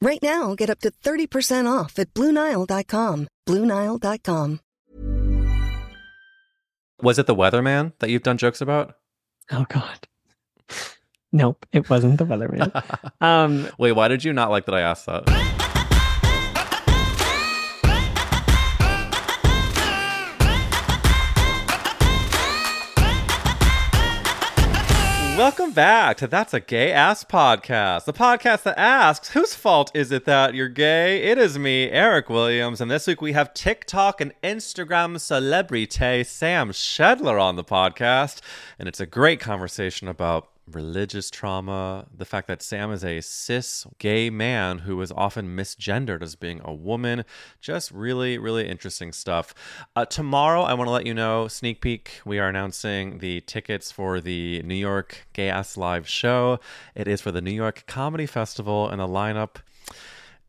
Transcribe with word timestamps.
Right 0.00 0.22
now, 0.22 0.54
get 0.54 0.70
up 0.70 0.80
to 0.80 0.90
30% 0.90 1.70
off 1.70 1.98
at 1.98 2.12
BlueNile.com. 2.14 3.28
BlueNile.com. 3.46 4.60
Was 7.02 7.18
it 7.18 7.26
the 7.26 7.34
weatherman 7.34 7.92
that 7.98 8.10
you've 8.10 8.22
done 8.22 8.38
jokes 8.38 8.60
about? 8.60 8.94
Oh 9.50 9.66
God. 9.68 10.08
Nope, 11.32 11.66
it 11.72 11.90
wasn't 11.90 12.18
the 12.18 12.24
weatherman. 12.24 12.70
um, 13.20 13.68
Wait, 13.76 13.92
why 13.92 14.08
did 14.08 14.24
you 14.24 14.32
not 14.32 14.50
like 14.50 14.66
that 14.66 14.74
I 14.74 14.80
asked 14.80 15.06
that? 15.06 15.62
Welcome 25.36 25.72
back 25.72 26.16
to 26.18 26.28
That's 26.28 26.54
a 26.54 26.60
Gay 26.60 26.92
Ass 26.92 27.24
Podcast, 27.24 28.04
the 28.04 28.12
podcast 28.12 28.62
that 28.62 28.78
asks, 28.78 29.30
whose 29.30 29.52
fault 29.52 29.90
is 29.92 30.12
it 30.12 30.26
that 30.26 30.54
you're 30.54 30.68
gay? 30.68 31.24
It 31.24 31.38
is 31.38 31.58
me, 31.58 31.90
Eric 31.90 32.30
Williams, 32.30 32.80
and 32.80 32.88
this 32.88 33.08
week 33.08 33.20
we 33.20 33.32
have 33.32 33.52
TikTok 33.52 34.20
and 34.20 34.32
Instagram 34.44 35.18
celebrity 35.18 36.22
Sam 36.22 36.72
Schedler 36.72 37.40
on 37.40 37.56
the 37.56 37.64
podcast, 37.64 38.42
and 38.78 38.86
it's 38.86 39.00
a 39.00 39.06
great 39.06 39.40
conversation 39.40 40.06
about 40.06 40.53
religious 40.70 41.30
trauma, 41.30 42.06
the 42.16 42.24
fact 42.24 42.48
that 42.48 42.62
Sam 42.62 42.90
is 42.90 43.04
a 43.04 43.20
cis 43.20 43.86
gay 43.98 44.30
man 44.30 44.80
who 44.80 45.00
is 45.00 45.12
often 45.12 45.56
misgendered 45.56 46.22
as 46.22 46.34
being 46.36 46.60
a 46.64 46.72
woman. 46.72 47.24
Just 47.60 47.90
really, 47.90 48.38
really 48.38 48.68
interesting 48.68 49.12
stuff. 49.12 49.54
Uh, 49.94 50.04
tomorrow, 50.04 50.62
I 50.62 50.74
want 50.74 50.88
to 50.88 50.92
let 50.92 51.06
you 51.06 51.14
know 51.14 51.48
sneak 51.48 51.80
peek, 51.80 52.20
we 52.24 52.38
are 52.38 52.48
announcing 52.48 53.18
the 53.18 53.40
tickets 53.42 53.92
for 53.92 54.20
the 54.20 54.62
New 54.62 54.74
York 54.74 55.26
Gay 55.32 55.48
Ass 55.48 55.76
Live 55.76 56.08
show. 56.08 56.60
It 56.94 57.08
is 57.08 57.20
for 57.20 57.30
the 57.30 57.42
New 57.42 57.52
York 57.52 57.84
Comedy 57.86 58.26
Festival, 58.26 58.88
and 58.88 59.00
the 59.00 59.08
lineup 59.08 59.56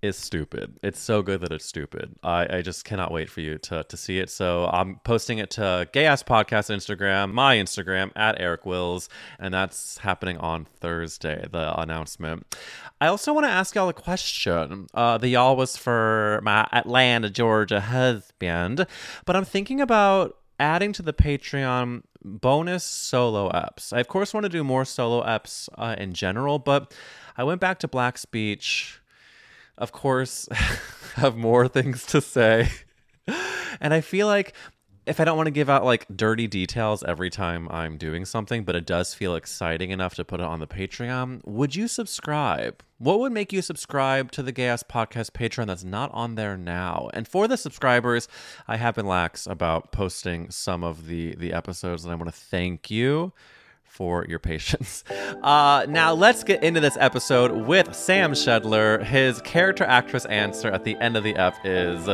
is 0.06 0.18
stupid. 0.18 0.80
It's 0.84 1.00
so 1.00 1.22
good 1.22 1.42
that 1.42 1.52
it's 1.52 1.66
stupid. 1.66 2.16
I, 2.24 2.58
I 2.58 2.62
just 2.62 2.86
cannot 2.86 3.12
wait 3.12 3.30
for 3.30 3.42
you 3.42 3.58
to, 3.60 3.84
to 3.84 3.98
see 3.98 4.20
it. 4.20 4.30
So 4.30 4.68
I'm 4.72 5.00
posting 5.04 5.40
it 5.40 5.50
to 5.52 5.88
Gay 5.92 6.06
Ass 6.06 6.24
Podcast 6.24 6.74
Instagram, 6.74 7.34
my 7.34 7.56
Instagram 7.58 8.12
at 8.16 8.40
Eric 8.40 8.66
Wills, 8.66 9.10
and 9.40 9.54
that's 9.54 9.98
happening 10.00 10.38
on 10.38 10.66
Thursday, 10.66 11.46
the 11.52 11.80
announcement. 11.80 12.56
I 13.02 13.08
also 13.08 13.34
want 13.34 13.46
to 13.46 13.52
ask 13.52 13.76
y'all 13.76 13.90
a 13.90 13.94
question. 13.94 14.88
Uh, 14.94 15.18
the 15.18 15.30
y'all 15.30 15.56
was 15.56 15.76
for 15.76 16.40
my 16.44 16.68
Atlanta, 16.72 17.30
Georgia 17.30 17.82
husband, 17.82 18.86
but 19.26 19.36
I'm 19.36 19.46
thinking 19.46 19.82
about 19.82 20.38
adding 20.60 20.94
to 20.94 21.02
the 21.02 21.14
Patreon 21.14 22.04
bonus 22.24 22.84
solo 22.84 23.50
eps. 23.50 23.92
I, 23.92 24.00
of 24.00 24.08
course, 24.08 24.34
want 24.34 24.46
to 24.46 24.50
do 24.50 24.64
more 24.64 24.86
solo 24.86 25.24
eps 25.24 25.70
uh, 25.78 25.96
in 25.98 26.14
general, 26.14 26.60
but 26.60 26.94
I 27.38 27.44
went 27.44 27.60
back 27.62 27.80
to 27.80 27.88
Black 27.88 28.18
Speech 28.18 29.02
of 29.78 29.92
course, 29.92 30.48
have 31.16 31.36
more 31.36 31.68
things 31.68 32.06
to 32.08 32.22
say. 32.22 32.70
And 33.82 33.94
I 33.94 34.00
feel 34.00 34.26
like 34.26 34.54
if 35.06 35.20
I 35.20 35.26
don't 35.26 35.38
want 35.38 35.48
to 35.48 35.52
give 35.52 35.70
out 35.70 35.86
like 35.86 36.06
dirty 36.16 36.48
details 36.48 37.04
every 37.04 37.30
time 37.30 37.68
I'm 37.70 37.98
doing 37.98 38.26
something, 38.26 38.64
but 38.64 38.76
it 38.76 38.86
does 38.86 39.14
feel 39.14 39.36
exciting 39.36 39.92
enough 39.92 40.16
to 40.16 40.26
put 40.26 40.40
it 40.40 40.46
on 40.46 40.60
the 40.60 40.68
Patreon, 40.68 41.42
would 41.46 41.76
you 41.76 41.88
subscribe? 41.88 42.84
What 42.98 43.20
would 43.20 43.32
make 43.32 43.54
you 43.54 43.62
subscribe 43.62 44.32
to 44.32 44.42
the 44.42 44.52
Gay 44.52 44.68
Ass 44.68 44.84
Podcast 44.84 45.32
Patreon 45.32 45.68
that's 45.68 45.84
not 45.84 46.10
on 46.14 46.36
there 46.36 46.58
now? 46.58 47.10
And 47.14 47.28
for 47.28 47.48
the 47.48 47.58
subscribers, 47.58 48.28
I 48.68 48.78
have 48.78 48.96
been 48.96 49.06
lax 49.06 49.46
about 49.46 49.92
posting 49.92 50.50
some 50.50 50.84
of 50.84 51.08
the 51.08 51.36
the 51.36 51.54
episodes, 51.54 52.04
and 52.04 52.12
I 52.12 52.16
want 52.16 52.34
to 52.34 52.40
thank 52.40 52.90
you 52.90 53.34
for 53.96 54.26
your 54.28 54.40
patience. 54.40 55.04
Uh, 55.44 55.86
now, 55.90 56.14
let's 56.14 56.44
get 56.44 56.64
into 56.64 56.80
this 56.80 56.98
episode 57.00 57.52
with 57.52 57.94
Sam 57.96 58.34
Schedler. 58.34 59.04
His 59.04 59.42
character 59.42 59.84
actress 59.84 60.26
answer 60.26 60.70
at 60.70 60.84
the 60.84 60.96
end 61.00 61.16
of 61.18 61.24
the 61.24 61.36
F 61.36 61.64
is 61.64 62.08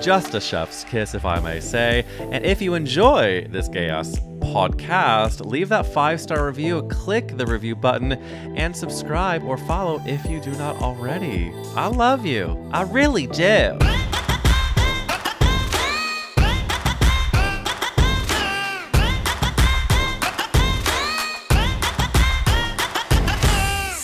just 0.00 0.34
a 0.34 0.40
chef's 0.40 0.82
kiss, 0.84 1.14
if 1.14 1.24
I 1.24 1.38
may 1.38 1.60
say. 1.60 2.04
And 2.18 2.44
if 2.44 2.60
you 2.60 2.74
enjoy 2.74 3.46
this 3.50 3.68
gay 3.68 3.88
ass 3.88 4.18
podcast, 4.40 5.46
leave 5.46 5.68
that 5.68 5.86
five 5.86 6.20
star 6.20 6.46
review, 6.46 6.82
click 6.88 7.36
the 7.36 7.46
review 7.46 7.76
button, 7.76 8.12
and 8.56 8.76
subscribe 8.76 9.44
or 9.44 9.56
follow 9.56 10.00
if 10.04 10.24
you 10.26 10.40
do 10.40 10.52
not 10.52 10.76
already. 10.82 11.52
I 11.76 11.86
love 11.86 12.26
you. 12.26 12.68
I 12.72 12.82
really 12.82 13.28
do. 13.28 13.78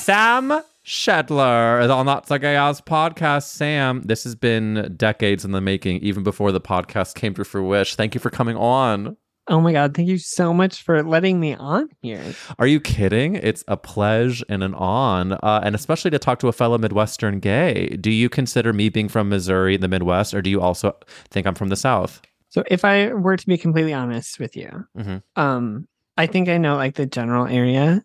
Sam 0.09 0.63
Schedler 0.87 1.83
on 1.91 2.07
That's 2.07 2.31
a 2.31 2.39
Gay 2.39 2.57
Ass 2.57 2.81
podcast. 2.81 3.43
Sam, 3.43 4.01
this 4.07 4.25
has 4.25 4.35
been 4.35 4.95
decades 4.97 5.45
in 5.45 5.53
the 5.53 5.61
making, 5.61 5.99
even 5.99 6.23
before 6.23 6.51
the 6.51 6.63
podcast 6.63 7.15
came 7.15 7.35
to 7.35 7.45
fruition. 7.45 7.95
Thank 7.99 8.15
you 8.15 8.19
for 8.23 8.31
coming 8.31 8.57
on. 8.57 9.19
oh 9.49 9.61
my 9.61 9.71
God, 9.71 9.93
thank 9.95 10.09
you 10.09 10.17
so 10.17 10.55
much 10.55 10.83
for 10.83 11.03
letting 11.03 11.39
me 11.41 11.55
on 11.57 11.91
here. 12.01 12.23
Are 12.59 12.67
you 12.67 12.81
kidding? 12.81 13.35
It's 13.35 13.63
a 13.69 13.77
pleasure 13.77 14.47
and 14.49 14.63
an 14.63 14.73
on, 14.77 15.33
uh, 15.35 15.61
and 15.63 15.75
especially 15.75 16.11
to 16.13 16.19
talk 16.19 16.39
to 16.39 16.49
a 16.49 16.53
fellow 16.55 16.79
Midwestern 16.79 17.39
gay. 17.39 17.89
Do 18.01 18.11
you 18.11 18.31
consider 18.31 18.73
me 18.73 18.89
being 18.89 19.11
from 19.11 19.29
Missouri, 19.29 19.77
the 19.77 19.89
Midwest, 19.89 20.33
or 20.33 20.41
do 20.41 20.49
you 20.49 20.63
also 20.63 20.97
think 21.31 21.47
I'm 21.47 21.55
from 21.55 21.69
the 21.69 21.77
South? 21.77 22.23
So 22.49 22.65
if 22.69 22.83
I 22.83 23.13
were 23.13 23.37
to 23.37 23.47
be 23.47 23.59
completely 23.59 23.93
honest 23.93 24.41
with 24.41 24.57
you, 24.57 24.87
Mhm. 24.97 25.23
um, 25.37 25.87
I 26.17 26.27
think 26.27 26.49
I 26.49 26.57
know 26.57 26.77
like 26.77 26.95
the 26.95 27.05
general 27.05 27.47
area 27.47 28.03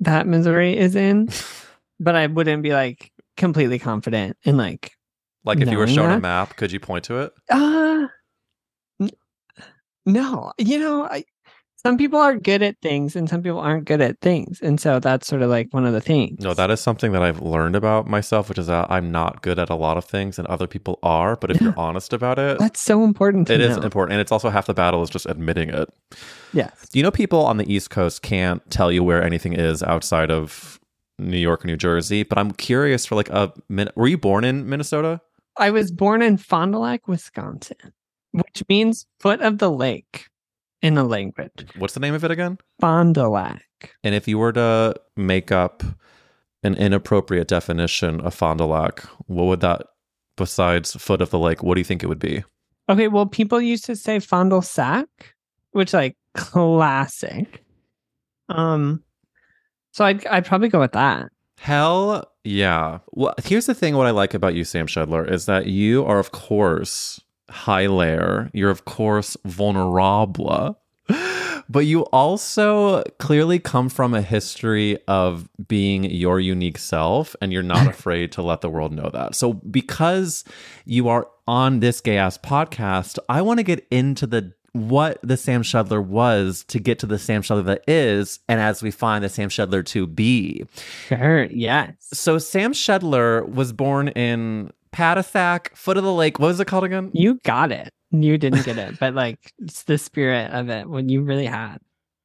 that 0.00 0.26
Missouri 0.26 0.76
is 0.76 0.96
in, 0.96 1.28
but 2.00 2.14
I 2.16 2.26
wouldn't 2.26 2.62
be 2.62 2.72
like 2.72 3.12
completely 3.36 3.78
confident 3.78 4.36
in 4.44 4.56
like 4.56 4.92
Like 5.44 5.60
if 5.60 5.70
you 5.70 5.78
were 5.78 5.86
shown 5.86 6.10
a 6.10 6.20
map, 6.20 6.56
could 6.56 6.72
you 6.72 6.80
point 6.80 7.04
to 7.04 7.18
it? 7.20 7.32
uh 7.50 8.06
n- 9.00 9.10
no, 10.06 10.52
you 10.58 10.78
know, 10.78 11.04
I 11.04 11.24
some 11.82 11.96
people 11.96 12.18
are 12.18 12.36
good 12.36 12.62
at 12.62 12.78
things 12.82 13.16
and 13.16 13.28
some 13.28 13.42
people 13.42 13.58
aren't 13.58 13.86
good 13.86 14.02
at 14.02 14.20
things. 14.20 14.60
And 14.60 14.78
so 14.78 15.00
that's 15.00 15.26
sort 15.26 15.40
of 15.40 15.48
like 15.48 15.72
one 15.72 15.86
of 15.86 15.94
the 15.94 16.00
things. 16.00 16.40
No, 16.40 16.52
that 16.52 16.70
is 16.70 16.78
something 16.80 17.12
that 17.12 17.22
I've 17.22 17.40
learned 17.40 17.74
about 17.74 18.06
myself, 18.06 18.50
which 18.50 18.58
is 18.58 18.66
that 18.66 18.90
I'm 18.90 19.10
not 19.10 19.40
good 19.40 19.58
at 19.58 19.70
a 19.70 19.74
lot 19.74 19.96
of 19.96 20.04
things, 20.04 20.38
and 20.38 20.46
other 20.48 20.66
people 20.66 20.98
are. 21.02 21.36
But 21.36 21.52
if 21.52 21.60
you're 21.60 21.74
honest 21.78 22.12
about 22.12 22.38
it, 22.38 22.58
that's 22.58 22.80
so 22.80 23.02
important 23.02 23.46
to 23.46 23.54
it 23.54 23.58
know. 23.58 23.64
is 23.66 23.76
important, 23.78 24.12
and 24.12 24.20
it's 24.20 24.32
also 24.32 24.50
half 24.50 24.66
the 24.66 24.74
battle 24.74 25.02
is 25.02 25.08
just 25.08 25.24
admitting 25.26 25.70
it. 25.70 25.88
Yes. 26.52 26.88
You 26.92 27.02
know, 27.02 27.10
people 27.10 27.44
on 27.46 27.56
the 27.56 27.72
East 27.72 27.88
Coast 27.90 28.20
can't 28.20 28.68
tell 28.70 28.92
you 28.92 29.02
where 29.02 29.22
anything 29.22 29.54
is 29.54 29.82
outside 29.82 30.30
of 30.30 30.80
New 31.18 31.38
York 31.38 31.64
or 31.64 31.68
New 31.68 31.76
Jersey. 31.76 32.24
But 32.24 32.38
I'm 32.38 32.50
curious 32.50 33.06
for 33.06 33.14
like 33.14 33.30
a 33.30 33.52
minute. 33.68 33.96
Were 33.96 34.08
you 34.08 34.18
born 34.18 34.44
in 34.44 34.68
Minnesota? 34.68 35.20
I 35.56 35.70
was 35.70 35.90
born 35.90 36.20
in 36.20 36.36
Fond 36.36 36.72
du 36.72 36.78
Lac, 36.78 37.08
Wisconsin, 37.08 37.92
which 38.32 38.62
means 38.68 39.06
foot 39.18 39.40
of 39.40 39.58
the 39.58 39.70
lake 39.70 40.29
in 40.82 40.94
the 40.94 41.04
language. 41.04 41.66
What's 41.76 41.94
the 41.94 42.00
name 42.00 42.14
of 42.14 42.24
it 42.24 42.30
again? 42.30 42.58
Fond 42.80 43.14
du 43.14 43.28
Lac. 43.28 43.62
And 44.02 44.14
if 44.14 44.28
you 44.28 44.38
were 44.38 44.52
to 44.52 44.94
make 45.16 45.52
up 45.52 45.82
an 46.62 46.74
inappropriate 46.74 47.48
definition 47.48 48.20
of 48.20 48.34
Fond 48.34 48.58
du 48.58 48.64
Lac, 48.64 49.00
what 49.26 49.44
would 49.44 49.60
that, 49.60 49.86
besides 50.36 50.92
foot 50.92 51.20
of 51.20 51.30
the 51.30 51.38
lake, 51.38 51.62
what 51.62 51.74
do 51.74 51.80
you 51.80 51.84
think 51.84 52.02
it 52.02 52.08
would 52.08 52.18
be? 52.18 52.44
Okay, 52.88 53.08
well, 53.08 53.26
people 53.26 53.60
used 53.60 53.84
to 53.84 53.96
say 53.96 54.18
Fond 54.18 54.50
du 54.50 54.60
Sac, 54.62 55.06
which 55.72 55.92
like 55.92 56.16
classic. 56.34 57.64
Um, 58.48 59.02
so 59.92 60.04
I'd 60.04 60.26
I'd 60.26 60.44
probably 60.44 60.68
go 60.68 60.80
with 60.80 60.92
that. 60.92 61.30
Hell 61.58 62.24
yeah. 62.42 62.98
Well, 63.12 63.34
here's 63.44 63.66
the 63.66 63.74
thing 63.74 63.96
what 63.96 64.06
I 64.06 64.10
like 64.10 64.34
about 64.34 64.54
you, 64.54 64.64
Sam 64.64 64.88
Schedler, 64.88 65.30
is 65.30 65.46
that 65.46 65.66
you 65.66 66.04
are, 66.04 66.18
of 66.18 66.32
course, 66.32 67.20
high 67.50 67.86
layer. 67.86 68.50
You're, 68.52 68.70
of 68.70 68.84
course, 68.84 69.36
vulnerable. 69.44 70.78
But 71.68 71.86
you 71.86 72.02
also 72.06 73.04
clearly 73.18 73.60
come 73.60 73.88
from 73.88 74.12
a 74.12 74.22
history 74.22 74.98
of 75.06 75.48
being 75.68 76.02
your 76.02 76.40
unique 76.40 76.78
self, 76.78 77.36
and 77.40 77.52
you're 77.52 77.62
not 77.62 77.86
afraid 77.94 78.32
to 78.32 78.42
let 78.42 78.60
the 78.60 78.68
world 78.68 78.92
know 78.92 79.08
that. 79.12 79.36
So, 79.36 79.52
because 79.52 80.44
you 80.84 81.08
are 81.08 81.28
on 81.46 81.78
this 81.78 82.00
gay 82.00 82.18
ass 82.18 82.38
podcast, 82.38 83.18
I 83.28 83.42
want 83.42 83.58
to 83.58 83.64
get 83.64 83.86
into 83.90 84.26
the 84.26 84.52
what 84.72 85.18
the 85.22 85.36
Sam 85.36 85.62
Schedler 85.62 86.00
was 86.00 86.64
to 86.68 86.78
get 86.78 87.00
to 87.00 87.06
the 87.06 87.18
Sam 87.18 87.42
Schedler 87.42 87.62
that 87.62 87.84
is, 87.88 88.40
and 88.48 88.60
as 88.60 88.82
we 88.82 88.90
find 88.90 89.24
the 89.24 89.28
Sam 89.28 89.50
Schedler 89.50 89.82
to 89.84 90.06
be. 90.06 90.64
Sure. 91.08 91.44
Yes. 91.44 91.94
So 92.12 92.38
Sam 92.38 92.72
Schedler 92.72 93.44
was 93.44 93.72
born 93.72 94.08
in 94.08 94.72
Patasac, 94.92 95.74
foot 95.76 95.96
of 95.96 96.04
the 96.04 96.12
lake. 96.12 96.38
What 96.38 96.48
was 96.48 96.60
it 96.60 96.66
called 96.66 96.84
again? 96.84 97.10
You 97.12 97.38
got 97.44 97.72
it. 97.72 97.92
You 98.10 98.36
didn't 98.38 98.64
get 98.64 98.76
it, 98.78 98.98
but 98.98 99.14
like 99.14 99.52
it's 99.58 99.84
the 99.84 99.96
spirit 99.98 100.50
of 100.52 100.68
it 100.68 100.88
when 100.88 101.08
you 101.08 101.22
really 101.22 101.46
had 101.46 101.78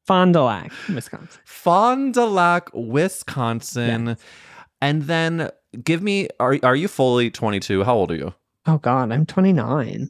Fond 0.08 0.34
du 0.34 0.42
Lac, 0.44 0.72
Wisconsin. 0.94 1.42
Fond 1.46 2.14
du 2.16 2.26
Lac, 2.26 2.70
Wisconsin. 2.74 4.18
And 4.82 5.04
then 5.04 5.50
give 5.84 6.02
me 6.02 6.28
are 6.40 6.58
are 6.64 6.76
you 6.76 6.88
fully 6.88 7.30
22? 7.30 7.84
How 7.84 7.96
old 7.96 8.12
are 8.12 8.16
you? 8.16 8.34
Oh 8.66 8.78
God, 8.80 9.12
I'm 9.12 9.26
29. 9.26 10.10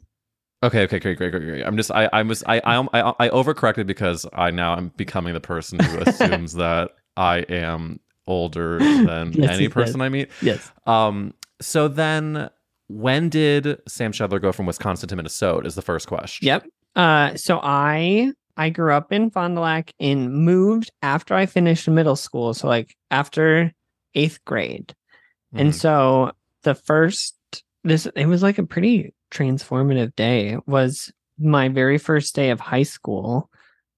Okay, 0.62 0.82
okay, 0.84 0.98
great, 0.98 1.18
great, 1.18 1.30
great, 1.30 1.44
great. 1.44 1.62
I'm 1.66 1.76
just 1.76 1.90
I 1.90 2.08
I 2.12 2.22
was 2.22 2.42
I 2.46 2.60
I 2.60 2.80
I, 2.92 3.14
I 3.20 3.28
overcorrected 3.28 3.86
because 3.86 4.26
I 4.32 4.50
now 4.50 4.72
I'm 4.74 4.88
becoming 4.96 5.34
the 5.34 5.40
person 5.40 5.78
who 5.78 5.98
assumes 6.06 6.54
that 6.54 6.92
I 7.16 7.38
am 7.40 8.00
older 8.26 8.78
than 9.06 9.32
Yes, 9.32 9.50
any 9.50 9.64
yes, 9.64 9.72
person 9.72 10.00
I 10.00 10.08
meet. 10.08 10.30
Yes. 10.40 10.72
Um 10.86 11.34
so 11.60 11.88
then 11.88 12.50
when 12.88 13.28
did 13.28 13.80
Sam 13.88 14.12
Schedler 14.12 14.38
go 14.38 14.52
from 14.52 14.66
Wisconsin 14.66 15.08
to 15.08 15.16
Minnesota 15.16 15.66
is 15.66 15.74
the 15.74 15.82
first 15.82 16.06
question. 16.06 16.46
Yep. 16.46 16.66
Uh, 16.94 17.34
so 17.34 17.58
I 17.62 18.32
I 18.56 18.70
grew 18.70 18.92
up 18.92 19.12
in 19.12 19.30
Fond 19.30 19.56
du 19.56 19.60
Lac 19.60 19.92
and 20.00 20.32
moved 20.32 20.90
after 21.02 21.34
I 21.34 21.46
finished 21.46 21.88
middle 21.88 22.16
school. 22.16 22.54
So 22.54 22.68
like 22.68 22.94
after 23.10 23.72
eighth 24.14 24.38
grade. 24.46 24.94
And 25.52 25.70
Mhm. 25.70 25.74
so 25.74 26.32
the 26.62 26.74
first 26.74 27.34
this 27.84 28.06
it 28.16 28.26
was 28.26 28.42
like 28.42 28.58
a 28.58 28.66
pretty 28.66 29.12
transformative 29.30 30.14
day. 30.16 30.56
Was 30.66 31.12
my 31.38 31.68
very 31.68 31.98
first 31.98 32.34
day 32.34 32.50
of 32.50 32.60
high 32.60 32.82
school. 32.84 33.50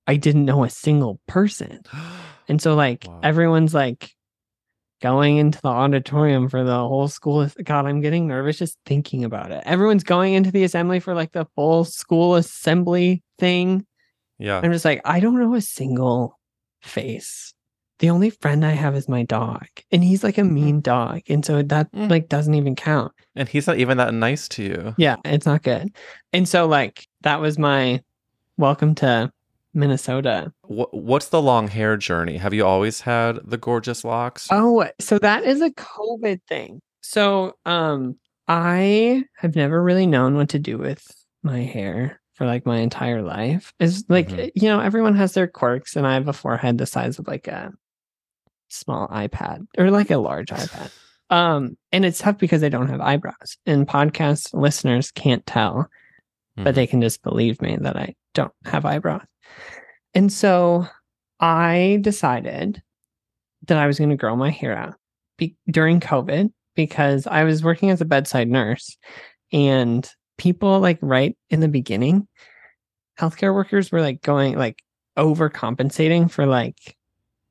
I 0.07 0.17
didn't 0.17 0.45
know 0.47 0.65
a 0.65 0.71
single 0.71 1.21
person. 1.27 1.81
And 2.49 2.63
so 2.63 2.75
like 2.75 3.05
Wow. 3.07 3.21
everyone's 3.23 3.75
like 3.75 4.11
going 5.01 5.37
into 5.37 5.61
the 5.61 5.69
auditorium 5.69 6.49
for 6.49 6.65
the 6.65 6.77
whole 6.77 7.09
school. 7.09 7.49
God, 7.65 7.87
I'm 7.87 8.01
getting 8.01 8.27
nervous 8.27 8.59
just 8.59 8.79
thinking 8.87 9.25
about 9.25 9.51
it. 9.53 9.63
Everyone's 9.67 10.05
going 10.05 10.35
into 10.35 10.51
the 10.51 10.65
assembly 10.65 11.01
for 11.01 11.15
like 11.15 11.33
the 11.33 11.47
full 11.55 11.85
school 11.85 12.35
assembly 12.37 13.23
thing. 13.39 13.87
yeah. 14.39 14.61
I'm 14.63 14.73
just 14.73 14.85
like, 14.85 15.01
I 15.05 15.21
don't 15.21 15.39
know 15.39 15.55
a 15.55 15.61
single 15.61 16.39
face. 16.83 17.55
The 18.01 18.11
only 18.11 18.31
friend 18.31 18.65
I 18.65 18.71
have 18.73 18.95
is 18.95 19.09
my 19.09 19.25
dog, 19.25 19.67
and 19.91 20.05
he's 20.05 20.23
like 20.23 20.39
a 20.39 20.45
mean 20.45 20.81
dog, 20.81 21.23
and 21.29 21.45
so 21.45 21.63
that 21.63 21.91
Mm. 21.91 22.09
like 22.09 22.29
doesn't 22.29 22.55
even 22.55 22.77
count. 22.77 23.11
And 23.35 23.49
he's 23.49 23.67
not 23.67 23.79
even 23.79 23.99
that 23.99 24.15
nice 24.15 24.47
to 24.51 24.63
you. 24.63 24.95
Yeah, 24.99 25.17
it's 25.25 25.47
not 25.47 25.65
good. 25.65 25.89
And 26.33 26.49
so 26.49 26.67
like 26.69 27.09
that 27.23 27.41
was 27.41 27.59
my 27.59 28.01
welcome 28.57 28.95
to 28.97 29.33
Minnesota. 29.79 30.53
What's 30.65 31.29
the 31.29 31.41
long 31.41 31.69
hair 31.69 31.97
journey? 31.97 32.37
Have 32.39 32.53
you 32.53 32.67
always 32.67 33.01
had 33.03 33.39
the 33.45 33.57
gorgeous 33.57 34.05
locks? 34.05 34.49
Oh, 34.51 34.87
so 35.01 35.19
that 35.21 35.45
is 35.45 35.63
a 35.63 35.71
COVID 35.71 36.41
thing. 36.49 36.81
So, 37.01 37.55
um, 37.65 38.17
I 38.49 39.25
have 39.37 39.55
never 39.57 39.83
really 39.83 40.07
known 40.07 40.35
what 40.37 40.49
to 40.51 40.59
do 40.59 40.77
with 40.79 41.07
my 41.43 41.61
hair 41.61 42.21
for 42.35 42.47
like 42.47 42.67
my 42.67 42.79
entire 42.79 43.23
life. 43.23 43.73
Is 43.79 44.05
like 44.09 44.29
Mhm. 44.29 44.51
you 44.55 44.69
know 44.69 44.81
everyone 44.81 45.15
has 45.17 45.33
their 45.35 45.47
quirks, 45.47 45.97
and 45.97 46.07
I 46.07 46.15
have 46.15 46.29
a 46.29 46.33
forehead 46.33 46.79
the 46.79 46.87
size 46.87 47.19
of 47.19 47.29
like 47.29 47.47
a 47.49 47.73
small 48.69 49.09
iPad 49.09 49.67
or 49.79 49.91
like 49.91 50.11
a 50.11 50.19
large 50.19 50.49
iPad. 50.51 50.91
Um, 51.31 51.77
and 51.93 52.07
it's 52.07 52.21
tough 52.21 52.39
because 52.39 52.65
I 52.65 52.71
don't 52.71 52.89
have 52.89 53.03
eyebrows, 53.03 53.59
and 53.67 53.87
podcast 53.87 54.55
listeners 54.55 55.11
can't 55.11 55.45
tell 55.47 55.89
but 56.57 56.73
Mhm. 56.73 56.75
they 56.75 56.87
can 56.87 57.01
just 57.03 57.23
believe 57.23 57.61
me 57.63 57.77
that 57.83 57.97
I 57.97 58.15
don't 58.35 58.53
have 58.65 58.85
eyebrows. 58.87 59.21
And 60.15 60.33
so 60.33 60.87
I 61.41 61.99
decided 62.01 62.83
that 63.67 63.79
I 63.79 63.87
was 63.87 63.99
going 63.99 64.11
to 64.11 64.17
grow 64.17 64.37
my 64.37 64.51
hair 64.51 64.77
out 64.77 64.95
be- 65.37 65.57
during 65.71 66.01
COVID 66.01 66.51
because 66.75 67.27
I 67.27 67.45
was 67.45 67.63
working 67.63 67.91
as 67.91 68.01
a 68.01 68.07
bedside 68.07 68.49
nurse 68.49 68.97
and 69.53 70.09
people 70.39 70.81
like 70.81 70.99
right 71.03 71.37
in 71.51 71.61
the 71.61 71.69
beginning, 71.69 72.27
healthcare 73.19 73.55
workers 73.55 73.91
were 73.91 74.01
like 74.01 74.23
going 74.23 74.57
like 74.57 74.83
overcompensating 75.17 76.31
for 76.31 76.47
like, 76.47 76.97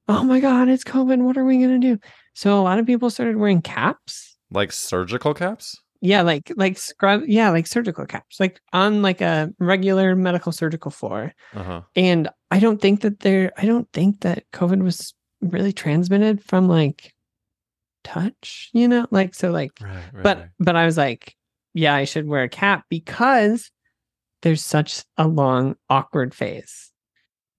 oh 0.08 0.24
my 0.24 0.40
God, 0.40 0.70
it's 0.70 0.84
COVID. 0.84 1.20
What 1.20 1.38
are 1.38 1.46
we 1.46 1.58
going 1.58 1.82
to 1.82 1.96
do? 1.96 2.00
So 2.34 2.60
a 2.60 2.64
lot 2.64 2.80
of 2.80 2.86
people 2.86 3.10
started 3.10 3.38
wearing 3.38 3.62
caps 3.62 4.38
like 4.52 4.72
surgical 4.72 5.34
caps? 5.34 5.82
Yeah, 6.02 6.22
like 6.22 6.52
like 6.56 6.78
scrub. 6.78 7.24
Yeah, 7.26 7.50
like 7.50 7.68
surgical 7.68 8.06
caps, 8.06 8.40
like 8.40 8.62
on 8.74 9.02
like 9.02 9.22
a 9.22 9.52
regular 9.60 10.16
medical 10.16 10.52
surgical 10.52 10.92
floor. 10.92 11.34
Uh-huh. 11.54 11.82
And 11.96 12.30
I 12.52 12.60
don't 12.60 12.82
think 12.82 13.02
that 13.02 13.22
there. 13.22 13.52
I 13.58 13.66
don't 13.66 13.92
think 13.94 14.22
that 14.22 14.44
COVID 14.54 14.84
was 14.84 15.14
really 15.42 15.74
transmitted 15.74 16.44
from 16.44 16.68
like 16.68 17.14
touch. 18.04 18.70
You 18.74 18.88
know, 18.88 19.08
like 19.12 19.36
so 19.36 19.52
like. 19.52 19.72
Right, 19.82 19.96
right. 20.14 20.24
But 20.24 20.38
right. 20.38 20.50
but 20.60 20.76
I 20.76 20.86
was 20.86 20.98
like, 20.98 21.36
yeah, 21.74 21.96
I 21.96 22.06
should 22.06 22.28
wear 22.28 22.44
a 22.44 22.50
cap 22.50 22.86
because 22.90 23.72
there's 24.42 24.64
such 24.64 25.04
a 25.18 25.28
long 25.28 25.76
awkward 25.90 26.34
phase 26.34 26.92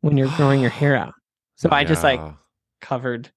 when 0.00 0.16
you're 0.16 0.34
growing 0.36 0.60
your 0.60 0.70
hair 0.70 0.96
out. 0.96 1.14
So 1.60 1.70
I 1.72 1.82
just 1.82 2.04
like 2.04 2.20
covered. 2.80 3.32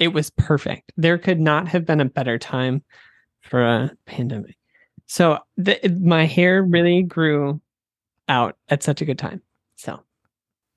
It 0.00 0.08
was 0.08 0.28
perfect. 0.30 0.90
There 0.96 1.16
could 1.18 1.38
not 1.38 1.68
have 1.68 1.86
been 1.86 2.00
a 2.00 2.04
better 2.04 2.36
time 2.36 2.82
for 3.48 3.62
a 3.64 3.90
pandemic. 4.06 4.56
So 5.06 5.38
the, 5.56 5.78
my 6.02 6.24
hair 6.26 6.62
really 6.62 7.02
grew 7.02 7.60
out 8.28 8.56
at 8.68 8.82
such 8.82 9.00
a 9.00 9.04
good 9.04 9.18
time. 9.18 9.42
So 9.76 10.02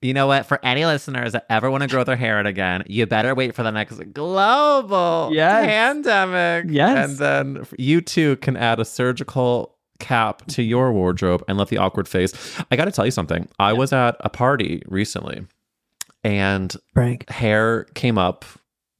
You 0.02 0.12
know 0.14 0.26
what? 0.26 0.46
For 0.46 0.60
any 0.64 0.84
listeners 0.84 1.32
that 1.32 1.46
ever 1.50 1.70
want 1.70 1.82
to 1.82 1.88
grow 1.88 2.04
their 2.04 2.14
hair 2.16 2.38
out 2.38 2.46
again, 2.46 2.84
you 2.86 3.06
better 3.06 3.34
wait 3.34 3.54
for 3.54 3.62
the 3.62 3.70
next 3.70 3.98
global 4.12 5.30
Yes. 5.32 5.66
pandemic. 5.66 6.66
Yes. 6.68 7.08
And 7.10 7.18
then 7.18 7.66
you 7.78 8.00
too 8.00 8.36
can 8.36 8.56
add 8.56 8.78
a 8.80 8.84
surgical 8.84 9.76
cap 9.98 10.46
to 10.46 10.62
your 10.62 10.92
wardrobe 10.92 11.42
and 11.48 11.58
let 11.58 11.68
the 11.68 11.78
awkward 11.78 12.06
face. 12.06 12.32
I 12.70 12.76
got 12.76 12.84
to 12.84 12.92
tell 12.92 13.04
you 13.06 13.10
something. 13.10 13.48
I 13.58 13.72
was 13.72 13.92
at 13.92 14.16
a 14.20 14.28
party 14.28 14.82
recently 14.86 15.46
and 16.22 16.74
Frank. 16.94 17.28
hair 17.30 17.84
came 17.94 18.18
up 18.18 18.44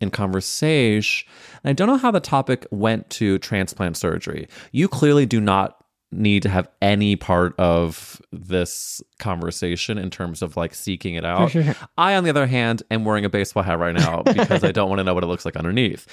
in 0.01 0.11
conversation. 0.11 1.29
And 1.65 1.71
I 1.71 1.73
don't 1.73 1.89
know 1.89 1.97
how 1.97 2.11
the 2.11 2.21
topic 2.21 2.67
went 2.71 3.11
to 3.11 3.39
transplant 3.39 3.97
surgery. 3.97 4.49
You 4.73 4.89
clearly 4.89 5.27
do 5.27 5.41
not 5.41 5.85
need 6.11 6.43
to 6.43 6.49
have 6.49 6.69
any 6.81 7.17
part 7.17 7.55
of 7.59 8.21
this 8.33 9.03
conversation 9.19 9.99
in 9.99 10.09
terms 10.11 10.41
of 10.41 10.57
like 10.57 10.75
seeking 10.75 11.15
it 11.15 11.25
out. 11.25 11.51
sure. 11.51 11.75
I, 11.99 12.15
on 12.15 12.25
the 12.25 12.31
other 12.31 12.47
hand, 12.47 12.83
am 12.91 13.05
wearing 13.05 13.25
a 13.25 13.29
baseball 13.29 13.63
hat 13.63 13.79
right 13.79 13.95
now 13.95 14.23
because 14.35 14.65
I 14.65 14.73
don't 14.73 14.89
want 14.89 15.01
to 15.01 15.05
know 15.05 15.15
what 15.15 15.23
it 15.23 15.27
looks 15.27 15.45
like 15.45 15.57
underneath. 15.57 16.07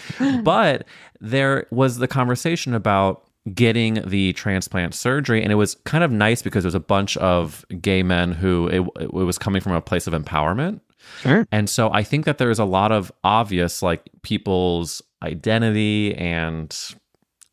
But 0.44 0.86
there 1.22 1.68
was 1.72 1.98
the 1.98 2.08
conversation 2.08 2.74
about 2.74 3.26
getting 3.54 4.02
the 4.06 4.34
transplant 4.34 4.96
surgery, 4.96 5.42
and 5.44 5.52
it 5.52 5.56
was 5.56 5.76
kind 5.86 6.04
of 6.04 6.12
nice 6.12 6.42
because 6.42 6.64
there 6.64 6.70
was 6.70 6.76
a 6.76 6.80
bunch 6.80 7.16
of 7.18 7.64
gay 7.80 8.04
men 8.04 8.32
who 8.32 8.68
it, 8.68 9.04
it 9.04 9.14
was 9.14 9.38
coming 9.38 9.62
from 9.62 9.74
a 9.74 9.82
place 9.82 10.08
of 10.08 10.14
empowerment. 10.14 10.82
Sure. 11.22 11.48
And 11.52 11.70
so 11.70 11.92
I 11.92 12.04
think 12.04 12.26
that 12.26 12.38
there's 12.38 12.60
a 12.60 12.66
lot 12.66 12.92
of 12.92 13.12
obvious 13.24 13.82
like 13.82 14.04
people's 14.22 15.02
identity 15.22 16.16
and 16.16 16.76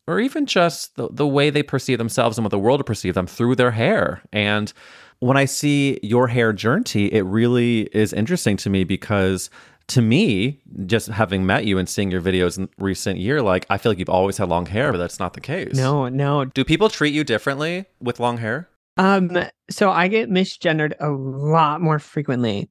or 0.07 0.19
even 0.19 0.45
just 0.45 0.95
the, 0.95 1.09
the 1.09 1.27
way 1.27 1.49
they 1.49 1.63
perceive 1.63 1.97
themselves 1.97 2.37
and 2.37 2.43
what 2.43 2.51
the 2.51 2.59
world 2.59 2.79
will 2.79 2.85
perceive 2.85 3.13
them 3.13 3.27
through 3.27 3.55
their 3.55 3.71
hair. 3.71 4.21
And 4.33 4.71
when 5.19 5.37
I 5.37 5.45
see 5.45 5.99
your 6.03 6.27
hair 6.27 6.51
journey, 6.51 7.05
it 7.13 7.21
really 7.21 7.83
is 7.93 8.11
interesting 8.11 8.57
to 8.57 8.69
me 8.69 8.83
because 8.83 9.49
to 9.87 10.01
me, 10.01 10.61
just 10.85 11.07
having 11.07 11.45
met 11.45 11.65
you 11.65 11.77
and 11.77 11.87
seeing 11.87 12.11
your 12.11 12.21
videos 12.21 12.57
in 12.57 12.69
recent 12.77 13.19
year, 13.19 13.41
like 13.41 13.65
I 13.69 13.77
feel 13.77 13.91
like 13.91 13.99
you've 13.99 14.09
always 14.09 14.37
had 14.37 14.49
long 14.49 14.65
hair, 14.65 14.91
but 14.91 14.97
that's 14.97 15.19
not 15.19 15.33
the 15.33 15.41
case. 15.41 15.75
No, 15.75 16.07
no. 16.09 16.45
Do 16.45 16.63
people 16.63 16.89
treat 16.89 17.13
you 17.13 17.23
differently 17.23 17.85
with 18.01 18.19
long 18.19 18.37
hair? 18.37 18.69
Um, 18.97 19.37
so 19.69 19.91
I 19.91 20.07
get 20.07 20.29
misgendered 20.29 20.93
a 20.99 21.09
lot 21.09 21.81
more 21.81 21.99
frequently 21.99 22.69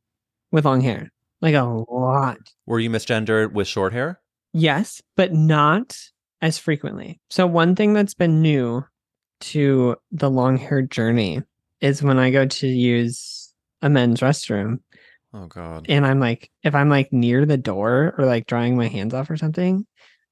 with 0.53 0.65
long 0.65 0.81
hair. 0.81 1.11
Like 1.41 1.55
a 1.55 1.63
lot. 1.65 2.39
Were 2.67 2.79
you 2.79 2.89
misgendered 2.91 3.53
with 3.53 3.67
short 3.67 3.93
hair? 3.93 4.21
Yes, 4.53 5.03
but 5.17 5.33
not 5.33 5.99
as 6.41 6.59
frequently. 6.59 7.21
So 7.31 7.47
one 7.47 7.75
thing 7.75 7.95
that's 7.95 8.15
been 8.15 8.41
new 8.43 8.85
to 9.41 9.97
the 10.13 10.31
long 10.31 10.57
hair 10.59 10.83
journey 10.83 11.43
is 11.81 12.03
when 12.03 12.19
I 12.19 12.31
go 12.31 12.47
to 12.47 12.67
use 12.69 13.53
a 13.81 13.89
men's 13.89 14.21
restroom, 14.21 14.79
Oh 15.35 15.47
God. 15.47 15.87
and 15.89 16.07
I'm 16.07 16.21
like, 16.21 16.51
if 16.63 16.75
I'm 16.77 16.89
like 16.89 17.13
near 17.13 17.45
the 17.45 17.57
door 17.57 18.15
or 18.19 18.25
like 18.27 18.47
drying 18.47 18.77
my 18.77 18.87
hands 18.87 19.15
off 19.15 19.31
or 19.31 19.37
something, 19.37 19.85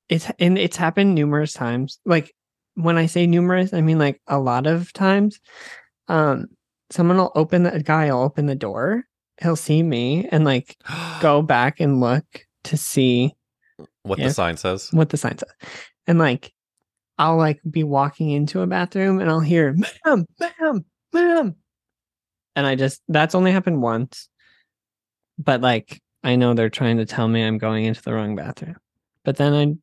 it's 0.08 0.28
and 0.38 0.56
it's 0.58 0.76
happened 0.76 1.14
numerous 1.16 1.52
times. 1.52 1.98
Like 2.04 2.32
when 2.74 2.96
I 2.98 3.06
say 3.06 3.26
numerous, 3.26 3.72
I 3.72 3.80
mean 3.80 3.98
like 3.98 4.20
a 4.28 4.38
lot 4.38 4.66
of 4.68 4.92
times. 4.92 5.40
Um, 6.06 6.46
someone 6.90 7.16
will 7.16 7.32
open 7.34 7.64
the 7.64 7.74
a 7.74 7.82
guy 7.82 8.12
will 8.12 8.22
open 8.22 8.46
the 8.46 8.54
door, 8.54 9.04
he'll 9.40 9.56
see 9.56 9.82
me 9.82 10.28
and 10.30 10.44
like 10.44 10.76
go 11.20 11.42
back 11.42 11.80
and 11.80 12.00
look 12.00 12.24
to 12.64 12.76
see 12.76 13.34
what 14.02 14.18
Yeah. 14.18 14.28
the 14.28 14.34
sign 14.34 14.56
says. 14.56 14.88
what 14.92 15.08
the 15.10 15.16
sign 15.16 15.38
says. 15.38 15.50
And 16.06 16.18
like 16.18 16.52
I'll 17.18 17.36
like 17.36 17.60
be 17.70 17.84
walking 17.84 18.30
into 18.30 18.60
a 18.62 18.66
bathroom 18.66 19.20
and 19.20 19.28
I'll 19.30 19.40
hear 19.40 19.74
ma'am, 20.06 20.26
ma'am, 20.40 20.84
ma'am. 21.12 21.56
And 22.56 22.66
I 22.66 22.74
just 22.74 23.02
that's 23.08 23.34
only 23.34 23.52
happened 23.52 23.82
once. 23.82 24.28
But 25.38 25.60
like 25.60 26.00
I 26.24 26.36
know 26.36 26.54
they're 26.54 26.68
trying 26.70 26.98
to 26.98 27.06
tell 27.06 27.28
me 27.28 27.42
I'm 27.42 27.58
going 27.58 27.84
into 27.84 28.02
the 28.02 28.12
wrong 28.12 28.36
bathroom. 28.36 28.76
But 29.24 29.36
then 29.36 29.52
I 29.54 29.74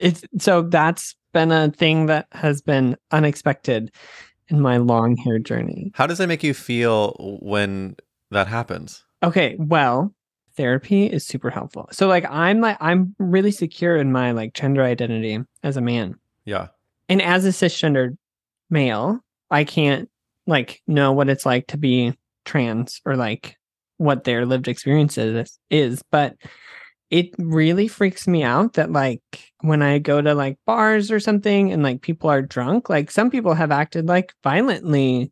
it's 0.00 0.22
so 0.38 0.62
that's 0.62 1.14
been 1.32 1.50
a 1.52 1.70
thing 1.70 2.06
that 2.06 2.26
has 2.32 2.60
been 2.62 2.96
unexpected 3.10 3.90
in 4.48 4.60
my 4.60 4.76
long 4.76 5.16
hair 5.16 5.38
journey. 5.38 5.92
How 5.94 6.06
does 6.06 6.20
it 6.20 6.26
make 6.28 6.42
you 6.42 6.52
feel 6.54 7.38
when 7.40 7.96
that 8.32 8.48
happens? 8.48 9.04
Okay, 9.22 9.56
well, 9.58 10.12
therapy 10.56 11.06
is 11.06 11.26
super 11.26 11.50
helpful. 11.50 11.88
So 11.92 12.08
like 12.08 12.26
I'm 12.28 12.60
like 12.60 12.76
I'm 12.80 13.14
really 13.18 13.50
secure 13.50 13.96
in 13.96 14.12
my 14.12 14.32
like 14.32 14.54
gender 14.54 14.82
identity 14.82 15.38
as 15.62 15.76
a 15.76 15.80
man. 15.80 16.16
Yeah. 16.44 16.68
and 17.08 17.22
as 17.22 17.44
a 17.44 17.50
cisgendered 17.50 18.16
male, 18.68 19.20
I 19.50 19.64
can't 19.64 20.10
like 20.46 20.82
know 20.88 21.12
what 21.12 21.28
it's 21.28 21.46
like 21.46 21.68
to 21.68 21.78
be 21.78 22.18
trans 22.44 23.00
or 23.04 23.16
like 23.16 23.56
what 23.98 24.24
their 24.24 24.44
lived 24.44 24.66
experience 24.66 25.16
is, 25.16 25.58
is. 25.70 26.02
But 26.10 26.34
it 27.10 27.30
really 27.38 27.86
freaks 27.86 28.26
me 28.26 28.42
out 28.42 28.72
that 28.72 28.90
like 28.90 29.52
when 29.60 29.82
I 29.82 29.98
go 29.98 30.20
to 30.20 30.34
like 30.34 30.58
bars 30.66 31.10
or 31.10 31.20
something 31.20 31.70
and 31.70 31.82
like 31.82 32.00
people 32.00 32.28
are 32.28 32.42
drunk, 32.42 32.88
like 32.88 33.10
some 33.10 33.30
people 33.30 33.54
have 33.54 33.70
acted 33.70 34.08
like 34.08 34.34
violently, 34.42 35.30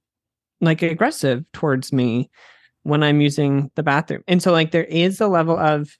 like 0.61 0.83
aggressive 0.83 1.45
towards 1.53 1.93
me 1.93 2.31
when 2.83 3.03
I'm 3.03 3.21
using 3.21 3.71
the 3.75 3.83
bathroom. 3.83 4.23
And 4.27 4.43
so 4.43 4.53
like 4.53 4.71
there 4.71 4.85
is 4.85 5.21
a 5.21 5.29
level 5.29 5.59
of 5.59 5.91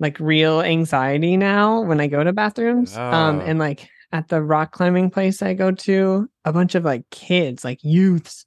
like 0.00 0.18
real 0.20 0.60
anxiety 0.60 1.36
now 1.36 1.82
when 1.82 2.00
I 2.00 2.06
go 2.06 2.22
to 2.22 2.32
bathrooms. 2.32 2.96
Um 2.96 3.40
and 3.40 3.58
like 3.58 3.88
at 4.12 4.28
the 4.28 4.42
rock 4.42 4.72
climbing 4.72 5.10
place 5.10 5.42
I 5.42 5.54
go 5.54 5.70
to, 5.70 6.28
a 6.44 6.52
bunch 6.52 6.74
of 6.74 6.84
like 6.84 7.08
kids, 7.10 7.64
like 7.64 7.80
youths 7.82 8.46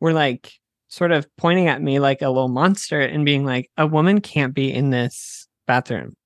were 0.00 0.12
like 0.12 0.52
sort 0.88 1.12
of 1.12 1.26
pointing 1.36 1.68
at 1.68 1.82
me 1.82 1.98
like 1.98 2.22
a 2.22 2.28
little 2.28 2.48
monster 2.48 3.00
and 3.00 3.24
being 3.24 3.44
like, 3.44 3.70
a 3.76 3.86
woman 3.86 4.20
can't 4.20 4.54
be 4.54 4.72
in 4.72 4.90
this 4.90 5.46
bathroom. 5.66 6.16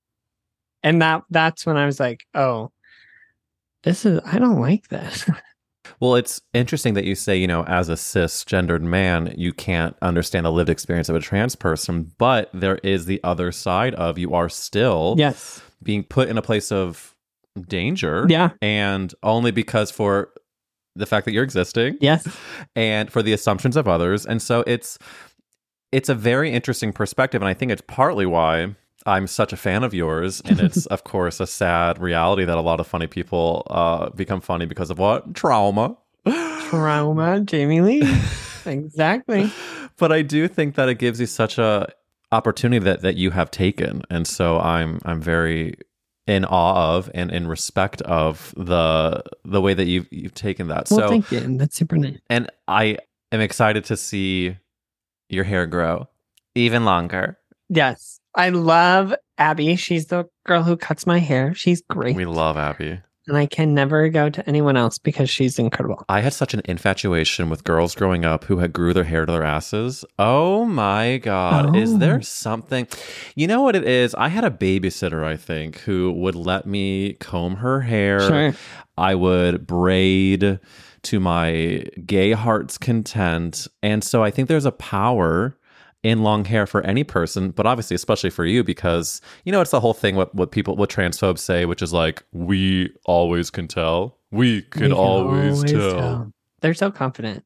And 0.82 1.02
that 1.02 1.22
that's 1.30 1.66
when 1.66 1.76
I 1.76 1.86
was 1.86 2.00
like, 2.00 2.24
oh, 2.34 2.70
this 3.82 4.06
is 4.06 4.20
I 4.24 4.38
don't 4.38 4.60
like 4.60 4.88
this. 4.88 5.28
Well, 6.00 6.14
it's 6.14 6.40
interesting 6.54 6.94
that 6.94 7.04
you 7.04 7.14
say, 7.14 7.36
you 7.36 7.46
know, 7.46 7.62
as 7.64 7.90
a 7.90 7.94
cisgendered 7.94 8.80
man, 8.80 9.34
you 9.36 9.52
can't 9.52 9.94
understand 10.00 10.46
the 10.46 10.52
lived 10.52 10.70
experience 10.70 11.10
of 11.10 11.16
a 11.16 11.20
trans 11.20 11.54
person, 11.54 12.12
but 12.16 12.50
there 12.54 12.76
is 12.82 13.04
the 13.04 13.20
other 13.22 13.52
side 13.52 13.94
of 13.96 14.16
you 14.16 14.34
are 14.34 14.48
still 14.48 15.14
yes. 15.18 15.60
being 15.82 16.02
put 16.02 16.28
in 16.30 16.38
a 16.38 16.42
place 16.42 16.72
of 16.72 17.14
danger. 17.68 18.26
Yeah. 18.30 18.50
And 18.62 19.14
only 19.22 19.50
because 19.50 19.90
for 19.90 20.30
the 20.96 21.06
fact 21.06 21.26
that 21.26 21.32
you're 21.32 21.44
existing 21.44 21.98
Yes. 22.00 22.26
and 22.74 23.12
for 23.12 23.22
the 23.22 23.32
assumptions 23.32 23.76
of 23.76 23.86
others. 23.86 24.26
And 24.26 24.40
so 24.40 24.64
it's 24.66 24.98
it's 25.92 26.08
a 26.08 26.14
very 26.14 26.50
interesting 26.52 26.92
perspective 26.92 27.42
and 27.42 27.48
I 27.48 27.54
think 27.54 27.72
it's 27.72 27.82
partly 27.86 28.24
why 28.26 28.74
I'm 29.10 29.26
such 29.26 29.52
a 29.52 29.56
fan 29.56 29.82
of 29.84 29.92
yours 29.92 30.40
and 30.44 30.60
it's 30.66 30.86
of 30.86 31.04
course 31.04 31.40
a 31.40 31.46
sad 31.46 31.98
reality 31.98 32.44
that 32.44 32.56
a 32.56 32.60
lot 32.60 32.80
of 32.80 32.86
funny 32.86 33.06
people 33.06 33.66
uh 33.70 34.10
become 34.10 34.40
funny 34.40 34.66
because 34.66 34.90
of 34.90 34.98
what? 34.98 35.34
Trauma. 35.34 35.96
Trauma, 36.68 37.40
Jamie 37.40 37.80
Lee. 37.80 38.02
exactly. 38.66 39.50
but 39.96 40.12
I 40.12 40.22
do 40.22 40.48
think 40.48 40.74
that 40.76 40.88
it 40.88 40.98
gives 40.98 41.20
you 41.20 41.26
such 41.26 41.58
a 41.58 41.88
opportunity 42.32 42.84
that 42.84 43.02
that 43.02 43.16
you 43.16 43.30
have 43.30 43.50
taken, 43.50 44.02
and 44.10 44.26
so 44.26 44.58
I'm 44.60 45.00
I'm 45.04 45.20
very 45.20 45.74
in 46.26 46.44
awe 46.44 46.96
of 46.96 47.10
and 47.12 47.30
in 47.32 47.48
respect 47.48 48.02
of 48.02 48.54
the 48.56 49.22
the 49.44 49.60
way 49.60 49.74
that 49.74 49.86
you've 49.86 50.06
you've 50.12 50.34
taken 50.34 50.68
that. 50.68 50.88
Well, 50.90 51.00
so 51.00 51.08
thank 51.08 51.32
you. 51.32 51.40
That's 51.58 51.74
super 51.74 51.96
nice. 51.96 52.18
and 52.28 52.50
I 52.68 52.98
am 53.32 53.40
excited 53.40 53.84
to 53.86 53.96
see 53.96 54.56
your 55.28 55.44
hair 55.44 55.66
grow 55.66 56.08
even 56.54 56.84
longer. 56.84 57.38
Yes. 57.68 58.19
I 58.34 58.50
love 58.50 59.14
Abby. 59.38 59.76
She's 59.76 60.06
the 60.06 60.24
girl 60.46 60.62
who 60.62 60.76
cuts 60.76 61.06
my 61.06 61.18
hair. 61.18 61.54
She's 61.54 61.82
great. 61.88 62.16
We 62.16 62.24
love 62.24 62.56
Abby. 62.56 63.00
and 63.26 63.36
I 63.36 63.46
can 63.46 63.74
never 63.74 64.08
go 64.08 64.28
to 64.30 64.48
anyone 64.48 64.76
else 64.76 64.98
because 64.98 65.30
she's 65.30 65.58
incredible. 65.58 66.04
I 66.08 66.20
had 66.20 66.32
such 66.32 66.52
an 66.54 66.62
infatuation 66.64 67.48
with 67.50 67.62
girls 67.64 67.94
growing 67.94 68.24
up 68.24 68.44
who 68.44 68.58
had 68.58 68.72
grew 68.72 68.92
their 68.92 69.04
hair 69.04 69.24
to 69.26 69.30
their 69.32 69.44
asses. 69.44 70.04
Oh 70.18 70.64
my 70.64 71.18
god, 71.18 71.76
is 71.76 71.94
Oh. 71.94 71.98
there 71.98 72.22
something? 72.22 72.88
You 73.36 73.46
know 73.46 73.62
what 73.62 73.76
it 73.76 73.86
is? 73.86 74.14
I 74.16 74.28
had 74.28 74.44
a 74.44 74.50
babysitter, 74.50 75.22
I 75.22 75.36
think, 75.36 75.78
who 75.80 76.10
would 76.12 76.34
let 76.34 76.66
me 76.66 77.12
comb 77.14 77.56
her 77.56 77.82
hair. 77.82 78.20
Sure. 78.20 78.54
I 78.98 79.14
would 79.14 79.66
braid 79.66 80.58
to 81.02 81.20
my 81.20 81.84
gay 82.04 82.32
heart's 82.32 82.78
content. 82.78 83.66
And 83.82 84.02
so 84.02 84.22
I 84.24 84.30
think 84.30 84.48
there's 84.48 84.66
a 84.66 84.72
power 84.72 85.56
in 86.02 86.22
long 86.22 86.44
hair 86.46 86.66
for 86.66 86.80
any 86.82 87.04
person, 87.04 87.50
but 87.50 87.66
obviously 87.66 87.94
especially 87.94 88.30
for 88.30 88.44
you 88.46 88.64
because 88.64 89.20
you 89.44 89.52
know 89.52 89.60
it's 89.60 89.70
the 89.70 89.80
whole 89.80 89.92
thing 89.94 90.16
what 90.16 90.34
what 90.34 90.50
people 90.50 90.76
what 90.76 90.88
transphobes 90.90 91.40
say, 91.40 91.66
which 91.66 91.82
is 91.82 91.92
like 91.92 92.22
we 92.32 92.92
always 93.04 93.50
can 93.50 93.68
tell. 93.68 94.16
We 94.30 94.62
can, 94.62 94.82
We 94.82 94.88
can 94.88 94.92
always, 94.96 95.64
tell. 95.64 96.32
They're 96.60 96.74
so 96.74 96.90
confident. 96.90 97.44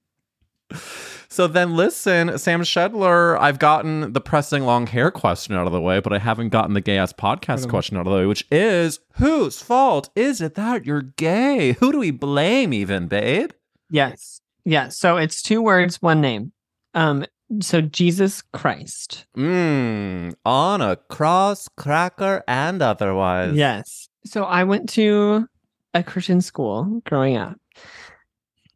So 1.28 1.46
then 1.48 1.74
listen, 1.76 2.38
Sam 2.38 2.60
Schedler, 2.64 3.36
I've 3.40 3.58
gotten 3.58 4.12
the 4.12 4.20
pressing 4.20 4.64
long 4.64 4.86
hair 4.86 5.10
question 5.10 5.54
out 5.56 5.66
of 5.66 5.72
the 5.72 5.80
way, 5.80 5.98
but 6.00 6.12
I 6.12 6.18
haven't 6.18 6.50
gotten 6.50 6.74
the 6.74 6.80
gay 6.80 6.96
ass 6.96 7.12
podcast 7.12 7.48
What 7.48 7.62
am 7.62 7.68
I- 7.68 7.70
question 7.70 7.96
out 7.96 8.06
of 8.06 8.12
the 8.12 8.18
way, 8.18 8.26
which 8.26 8.46
is 8.52 9.00
whose 9.14 9.60
fault 9.60 10.10
is 10.14 10.40
it 10.40 10.54
that 10.54 10.84
you're 10.86 11.02
gay? 11.02 11.72
Who 11.80 11.90
do 11.90 11.98
we 11.98 12.12
blame 12.12 12.72
even, 12.72 13.08
babe? 13.08 13.50
Yes. 13.90 14.40
Yeah. 14.64 14.88
So 14.88 15.16
it's 15.16 15.42
two 15.42 15.60
words, 15.60 16.00
one 16.00 16.20
name. 16.20 16.52
Um, 16.94 17.24
so 17.60 17.80
Jesus 17.80 18.42
Christ. 18.42 19.26
Mmm, 19.36 20.34
on 20.44 20.80
a 20.80 20.96
cross 20.96 21.68
cracker 21.76 22.42
and 22.48 22.82
otherwise. 22.82 23.54
Yes. 23.54 24.08
So 24.24 24.44
I 24.44 24.64
went 24.64 24.88
to 24.90 25.46
a 25.92 26.02
Christian 26.02 26.40
school 26.40 27.00
growing 27.04 27.36
up, 27.36 27.56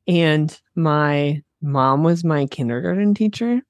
and 0.06 0.58
my 0.74 1.42
mom 1.60 2.02
was 2.02 2.24
my 2.24 2.46
kindergarten 2.46 3.14
teacher. 3.14 3.60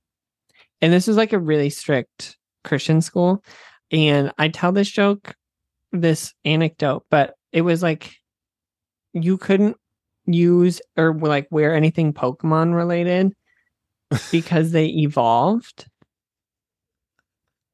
And 0.81 0.93
this 0.93 1.07
was 1.07 1.17
like 1.17 1.33
a 1.33 1.39
really 1.39 1.71
strict 1.71 2.37
Christian 2.65 3.01
school. 3.01 3.43
And 3.91 4.33
I 4.39 4.49
tell 4.49 4.73
this 4.73 4.91
joke, 4.91 5.35
this 5.93 6.35
anecdote, 6.45 7.05
but 7.11 7.35
it 7.53 7.63
was 7.63 7.83
like 7.83 8.15
you 9.13 9.39
couldn't 9.39 9.77
use 10.27 10.81
or 10.97 11.15
like 11.15 11.49
wear 11.51 11.75
anything 11.75 12.13
Pokemon 12.13 12.75
related 12.75 13.33
because 14.31 14.73
they 14.73 14.87
evolved. 14.87 15.87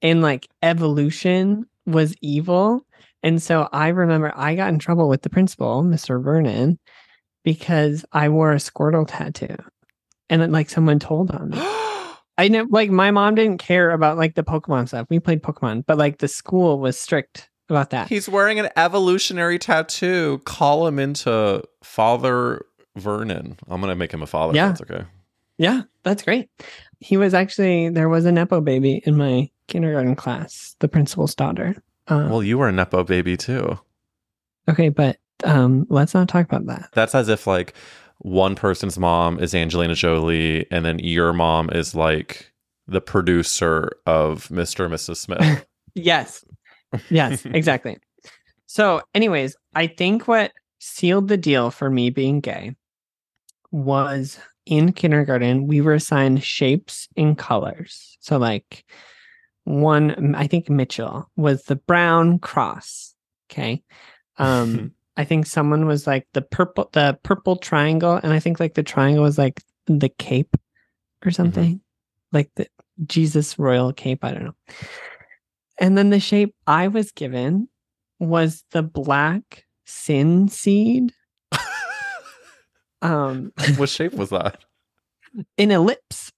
And 0.02 0.22
like 0.22 0.48
evolution 0.62 1.66
was 1.86 2.14
evil. 2.20 2.84
And 3.22 3.42
so 3.42 3.68
I 3.72 3.88
remember 3.88 4.32
I 4.36 4.54
got 4.54 4.68
in 4.68 4.78
trouble 4.78 5.08
with 5.08 5.22
the 5.22 5.30
principal, 5.30 5.82
Mr. 5.82 6.22
Vernon, 6.22 6.78
because 7.42 8.04
I 8.12 8.28
wore 8.28 8.52
a 8.52 8.56
Squirtle 8.56 9.06
tattoo. 9.06 9.56
And 10.30 10.40
then, 10.40 10.52
like 10.52 10.70
someone 10.70 10.98
told 10.98 11.30
on 11.30 11.50
me. 11.50 11.58
I 12.36 12.48
know 12.48 12.66
like 12.68 12.90
my 12.90 13.10
mom 13.10 13.36
didn't 13.36 13.58
care 13.58 13.90
about 13.90 14.16
like 14.16 14.34
the 14.34 14.42
Pokemon 14.42 14.88
stuff. 14.88 15.06
We 15.08 15.20
played 15.20 15.42
Pokemon, 15.42 15.84
but 15.86 15.98
like 15.98 16.18
the 16.18 16.28
school 16.28 16.80
was 16.80 16.98
strict 16.98 17.48
about 17.68 17.90
that. 17.90 18.08
He's 18.08 18.28
wearing 18.28 18.58
an 18.58 18.70
evolutionary 18.76 19.58
tattoo. 19.58 20.40
Call 20.44 20.86
him 20.86 20.98
into 20.98 21.62
Father 21.82 22.64
Vernon. 22.96 23.56
I'm 23.68 23.80
gonna 23.80 23.94
make 23.94 24.12
him 24.12 24.22
a 24.22 24.26
father. 24.26 24.54
Yeah. 24.54 24.68
That's 24.68 24.82
okay. 24.82 25.04
Yeah, 25.58 25.82
that's 26.02 26.22
great. 26.22 26.48
He 27.00 27.16
was 27.16 27.34
actually 27.34 27.88
there 27.90 28.08
was 28.08 28.24
a 28.24 28.32
nepo 28.32 28.60
baby 28.60 29.02
in 29.04 29.16
my 29.16 29.50
kindergarten 29.68 30.16
class, 30.16 30.76
the 30.80 30.88
principal's 30.88 31.34
daughter. 31.34 31.76
Um, 32.08 32.28
Well, 32.30 32.42
you 32.42 32.58
were 32.58 32.68
a 32.68 32.72
nepo 32.72 33.04
baby 33.04 33.36
too. 33.36 33.78
okay, 34.68 34.88
but 34.88 35.18
um, 35.44 35.86
let's 35.88 36.14
not 36.14 36.28
talk 36.28 36.44
about 36.44 36.66
that. 36.66 36.88
That's 36.92 37.14
as 37.14 37.28
if 37.28 37.46
like 37.46 37.74
one 38.18 38.54
person's 38.54 38.98
mom 38.98 39.38
is 39.38 39.54
Angelina 39.54 39.94
Jolie, 39.94 40.66
and 40.70 40.84
then 40.84 40.98
your 40.98 41.32
mom 41.32 41.70
is 41.70 41.94
like 41.94 42.52
the 42.86 43.00
producer 43.00 43.90
of 44.06 44.48
Mr. 44.48 44.84
and 44.86 44.94
Mrs. 44.94 45.16
Smith. 45.16 45.66
Yes. 45.96 46.44
Yes, 47.08 47.44
exactly. 47.46 47.98
So, 48.66 49.00
anyways, 49.14 49.54
I 49.76 49.86
think 49.86 50.26
what 50.26 50.50
sealed 50.80 51.28
the 51.28 51.36
deal 51.36 51.70
for 51.70 51.88
me 51.88 52.10
being 52.10 52.40
gay 52.40 52.74
was 53.70 54.38
in 54.66 54.92
kindergarten, 54.92 55.66
we 55.66 55.80
were 55.80 55.94
assigned 55.94 56.42
shapes 56.42 57.08
and 57.16 57.36
colors. 57.36 58.16
So, 58.20 58.38
like, 58.38 58.84
one, 59.64 60.34
I 60.34 60.46
think 60.46 60.68
Mitchell 60.68 61.30
was 61.36 61.64
the 61.64 61.76
brown 61.76 62.38
cross. 62.38 63.14
Okay. 63.50 63.82
Um, 64.38 64.92
I 65.16 65.24
think 65.24 65.46
someone 65.46 65.86
was 65.86 66.06
like 66.06 66.26
the 66.32 66.42
purple, 66.42 66.90
the 66.92 67.18
purple 67.22 67.56
triangle, 67.56 68.18
and 68.22 68.32
I 68.32 68.40
think 68.40 68.58
like 68.58 68.74
the 68.74 68.82
triangle 68.82 69.22
was 69.22 69.38
like 69.38 69.62
the 69.86 70.08
cape 70.08 70.56
or 71.24 71.30
something, 71.30 71.80
like 72.32 72.50
the 72.56 72.66
Jesus 73.06 73.58
royal 73.58 73.92
cape. 73.92 74.24
I 74.24 74.32
don't 74.32 74.44
know. 74.44 74.56
And 75.78 75.96
then 75.96 76.10
the 76.10 76.20
shape 76.20 76.54
I 76.66 76.88
was 76.88 77.12
given 77.12 77.68
was 78.18 78.64
the 78.72 78.82
black 78.82 79.64
sin 79.84 80.48
seed. 80.48 81.12
Um, 83.04 83.52
what 83.76 83.88
shape 83.88 84.14
was 84.14 84.30
that? 84.30 84.64
an 85.58 85.70
ellipse. 85.70 86.32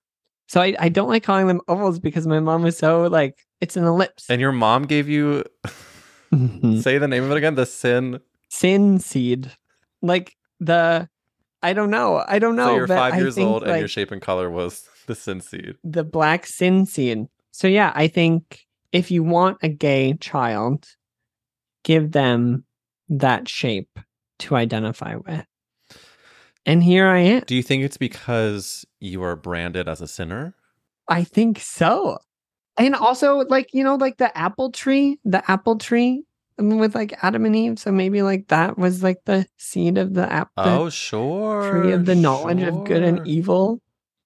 So 0.48 0.60
I, 0.60 0.74
I 0.78 0.88
don't 0.88 1.08
like 1.08 1.22
calling 1.22 1.46
them 1.48 1.60
ovals 1.68 1.98
because 1.98 2.26
my 2.26 2.40
mom 2.40 2.62
was 2.62 2.78
so 2.78 3.04
like 3.08 3.44
it's 3.60 3.76
an 3.76 3.84
ellipse. 3.84 4.28
And 4.30 4.40
your 4.40 4.52
mom 4.52 4.84
gave 4.84 5.08
you 5.08 5.44
Mhm. 6.32 6.82
say 6.82 6.98
the 6.98 7.08
name 7.08 7.24
of 7.24 7.30
it 7.30 7.36
again? 7.36 7.54
The 7.54 7.66
sin. 7.66 8.20
sin 8.48 8.98
seed, 8.98 9.50
like 10.02 10.36
the 10.60 11.08
I 11.62 11.72
don't 11.72 11.90
know. 11.90 12.22
I 12.28 12.38
don't 12.38 12.54
know. 12.56 12.66
so 12.66 12.76
you're 12.76 12.86
five 12.86 13.16
years 13.16 13.34
think, 13.34 13.48
old 13.48 13.62
and 13.64 13.78
your 13.78 13.88
shape 13.88 14.10
and 14.12 14.20
color 14.22 14.48
was 14.50 14.88
the 15.06 15.14
sin 15.14 15.40
seed. 15.40 15.76
the 15.84 16.04
black 16.04 16.46
sin 16.46 16.86
seed. 16.86 17.26
So 17.52 17.66
yeah, 17.68 17.92
I 17.94 18.08
think 18.08 18.66
if 18.92 19.10
you 19.10 19.22
want 19.24 19.58
a 19.62 19.68
gay 19.68 20.14
child, 20.20 20.86
give 21.82 22.12
them 22.12 22.64
that 23.08 23.48
shape 23.48 23.98
to 24.40 24.54
identify 24.56 25.16
with. 25.16 25.44
And 26.66 26.82
here 26.82 27.06
I 27.06 27.20
am. 27.20 27.44
Do 27.46 27.54
you 27.54 27.62
think 27.62 27.84
it's 27.84 27.96
because 27.96 28.84
you 28.98 29.22
are 29.22 29.36
branded 29.36 29.88
as 29.88 30.00
a 30.00 30.08
sinner? 30.08 30.54
I 31.08 31.22
think 31.22 31.60
so. 31.60 32.18
And 32.76 32.94
also 32.94 33.38
like, 33.48 33.72
you 33.72 33.84
know, 33.84 33.94
like 33.94 34.18
the 34.18 34.36
apple 34.36 34.72
tree, 34.72 35.18
the 35.24 35.48
apple 35.48 35.78
tree 35.78 36.24
with 36.58 36.94
like 36.94 37.14
Adam 37.22 37.44
and 37.44 37.54
Eve. 37.54 37.78
So 37.78 37.92
maybe 37.92 38.22
like 38.22 38.48
that 38.48 38.76
was 38.76 39.02
like 39.02 39.18
the 39.24 39.46
seed 39.58 39.96
of 39.96 40.14
the 40.14 40.30
apple. 40.30 40.64
oh, 40.64 40.90
sure. 40.90 41.70
tree 41.70 41.92
of 41.92 42.04
the 42.04 42.16
knowledge 42.16 42.62
of 42.62 42.84
good 42.84 43.02
and 43.02 43.26
evil. 43.26 43.80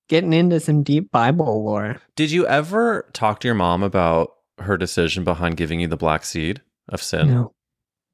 Getting 0.08 0.32
into 0.32 0.58
some 0.58 0.82
deep 0.82 1.12
Bible 1.12 1.64
lore. 1.64 2.00
Did 2.16 2.32
you 2.32 2.44
ever 2.48 3.08
talk 3.12 3.38
to 3.40 3.48
your 3.48 3.54
mom 3.54 3.84
about 3.84 4.30
her 4.58 4.76
decision 4.76 5.22
behind 5.22 5.56
giving 5.56 5.78
you 5.78 5.86
the 5.86 5.96
black 5.96 6.24
seed 6.24 6.62
of 6.88 7.00
sin? 7.00 7.28
No. 7.28 7.54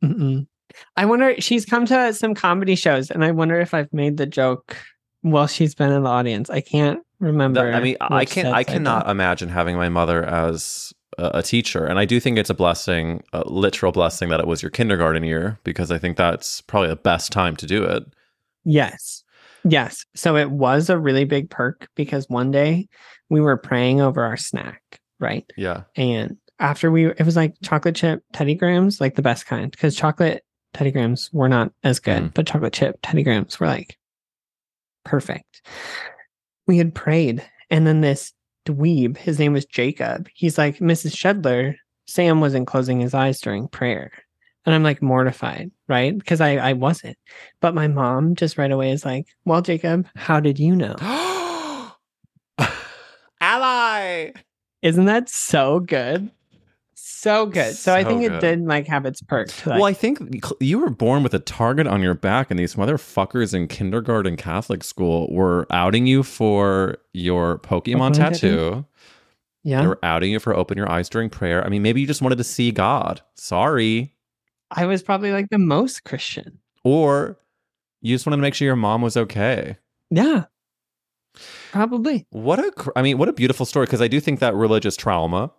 Mm-mm. 0.04 0.46
I 0.96 1.04
wonder, 1.04 1.34
she's 1.40 1.64
come 1.64 1.86
to 1.86 2.12
some 2.12 2.34
comedy 2.34 2.74
shows, 2.74 3.10
and 3.10 3.24
I 3.24 3.30
wonder 3.30 3.60
if 3.60 3.74
I've 3.74 3.92
made 3.92 4.16
the 4.16 4.26
joke 4.26 4.76
while 5.22 5.46
she's 5.46 5.74
been 5.74 5.92
in 5.92 6.02
the 6.04 6.08
audience. 6.10 6.50
I 6.50 6.60
can't 6.60 7.00
remember. 7.20 7.70
That- 7.70 7.80
I 7.80 7.82
mean, 7.82 7.96
I 8.00 8.24
can 8.24 8.44
sets 8.44 8.54
I 8.54 8.64
cannot 8.64 9.08
imagine 9.08 9.48
having 9.48 9.76
my 9.76 9.88
mother 9.88 10.24
as 10.24 10.92
a, 11.18 11.30
a 11.38 11.42
teacher, 11.42 11.84
and 11.86 11.98
I 11.98 12.04
do 12.04 12.20
think 12.20 12.38
it's 12.38 12.50
a 12.50 12.54
blessing, 12.54 13.22
a 13.32 13.42
literal 13.48 13.92
blessing 13.92 14.28
that 14.30 14.40
it 14.40 14.46
was 14.46 14.62
your 14.62 14.70
kindergarten 14.70 15.24
year 15.24 15.58
because 15.64 15.90
I 15.90 15.98
think 15.98 16.16
that's 16.16 16.60
probably 16.62 16.88
the 16.88 16.96
best 16.96 17.32
time 17.32 17.56
to 17.56 17.66
do 17.66 17.82
it. 17.84 18.04
Yes. 18.64 19.22
Yes. 19.64 20.04
So 20.14 20.36
it 20.36 20.50
was 20.50 20.90
a 20.90 20.98
really 20.98 21.24
big 21.24 21.50
perk 21.50 21.88
because 21.96 22.28
one 22.28 22.50
day 22.50 22.88
we 23.30 23.40
were 23.40 23.56
praying 23.56 24.00
over 24.00 24.22
our 24.22 24.36
snack, 24.36 24.80
right? 25.18 25.44
Yeah, 25.56 25.82
And 25.96 26.36
after 26.60 26.90
we, 26.90 27.06
it 27.06 27.22
was 27.24 27.36
like 27.36 27.54
chocolate 27.62 27.96
chip 27.96 28.22
Teddy 28.32 28.54
Grahams, 28.54 29.00
like 29.00 29.14
the 29.16 29.22
best 29.22 29.46
kind, 29.46 29.70
because 29.70 29.96
chocolate 29.96 30.44
Teddy 30.76 30.90
Grahams 30.90 31.32
were 31.32 31.48
not 31.48 31.72
as 31.84 31.98
good, 31.98 32.22
Mm. 32.24 32.34
but 32.34 32.46
chocolate 32.46 32.74
chip 32.74 32.98
Teddy 33.02 33.22
Grahams 33.22 33.58
were 33.58 33.66
like 33.66 33.96
perfect. 35.04 35.62
We 36.66 36.76
had 36.76 36.94
prayed, 36.94 37.42
and 37.70 37.86
then 37.86 38.02
this 38.02 38.34
dweeb, 38.66 39.16
his 39.16 39.38
name 39.38 39.54
was 39.54 39.64
Jacob. 39.64 40.28
He's 40.34 40.58
like, 40.58 40.78
Mrs. 40.78 41.12
Schedler, 41.12 41.76
Sam 42.06 42.40
wasn't 42.40 42.66
closing 42.66 43.00
his 43.00 43.14
eyes 43.14 43.40
during 43.40 43.68
prayer. 43.68 44.10
And 44.66 44.74
I'm 44.74 44.82
like 44.82 45.00
mortified, 45.00 45.70
right? 45.88 46.16
Because 46.18 46.40
I, 46.42 46.56
I 46.56 46.72
wasn't. 46.74 47.16
But 47.60 47.74
my 47.74 47.86
mom 47.88 48.34
just 48.34 48.58
right 48.58 48.70
away 48.70 48.90
is 48.90 49.04
like, 49.04 49.28
Well, 49.46 49.62
Jacob, 49.62 50.06
how 50.14 50.40
did 50.40 50.58
you 50.58 50.76
know? 50.76 50.96
ally. 53.40 54.32
Isn't 54.82 55.06
that 55.06 55.28
so 55.28 55.80
good? 55.80 56.30
So 57.08 57.46
good. 57.46 57.76
So, 57.76 57.94
I 57.94 58.02
think 58.02 58.22
good. 58.22 58.32
it 58.32 58.40
did 58.40 58.62
like 58.62 58.88
have 58.88 59.06
its 59.06 59.22
perks. 59.22 59.64
Well, 59.64 59.84
I 59.84 59.92
think 59.92 60.44
you 60.58 60.80
were 60.80 60.90
born 60.90 61.22
with 61.22 61.34
a 61.34 61.38
target 61.38 61.86
on 61.86 62.02
your 62.02 62.14
back, 62.14 62.50
and 62.50 62.58
these 62.58 62.74
motherfuckers 62.74 63.54
in 63.54 63.68
kindergarten 63.68 64.36
Catholic 64.36 64.82
school 64.82 65.32
were 65.32 65.68
outing 65.70 66.08
you 66.08 66.24
for 66.24 66.98
your 67.12 67.58
Pokemon 67.60 68.10
Pokemon 68.10 68.14
tattoo. 68.14 68.86
They 69.64 69.70
yeah. 69.70 69.82
They 69.82 69.86
were 69.86 69.98
outing 70.02 70.32
you 70.32 70.40
for 70.40 70.56
open 70.56 70.76
your 70.76 70.90
eyes 70.90 71.08
during 71.08 71.30
prayer. 71.30 71.64
I 71.64 71.68
mean, 71.68 71.82
maybe 71.82 72.00
you 72.00 72.08
just 72.08 72.22
wanted 72.22 72.38
to 72.38 72.44
see 72.44 72.72
God. 72.72 73.20
Sorry. 73.34 74.14
I 74.72 74.86
was 74.86 75.02
probably 75.02 75.30
like 75.30 75.48
the 75.50 75.58
most 75.58 76.02
Christian. 76.02 76.58
Or 76.82 77.38
you 78.00 78.14
just 78.14 78.26
wanted 78.26 78.38
to 78.38 78.42
make 78.42 78.54
sure 78.54 78.66
your 78.66 78.74
mom 78.74 79.02
was 79.02 79.16
okay. 79.16 79.76
Yeah. 80.10 80.44
Probably. 81.70 82.26
What 82.30 82.58
a, 82.58 82.92
I 82.96 83.02
mean, 83.02 83.18
what 83.18 83.28
a 83.28 83.32
beautiful 83.32 83.66
story. 83.66 83.86
Because 83.86 84.00
I 84.00 84.08
do 84.08 84.18
think 84.20 84.40
that 84.40 84.54
religious 84.54 84.96
trauma, 84.96 85.52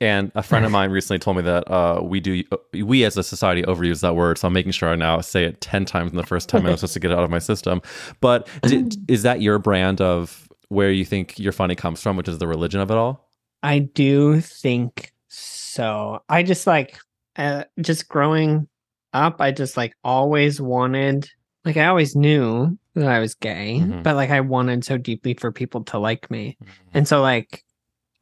and 0.00 0.30
a 0.34 0.42
friend 0.42 0.64
of 0.64 0.70
mine 0.72 0.90
recently 0.90 1.18
told 1.18 1.36
me 1.38 1.42
that 1.42 1.70
uh, 1.70 2.00
we 2.02 2.20
do, 2.20 2.42
we 2.72 3.04
as 3.04 3.16
a 3.16 3.22
society 3.22 3.62
overuse 3.62 4.00
that 4.00 4.14
word. 4.14 4.38
So 4.38 4.46
I'm 4.46 4.52
making 4.54 4.72
sure 4.72 4.88
I 4.88 4.96
now 4.96 5.20
say 5.20 5.44
it 5.44 5.60
10 5.60 5.84
times 5.84 6.10
in 6.12 6.16
the 6.16 6.22
first 6.26 6.48
time 6.48 6.66
I'm 6.66 6.76
supposed 6.76 6.94
to 6.94 7.00
get 7.00 7.10
it 7.10 7.18
out 7.18 7.24
of 7.24 7.30
my 7.30 7.38
system. 7.40 7.82
But 8.20 8.48
did, 8.62 8.96
is 9.10 9.22
that 9.22 9.40
your 9.40 9.58
brand 9.58 10.00
of 10.00 10.48
where 10.68 10.90
you 10.90 11.04
think 11.04 11.38
your 11.38 11.52
funny 11.52 11.74
comes 11.74 12.00
from, 12.00 12.16
which 12.16 12.28
is 12.28 12.38
the 12.38 12.46
religion 12.46 12.80
of 12.80 12.90
it 12.90 12.96
all? 12.96 13.28
I 13.62 13.80
do 13.80 14.40
think 14.40 15.12
so. 15.28 16.22
I 16.28 16.42
just 16.42 16.66
like 16.66 16.98
uh, 17.36 17.64
just 17.80 18.08
growing 18.08 18.68
up, 19.12 19.40
I 19.40 19.50
just 19.52 19.76
like 19.76 19.94
always 20.04 20.60
wanted 20.60 21.28
like 21.64 21.76
I 21.76 21.86
always 21.86 22.16
knew 22.16 22.76
that 22.94 23.08
I 23.08 23.20
was 23.20 23.34
gay, 23.34 23.80
Mhm. 23.82 24.02
but 24.02 24.16
like 24.16 24.30
I 24.30 24.40
wanted 24.40 24.84
so 24.84 24.98
deeply 24.98 25.34
for 25.34 25.52
people 25.52 25.84
to 25.84 25.98
like 25.98 26.30
me. 26.30 26.56
And 26.92 27.06
so 27.06 27.20
like 27.22 27.62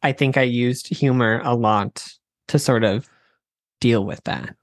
I 0.02 0.12
think 0.12 0.36
I 0.36 0.42
used 0.42 0.88
humor 0.88 1.40
a 1.44 1.54
lot 1.54 2.06
to 2.48 2.58
sort 2.58 2.84
of 2.84 3.08
deal 3.80 4.04
with 4.04 4.22
that. 4.24 4.54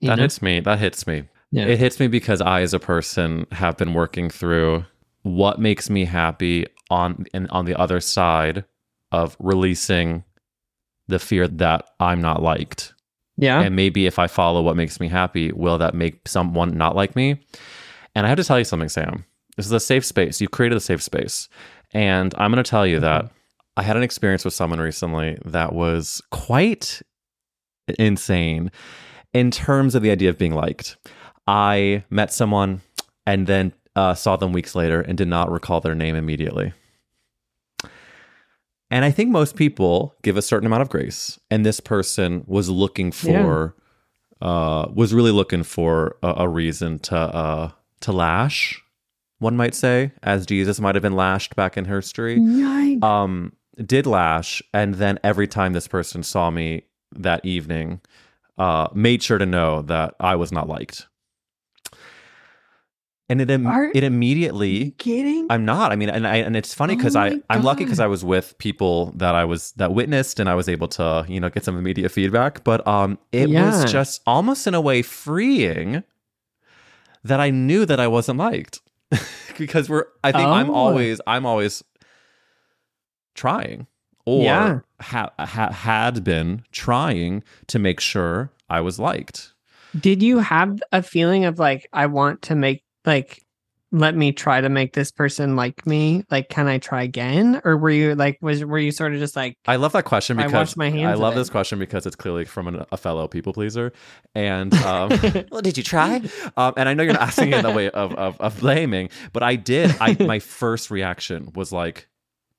you 0.00 0.08
That 0.08 0.16
know? 0.16 0.22
hits 0.22 0.40
me. 0.42 0.60
That 0.60 0.78
hits 0.78 1.06
me. 1.06 1.24
Yeah. 1.50 1.66
It 1.66 1.78
hits 1.78 2.00
me 2.00 2.08
because 2.08 2.40
I, 2.40 2.62
as 2.62 2.74
a 2.74 2.78
person, 2.80 3.46
have 3.52 3.76
been 3.76 3.94
working 3.94 4.28
through 4.30 4.84
what 5.22 5.58
makes 5.60 5.88
me 5.88 6.04
happy 6.04 6.66
on 6.90 7.26
and 7.32 7.48
on 7.50 7.64
the 7.64 7.78
other 7.78 8.00
side 8.00 8.64
of 9.12 9.36
releasing 9.38 10.24
the 11.08 11.18
fear 11.18 11.46
that 11.46 11.86
I'm 12.00 12.20
not 12.20 12.42
liked. 12.42 12.92
yeah. 13.36 13.60
And 13.60 13.76
maybe 13.76 14.06
if 14.06 14.18
I 14.18 14.26
follow 14.26 14.62
what 14.62 14.76
makes 14.76 14.98
me 15.00 15.08
happy, 15.08 15.52
will 15.52 15.78
that 15.78 15.94
make 15.94 16.26
someone 16.26 16.76
not 16.76 16.96
like 16.96 17.14
me? 17.14 17.40
And 18.14 18.26
I 18.26 18.28
have 18.28 18.38
to 18.38 18.44
tell 18.44 18.58
you 18.58 18.64
something, 18.64 18.88
Sam. 18.88 19.24
This 19.56 19.66
is 19.66 19.72
a 19.72 19.80
safe 19.80 20.04
space. 20.04 20.40
You've 20.40 20.50
created 20.50 20.76
a 20.76 20.80
safe 20.80 21.02
space. 21.02 21.48
And 21.92 22.34
I'm 22.38 22.50
going 22.50 22.62
to 22.62 22.68
tell 22.68 22.86
you 22.86 23.00
that 23.00 23.30
I 23.76 23.82
had 23.82 23.96
an 23.96 24.02
experience 24.02 24.44
with 24.44 24.54
someone 24.54 24.80
recently 24.80 25.38
that 25.44 25.72
was 25.72 26.22
quite 26.30 27.02
insane 27.98 28.70
in 29.32 29.50
terms 29.50 29.94
of 29.94 30.02
the 30.02 30.10
idea 30.10 30.30
of 30.30 30.38
being 30.38 30.54
liked. 30.54 30.96
I 31.46 32.04
met 32.08 32.32
someone 32.32 32.82
and 33.26 33.46
then 33.46 33.72
uh, 33.96 34.14
saw 34.14 34.36
them 34.36 34.52
weeks 34.52 34.74
later 34.74 35.00
and 35.00 35.18
did 35.18 35.28
not 35.28 35.50
recall 35.50 35.80
their 35.80 35.94
name 35.94 36.14
immediately. 36.14 36.72
And 38.90 39.04
I 39.04 39.10
think 39.10 39.30
most 39.30 39.56
people 39.56 40.14
give 40.22 40.36
a 40.36 40.42
certain 40.42 40.66
amount 40.66 40.82
of 40.82 40.88
grace. 40.88 41.38
And 41.50 41.66
this 41.66 41.80
person 41.80 42.44
was 42.46 42.68
looking 42.68 43.10
for, 43.10 43.74
uh, 44.40 44.86
was 44.94 45.12
really 45.12 45.32
looking 45.32 45.64
for 45.64 46.16
a, 46.22 46.34
a 46.38 46.48
reason 46.48 47.00
to 47.00 47.16
uh, 47.16 47.70
to 48.00 48.12
lash, 48.12 48.82
one 49.38 49.56
might 49.56 49.74
say, 49.74 50.12
as 50.22 50.46
Jesus 50.46 50.78
might 50.78 50.94
have 50.94 51.02
been 51.02 51.16
lashed 51.16 51.56
back 51.56 51.76
in 51.76 51.86
history 51.86 52.38
Yikes. 52.38 53.02
um 53.02 53.52
did 53.86 54.06
lash 54.06 54.62
and 54.72 54.94
then 54.94 55.18
every 55.24 55.46
time 55.48 55.72
this 55.72 55.88
person 55.88 56.22
saw 56.22 56.50
me 56.50 56.82
that 57.12 57.44
evening 57.44 58.00
uh 58.58 58.88
made 58.94 59.22
sure 59.22 59.38
to 59.38 59.46
know 59.46 59.82
that 59.82 60.14
i 60.20 60.34
was 60.36 60.52
not 60.52 60.68
liked 60.68 61.06
and 63.28 63.40
it 63.40 63.50
im- 63.50 63.66
Are- 63.66 63.90
it 63.94 64.04
immediately 64.04 64.90
kidding? 64.92 65.46
i'm 65.50 65.64
not 65.64 65.92
i 65.92 65.96
mean 65.96 66.08
and 66.10 66.26
i 66.26 66.36
and 66.36 66.56
it's 66.56 66.74
funny 66.74 66.94
Oh 66.94 66.96
because 66.96 67.16
i 67.16 67.30
my 67.30 67.40
i'm 67.50 67.62
lucky 67.62 67.84
because 67.84 68.00
i 68.00 68.06
was 68.06 68.24
with 68.24 68.56
people 68.58 69.12
that 69.16 69.34
i 69.34 69.44
was 69.44 69.72
that 69.72 69.92
witnessed 69.92 70.38
and 70.40 70.48
i 70.48 70.54
was 70.54 70.68
able 70.68 70.88
to 70.88 71.24
you 71.28 71.40
know 71.40 71.48
get 71.50 71.64
some 71.64 71.76
immediate 71.78 72.10
feedback 72.10 72.64
but 72.64 72.86
um 72.86 73.18
it 73.32 73.48
Yeah. 73.48 73.66
was 73.66 73.90
just 73.90 74.20
almost 74.26 74.66
in 74.66 74.74
a 74.74 74.80
way 74.80 75.02
freeing 75.02 76.04
that 77.24 77.40
i 77.40 77.50
knew 77.50 77.86
that 77.86 77.98
i 77.98 78.06
wasn't 78.06 78.38
liked 78.38 78.80
because 79.58 79.88
we're 79.88 80.04
i 80.22 80.30
think 80.32 80.46
i'm 80.46 80.70
Oh. 80.70 80.74
always 80.74 81.20
i'm 81.26 81.46
always 81.46 81.82
trying 83.34 83.86
or 84.26 84.44
Yeah. 84.44 84.78
ha- 85.00 85.30
ha- 85.38 85.72
had 85.72 86.24
been 86.24 86.64
trying 86.72 87.42
to 87.68 87.78
make 87.78 88.00
sure 88.00 88.50
I 88.68 88.80
was 88.80 88.98
liked. 88.98 89.52
Did 89.98 90.22
you 90.22 90.38
have 90.38 90.82
a 90.92 91.02
feeling 91.02 91.44
of 91.44 91.58
like 91.58 91.88
I 91.92 92.06
want 92.06 92.42
to 92.42 92.54
make 92.54 92.82
like 93.04 93.44
let 93.94 94.16
me 94.16 94.32
try 94.32 94.60
to 94.60 94.68
make 94.68 94.92
this 94.92 95.12
person 95.12 95.54
like 95.54 95.86
me. 95.86 96.24
Like, 96.28 96.48
can 96.48 96.66
I 96.66 96.78
try 96.78 97.04
again? 97.04 97.60
Or 97.64 97.76
were 97.76 97.90
you 97.90 98.16
like, 98.16 98.38
was 98.42 98.64
were 98.64 98.78
you 98.78 98.90
sort 98.90 99.14
of 99.14 99.20
just 99.20 99.36
like, 99.36 99.56
I 99.68 99.76
love 99.76 99.92
that 99.92 100.04
question 100.04 100.36
I 100.40 100.46
because 100.46 100.52
washed 100.52 100.76
my 100.76 100.90
hands 100.90 101.16
I 101.16 101.22
love 101.22 101.36
this 101.36 101.48
question 101.48 101.78
because 101.78 102.04
it's 102.04 102.16
clearly 102.16 102.44
from 102.44 102.66
an, 102.66 102.84
a 102.90 102.96
fellow 102.96 103.28
people 103.28 103.52
pleaser. 103.52 103.92
And 104.34 104.74
um, 104.84 105.10
well, 105.52 105.62
did 105.62 105.76
you 105.76 105.84
try? 105.84 106.20
Um, 106.56 106.74
and 106.76 106.88
I 106.88 106.94
know 106.94 107.04
you're 107.04 107.12
not 107.12 107.22
asking 107.22 107.52
it 107.52 107.58
in 107.58 107.62
the 107.62 107.70
way 107.70 107.88
of, 107.88 108.12
of 108.14 108.40
of 108.40 108.58
blaming, 108.58 109.10
but 109.32 109.44
I 109.44 109.54
did. 109.54 109.94
I 110.00 110.16
my 110.18 110.38
first 110.40 110.90
reaction 110.90 111.52
was 111.54 111.70
like, 111.70 112.08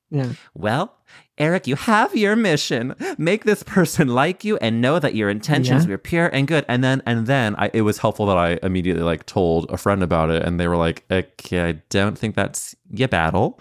yeah, 0.10 0.34
Well, 0.54 0.96
Eric, 1.38 1.68
you 1.68 1.76
have 1.76 2.16
your 2.16 2.36
mission. 2.36 2.96
Make 3.18 3.44
this 3.44 3.64
person 3.64 4.08
like 4.08 4.44
you 4.46 4.58
and 4.58 4.80
know 4.82 5.00
that 5.00 5.16
your 5.16 5.30
intentions 5.30 5.86
Yeah. 5.86 5.92
were 5.92 5.98
pure 5.98 6.28
and 6.28 6.48
good. 6.48 6.64
And 6.68 6.84
then 6.84 7.02
and 7.06 7.28
then 7.28 7.56
I, 7.58 7.70
it 7.74 7.82
was 7.82 7.98
helpful 7.98 8.26
that 8.28 8.38
I 8.38 8.60
immediately 8.64 9.04
like 9.04 9.26
told 9.26 9.70
a 9.72 9.78
friend 9.78 10.02
about 10.04 10.30
it 10.30 10.44
and 10.44 10.60
they 10.60 10.68
were 10.68 10.78
like, 10.78 11.04
"Okay, 11.12 11.62
I 11.70 11.72
don't 11.90 12.18
think 12.18 12.36
that's 12.36 12.76
your 12.92 13.08
battle." 13.10 13.60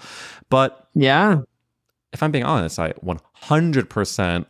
But 0.50 0.88
yeah, 0.94 1.40
if 2.12 2.22
I'm 2.22 2.30
being 2.30 2.44
honest, 2.44 2.78
I 2.78 2.92
100% 3.04 4.46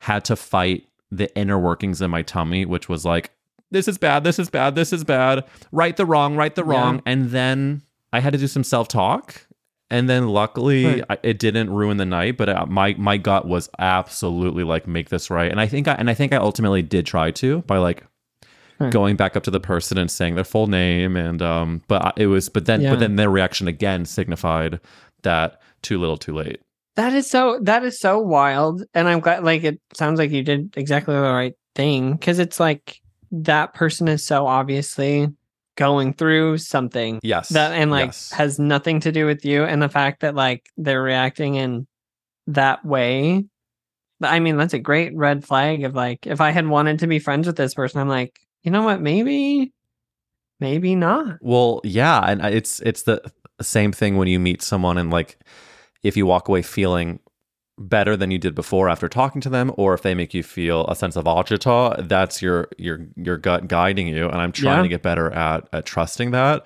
had 0.00 0.24
to 0.26 0.36
fight 0.36 0.86
the 1.10 1.34
inner 1.36 1.58
workings 1.58 2.00
in 2.02 2.10
my 2.10 2.22
tummy, 2.22 2.64
which 2.64 2.88
was 2.88 3.04
like, 3.04 3.30
this 3.70 3.88
is 3.88 3.98
bad, 3.98 4.24
this 4.24 4.38
is 4.38 4.50
bad, 4.50 4.74
this 4.74 4.92
is 4.92 5.04
bad, 5.04 5.44
right 5.72 5.96
the 5.96 6.06
wrong, 6.06 6.36
right 6.36 6.54
the 6.54 6.64
Yeah. 6.64 6.70
wrong. 6.70 7.02
And 7.06 7.30
then 7.30 7.82
I 8.12 8.20
had 8.20 8.32
to 8.32 8.38
do 8.38 8.46
some 8.46 8.64
self 8.64 8.88
talk. 8.88 9.46
And 9.90 10.08
then 10.08 10.28
luckily 10.28 10.84
Right. 10.84 11.04
I, 11.08 11.18
it 11.22 11.38
didn't 11.38 11.70
ruin 11.70 11.96
the 11.96 12.04
night, 12.04 12.36
but 12.36 12.48
uh, 12.48 12.66
my 12.66 12.94
my 12.98 13.16
gut 13.16 13.46
was 13.46 13.70
absolutely 13.78 14.64
like 14.64 14.86
make 14.86 15.08
this 15.08 15.30
right. 15.30 15.50
And 15.50 15.60
I 15.60 15.66
think 15.66 15.88
I 15.88 15.94
and 15.94 16.10
I 16.10 16.14
think 16.14 16.32
I 16.32 16.36
ultimately 16.36 16.82
did 16.82 17.06
try 17.06 17.30
to 17.32 17.62
by 17.62 17.78
like 17.78 18.04
Right. 18.80 18.92
going 18.92 19.16
back 19.16 19.34
up 19.36 19.42
to 19.42 19.50
the 19.50 19.58
person 19.58 19.98
and 19.98 20.08
saying 20.08 20.36
their 20.36 20.44
full 20.44 20.68
name 20.68 21.16
and 21.16 21.42
um 21.42 21.82
but 21.88 22.00
I- 22.04 22.12
it 22.16 22.26
was 22.28 22.48
but 22.48 22.66
then 22.66 22.80
Yeah. 22.80 22.90
but 22.90 23.00
then 23.00 23.16
their 23.16 23.28
reaction 23.28 23.66
again 23.66 24.04
signified 24.04 24.78
that 25.24 25.60
too 25.82 25.98
little 25.98 26.16
too 26.16 26.32
late. 26.34 26.60
that 26.94 27.12
is 27.12 27.28
so 27.28 27.58
that 27.62 27.82
is 27.82 27.98
so 27.98 28.20
wild. 28.20 28.84
And 28.94 29.08
I'm 29.08 29.18
glad. 29.20 29.42
Like, 29.42 29.64
it 29.64 29.80
sounds 29.94 30.18
like 30.20 30.30
you 30.30 30.42
did 30.44 30.74
exactly 30.76 31.14
the 31.14 31.20
right 31.22 31.54
thing 31.74 32.12
because 32.12 32.38
it's 32.38 32.60
like 32.60 33.00
that 33.32 33.74
person 33.74 34.06
is 34.06 34.24
so 34.24 34.46
obviously 34.46 35.28
going 35.78 36.12
through 36.12 36.58
something 36.58 37.20
Yes. 37.22 37.50
that 37.50 37.70
and 37.72 37.90
like 37.90 38.08
yes. 38.08 38.30
has 38.32 38.58
nothing 38.58 38.98
to 39.00 39.12
do 39.12 39.26
with 39.26 39.44
you 39.44 39.62
and 39.62 39.80
the 39.80 39.88
fact 39.88 40.20
that 40.22 40.34
like 40.34 40.66
they're 40.76 41.00
reacting 41.02 41.54
in 41.54 41.86
that 42.48 42.84
way 42.84 43.44
i 44.20 44.40
mean 44.40 44.56
that's 44.56 44.74
a 44.74 44.78
great 44.80 45.14
red 45.14 45.44
flag 45.44 45.84
of 45.84 45.94
like 45.94 46.26
if 46.26 46.40
i 46.40 46.50
had 46.50 46.66
wanted 46.66 46.98
to 46.98 47.06
be 47.06 47.20
friends 47.20 47.46
with 47.46 47.54
this 47.56 47.74
person 47.74 48.00
i'm 48.00 48.08
like 48.08 48.40
you 48.64 48.72
know 48.72 48.82
what 48.82 49.00
maybe 49.00 49.72
maybe 50.58 50.96
not 50.96 51.38
Well, 51.40 51.80
yeah, 51.84 52.18
and 52.26 52.42
uh, 52.42 52.48
it's 52.48 52.80
it's 52.80 53.04
the 53.04 53.22
same 53.62 53.92
thing 53.92 54.16
when 54.16 54.26
you 54.26 54.40
meet 54.40 54.60
someone 54.62 54.98
and 54.98 55.10
like 55.10 55.38
if 56.02 56.16
you 56.16 56.26
walk 56.26 56.48
away 56.48 56.62
feeling 56.62 57.20
better 57.78 58.16
than 58.16 58.30
you 58.30 58.38
did 58.38 58.54
before 58.54 58.88
after 58.88 59.08
talking 59.08 59.40
to 59.40 59.48
them 59.48 59.72
or 59.76 59.94
if 59.94 60.02
they 60.02 60.14
make 60.14 60.34
you 60.34 60.42
feel 60.42 60.86
a 60.88 60.96
sense 60.96 61.16
of 61.16 61.24
agita, 61.24 62.08
that's 62.08 62.42
your 62.42 62.68
your 62.78 63.06
your 63.16 63.36
gut 63.36 63.68
guiding 63.68 64.06
you 64.08 64.26
and 64.28 64.36
I'm 64.40 64.52
trying 64.52 64.78
Yeah. 64.78 64.82
to 64.82 64.88
get 64.88 65.02
better 65.02 65.30
at 65.32 65.68
at 65.72 65.86
trusting 65.86 66.30
that. 66.32 66.64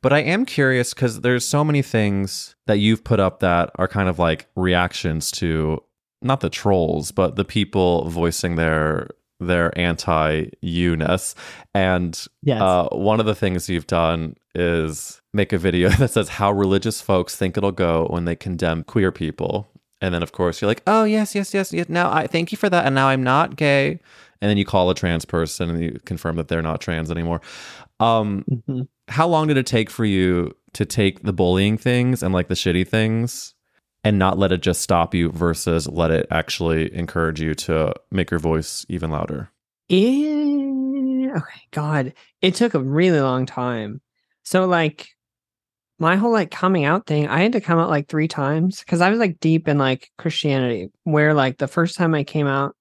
But 0.00 0.12
I 0.12 0.18
am 0.20 0.44
curious 0.44 0.94
cuz 0.94 1.20
there's 1.20 1.44
so 1.44 1.64
many 1.64 1.82
things 1.82 2.54
that 2.66 2.78
you've 2.78 3.02
put 3.04 3.20
up 3.20 3.40
that 3.40 3.70
are 3.76 3.88
kind 3.88 4.08
of 4.08 4.18
like 4.18 4.46
reactions 4.56 5.30
to 5.32 5.82
not 6.22 6.40
the 6.40 6.50
trolls, 6.50 7.12
but 7.12 7.36
the 7.36 7.44
people 7.44 8.08
voicing 8.08 8.56
their 8.56 9.08
their 9.40 9.70
anti-you-ness 9.78 11.34
and 11.74 12.26
yes 12.42 12.60
uh, 12.60 12.88
one 12.90 13.20
of 13.20 13.26
the 13.26 13.34
things 13.34 13.68
you've 13.68 13.86
done 13.86 14.34
is 14.54 15.20
make 15.32 15.52
a 15.52 15.58
video 15.58 15.88
that 15.98 16.10
says 16.10 16.28
how 16.28 16.50
religious 16.50 17.00
folks 17.00 17.36
think 17.36 17.56
it'll 17.56 17.70
go 17.72 18.06
when 18.10 18.24
they 18.24 18.34
condemn 18.34 18.82
queer 18.82 19.12
people. 19.12 19.68
And 20.00 20.14
then, 20.14 20.22
of 20.22 20.32
course, 20.32 20.60
you're 20.60 20.68
like, 20.68 20.82
oh, 20.86 21.04
yes, 21.04 21.34
yes, 21.34 21.52
yes, 21.52 21.72
yes. 21.72 21.88
Now, 21.88 22.12
I 22.12 22.26
thank 22.26 22.52
you 22.52 22.58
for 22.58 22.70
that. 22.70 22.86
And 22.86 22.94
now 22.94 23.08
I'm 23.08 23.22
not 23.22 23.56
gay. 23.56 23.98
And 24.40 24.48
then 24.48 24.56
you 24.56 24.64
call 24.64 24.88
a 24.90 24.94
trans 24.94 25.24
person 25.24 25.70
and 25.70 25.82
you 25.82 25.98
confirm 26.04 26.36
that 26.36 26.46
they're 26.48 26.62
not 26.62 26.80
trans 26.80 27.10
anymore. 27.10 27.40
Um, 27.98 28.44
Mhm. 28.48 28.86
how 29.08 29.26
long 29.26 29.48
did 29.48 29.56
it 29.56 29.66
take 29.66 29.90
for 29.90 30.04
you 30.04 30.54
to 30.74 30.84
take 30.84 31.22
the 31.24 31.32
bullying 31.32 31.76
things 31.76 32.22
and 32.22 32.32
like 32.32 32.46
the 32.48 32.54
shitty 32.54 32.86
things 32.86 33.54
and 34.04 34.18
not 34.18 34.38
let 34.38 34.52
it 34.52 34.60
just 34.62 34.80
stop 34.82 35.14
you 35.14 35.30
versus 35.32 35.88
let 35.88 36.12
it 36.12 36.26
actually 36.30 36.94
encourage 36.94 37.40
you 37.40 37.54
to 37.56 37.92
make 38.12 38.30
your 38.30 38.38
voice 38.38 38.86
even 38.88 39.10
louder? 39.10 39.50
Eh, 39.90 41.28
okay 41.36 41.60
god 41.72 42.12
it 42.42 42.54
took 42.54 42.74
a 42.74 42.78
really 42.80 43.20
long 43.20 43.46
time 43.46 44.00
so 44.44 44.66
like 44.66 45.08
my 45.98 46.16
whole 46.16 46.32
like 46.32 46.50
coming 46.50 46.84
out 46.84 47.06
thing 47.06 47.26
i 47.28 47.40
had 47.40 47.52
to 47.52 47.60
come 47.60 47.78
out 47.78 47.88
like 47.90 48.08
three 48.08 48.28
times 48.28 48.80
because 48.80 49.00
i 49.00 49.10
was 49.10 49.18
like 49.18 49.40
deep 49.40 49.66
in 49.68 49.78
like 49.78 50.10
christianity 50.18 50.90
where 51.04 51.34
like 51.34 51.58
the 51.58 51.68
first 51.68 51.96
time 51.96 52.14
i 52.14 52.22
came 52.24 52.46
out 52.46 52.74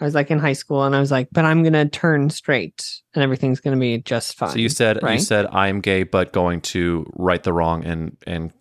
i 0.00 0.04
was 0.04 0.14
like 0.14 0.30
in 0.30 0.38
high 0.38 0.52
school 0.52 0.84
and 0.84 0.94
i 0.96 1.00
was 1.00 1.10
like 1.10 1.28
but 1.32 1.44
i'm 1.44 1.62
gonna 1.62 1.88
turn 1.88 2.30
straight 2.30 2.84
and 3.14 3.22
everything's 3.22 3.60
gonna 3.60 3.76
be 3.76 3.98
just 3.98 4.36
fine 4.38 4.50
So 4.50 4.58
you 4.58 4.68
said 4.68 4.98
you 5.02 5.18
said 5.18 5.46
I'm 5.52 5.80
gay, 5.80 6.02
but 6.02 6.32
going 6.32 6.60
to 6.62 7.06
right 7.14 7.42
the 7.42 7.52
wrong 7.52 7.84
and 7.84 8.16
and 8.26 8.52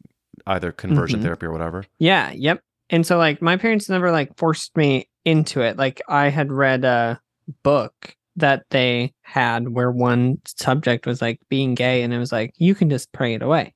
either 0.48 0.72
conversion 0.72 1.20
Mhm. 1.20 1.24
therapy 1.24 1.46
or 1.48 1.52
whatever. 1.52 1.84
Yeah, 1.98 2.32
yep. 2.32 2.62
And 2.92 3.04
so 3.08 3.18
like 3.18 3.42
my 3.42 3.58
parents 3.58 3.90
never 3.90 4.12
like 4.12 4.38
forced 4.38 4.78
me 4.78 5.10
into 5.24 5.62
it. 5.62 5.76
Like 5.76 6.02
I 6.08 6.28
had 6.30 6.52
read 6.52 6.86
a 6.86 7.20
book 7.64 8.16
that 8.36 8.66
they 8.70 9.14
had 9.26 9.70
where 9.70 9.92
one 9.92 10.40
subject 10.46 11.08
was 11.08 11.22
like 11.22 11.42
being 11.50 11.74
gay 11.74 12.04
and 12.04 12.14
it 12.14 12.20
was 12.20 12.32
like 12.32 12.54
you 12.58 12.76
can 12.76 12.90
just 12.90 13.12
pray 13.12 13.34
it 13.34 13.42
away. 13.42 13.74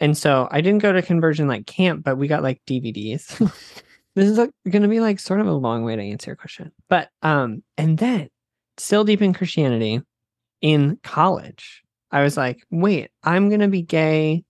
And 0.00 0.16
so 0.16 0.48
I 0.50 0.60
didn't 0.60 0.82
go 0.82 0.92
to 0.92 1.02
conversion 1.02 1.48
like 1.48 1.66
camp, 1.66 2.04
but 2.04 2.16
we 2.16 2.28
got 2.28 2.42
like 2.42 2.62
DVDs. 2.66 3.38
this 4.14 4.28
is 4.28 4.36
going 4.36 4.82
to 4.82 4.88
be 4.88 5.00
like 5.00 5.18
sort 5.18 5.40
of 5.40 5.46
a 5.46 5.52
long 5.52 5.84
way 5.84 5.96
to 5.96 6.02
answer 6.02 6.30
your 6.30 6.36
question. 6.36 6.72
But 6.88 7.10
um 7.22 7.62
and 7.76 7.98
then 7.98 8.28
still 8.76 9.04
deep 9.04 9.20
in 9.20 9.34
Christianity 9.34 10.00
in 10.60 10.98
college, 11.02 11.82
I 12.10 12.22
was 12.22 12.36
like, 12.36 12.64
"Wait, 12.70 13.10
I'm 13.22 13.48
going 13.48 13.60
to 13.60 13.68
be 13.68 13.82
gay 13.82 14.44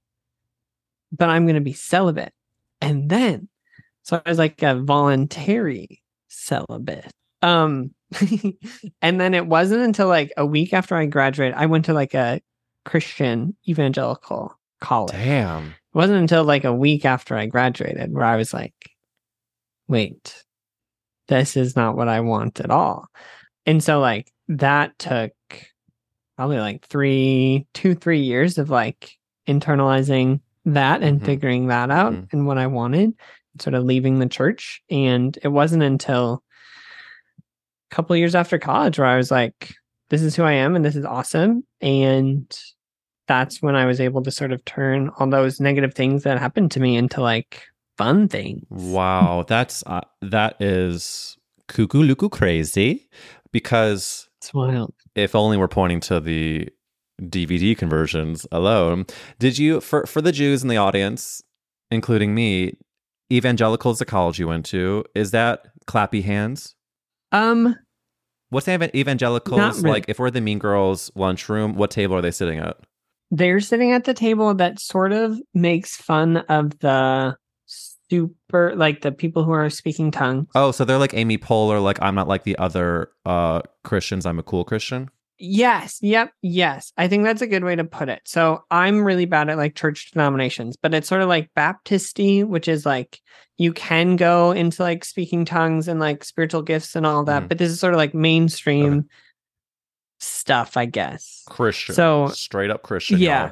but 1.17 1.29
I'm 1.29 1.47
going 1.47 1.55
to 1.55 1.61
be 1.61 1.73
celibate." 1.73 2.33
And 2.81 3.09
then 3.09 3.49
so 4.03 4.21
I 4.25 4.29
was 4.29 4.39
like 4.39 4.63
a 4.63 4.75
voluntary 4.75 6.03
celibate. 6.29 7.11
Um 7.45 7.95
and 9.03 9.21
then 9.21 9.35
it 9.35 9.47
wasn't 9.47 9.83
until 9.83 10.09
like 10.09 10.33
a 10.37 10.47
week 10.47 10.73
after 10.73 10.97
I 10.97 11.07
graduated, 11.07 11.55
I 11.57 11.67
went 11.67 11.85
to 11.87 11.93
like 11.95 12.15
a 12.15 12.41
Christian 12.85 13.57
evangelical 13.69 14.59
college. 14.81 15.13
Damn. 15.13 15.67
It 15.69 15.75
wasn't 15.95 16.21
until 16.21 16.45
like 16.45 16.65
a 16.65 16.73
week 16.75 17.05
after 17.05 17.37
I 17.37 17.47
graduated 17.47 18.13
where 18.13 18.25
I 18.25 18.37
was 18.37 18.53
like, 18.55 18.75
wait, 19.89 20.45
this 21.29 21.57
is 21.57 21.77
not 21.77 21.97
what 21.97 22.09
I 22.09 22.21
want 22.21 22.61
at 22.61 22.71
all. 22.71 23.07
And 23.67 23.83
so 23.83 24.01
like 24.01 24.31
that 24.49 24.99
took 24.99 25.33
probably 26.37 26.59
like 26.59 26.85
three, 26.87 27.67
two, 27.75 27.95
three 27.95 28.21
years 28.21 28.59
of 28.59 28.71
like 28.71 29.13
internalizing 29.49 30.41
that 30.67 31.03
and 31.03 31.21
Mhm. 31.21 31.25
figuring 31.25 31.67
that 31.69 31.91
out 31.91 32.13
Mhm. 32.13 32.33
and 32.33 32.47
what 32.47 32.59
I 32.59 32.67
wanted, 32.67 33.13
sort 33.61 33.75
of 33.75 33.85
leaving 33.85 34.19
the 34.19 34.29
church. 34.29 34.83
And 34.91 35.37
it 35.43 35.49
wasn't 35.49 35.83
until 35.83 36.43
couple 37.95 38.15
of 38.15 38.19
years 38.19 38.35
after 38.35 38.59
college 38.59 38.99
where 38.99 39.07
I 39.07 39.17
was 39.17 39.31
like, 39.31 39.75
this 40.11 40.21
is 40.23 40.35
who 40.37 40.43
I 40.43 40.53
am 40.53 40.75
and 40.77 40.85
this 40.85 40.97
is 40.97 41.05
awesome. 41.05 41.65
And 41.81 42.45
that's 43.29 43.63
when 43.63 43.75
I 43.77 43.87
was 43.87 44.01
able 44.01 44.23
to 44.23 44.31
sort 44.31 44.53
of 44.53 44.65
turn 44.65 45.11
all 45.19 45.29
those 45.31 45.61
negative 45.61 45.95
things 45.95 46.25
that 46.25 46.39
happened 46.39 46.71
to 46.73 46.81
me 46.81 46.97
into 46.97 47.21
like 47.23 47.63
fun 47.97 48.29
things. 48.29 48.63
Wow, 48.69 49.45
that's 49.47 49.83
uh, 49.87 50.01
that 50.21 50.61
is 50.61 51.37
cuckoo 51.69 52.03
luku 52.03 52.31
crazy 52.31 53.09
because 53.53 54.29
It's 54.39 54.53
wild. 54.53 54.93
if 55.15 55.35
only 55.35 55.57
we're 55.57 55.69
pointing 55.69 56.01
to 56.01 56.21
the 56.21 56.69
DVD 57.23 57.79
conversions 57.79 58.47
alone. 58.53 59.07
Did 59.39 59.57
you 59.57 59.81
for 59.81 60.05
for 60.07 60.21
the 60.21 60.33
Jews 60.33 60.63
in 60.63 60.69
the 60.69 60.77
audience, 60.77 61.41
including 61.91 62.35
me, 62.35 62.77
evangelical 63.33 63.93
is 63.93 63.99
the 64.01 64.05
college 64.05 64.39
you 64.39 64.49
went 64.49 64.67
to? 64.67 65.05
Is 65.15 65.31
that 65.31 65.67
clappy 65.87 66.25
hands? 66.25 66.75
Um, 67.35 67.77
What's 68.51 68.69
evan- 68.69 68.95
evangelicals 68.97 69.79
really. 69.79 69.91
like? 69.91 70.05
If 70.09 70.19
we're 70.19 70.31
the 70.31 70.41
Mean 70.41 70.59
Girls 70.59 71.11
lunchroom, 71.15 71.75
what 71.75 71.91
table 71.91 72.15
are 72.17 72.23
they 72.23 72.31
sitting 72.31 72.59
at? 72.59 72.77
they're 73.31 73.59
sitting 73.59 73.91
at 73.91 74.05
the 74.05 74.15
table 74.15 74.55
that 74.55 74.79
sort 74.79 75.11
of 75.13 75.37
makes 75.55 75.97
fun 75.97 76.37
of 76.49 76.79
the 76.79 77.35
super 77.67 78.77
like 78.77 79.01
the 79.01 79.11
people 79.11 79.43
who 79.43 79.51
are 79.51 79.69
speaking 79.71 80.11
tongues. 80.13 80.47
Oh, 80.55 80.71
so 80.71 80.85
they're 80.85 80.99
like 80.99 81.15
Amy 81.15 81.37
Poehler, 81.37 81.83
like 81.83 81.99
I'm 82.01 82.15
not 82.15 82.29
like 82.29 82.45
the 82.45 82.57
other 82.59 83.11
uh 83.27 83.63
Christians. 83.83 84.25
I'm 84.25 84.39
a 84.39 84.43
cool 84.45 84.65
Christian. 84.65 85.09
Yes, 85.39 85.99
yep, 86.01 86.33
yes. 86.43 86.93
I 86.97 87.09
think 87.09 87.25
that's 87.25 87.43
a 87.43 87.47
good 87.47 87.65
way 87.65 87.75
to 87.75 87.85
put 87.85 88.09
it. 88.09 88.23
So 88.25 88.63
I'm 88.71 89.05
really 89.05 89.25
bad 89.27 89.49
at 89.51 89.57
like 89.57 89.75
church 89.75 90.13
denominations, 90.13 90.77
but 90.77 90.95
it's 90.95 91.09
sort 91.09 91.23
of 91.23 91.29
like 91.29 91.51
Baptisty, 91.57 92.45
which 92.45 92.69
is 92.69 92.87
like 92.87 93.21
you 93.59 93.73
can 93.73 94.17
go 94.17 94.53
into 94.53 94.83
like 94.83 95.05
speaking 95.05 95.45
tongues 95.45 95.89
and 95.89 95.99
like 96.01 96.25
spiritual 96.25 96.63
gifts 96.63 96.95
and 96.97 97.05
all 97.05 97.25
that, 97.25 97.45
Mhm. 97.45 97.49
but 97.49 97.59
this 97.59 97.71
is 97.71 97.81
sort 97.81 97.95
of 97.95 97.99
like 97.99 98.15
mainstream 98.15 99.09
stuff, 100.21 100.77
I 100.77 100.87
guess. 100.87 101.43
Christian. 101.49 101.95
So- 101.95 102.29
straight 102.29 102.71
up 102.71 102.83
Christian. 102.83 103.19
Yeah. 103.19 103.51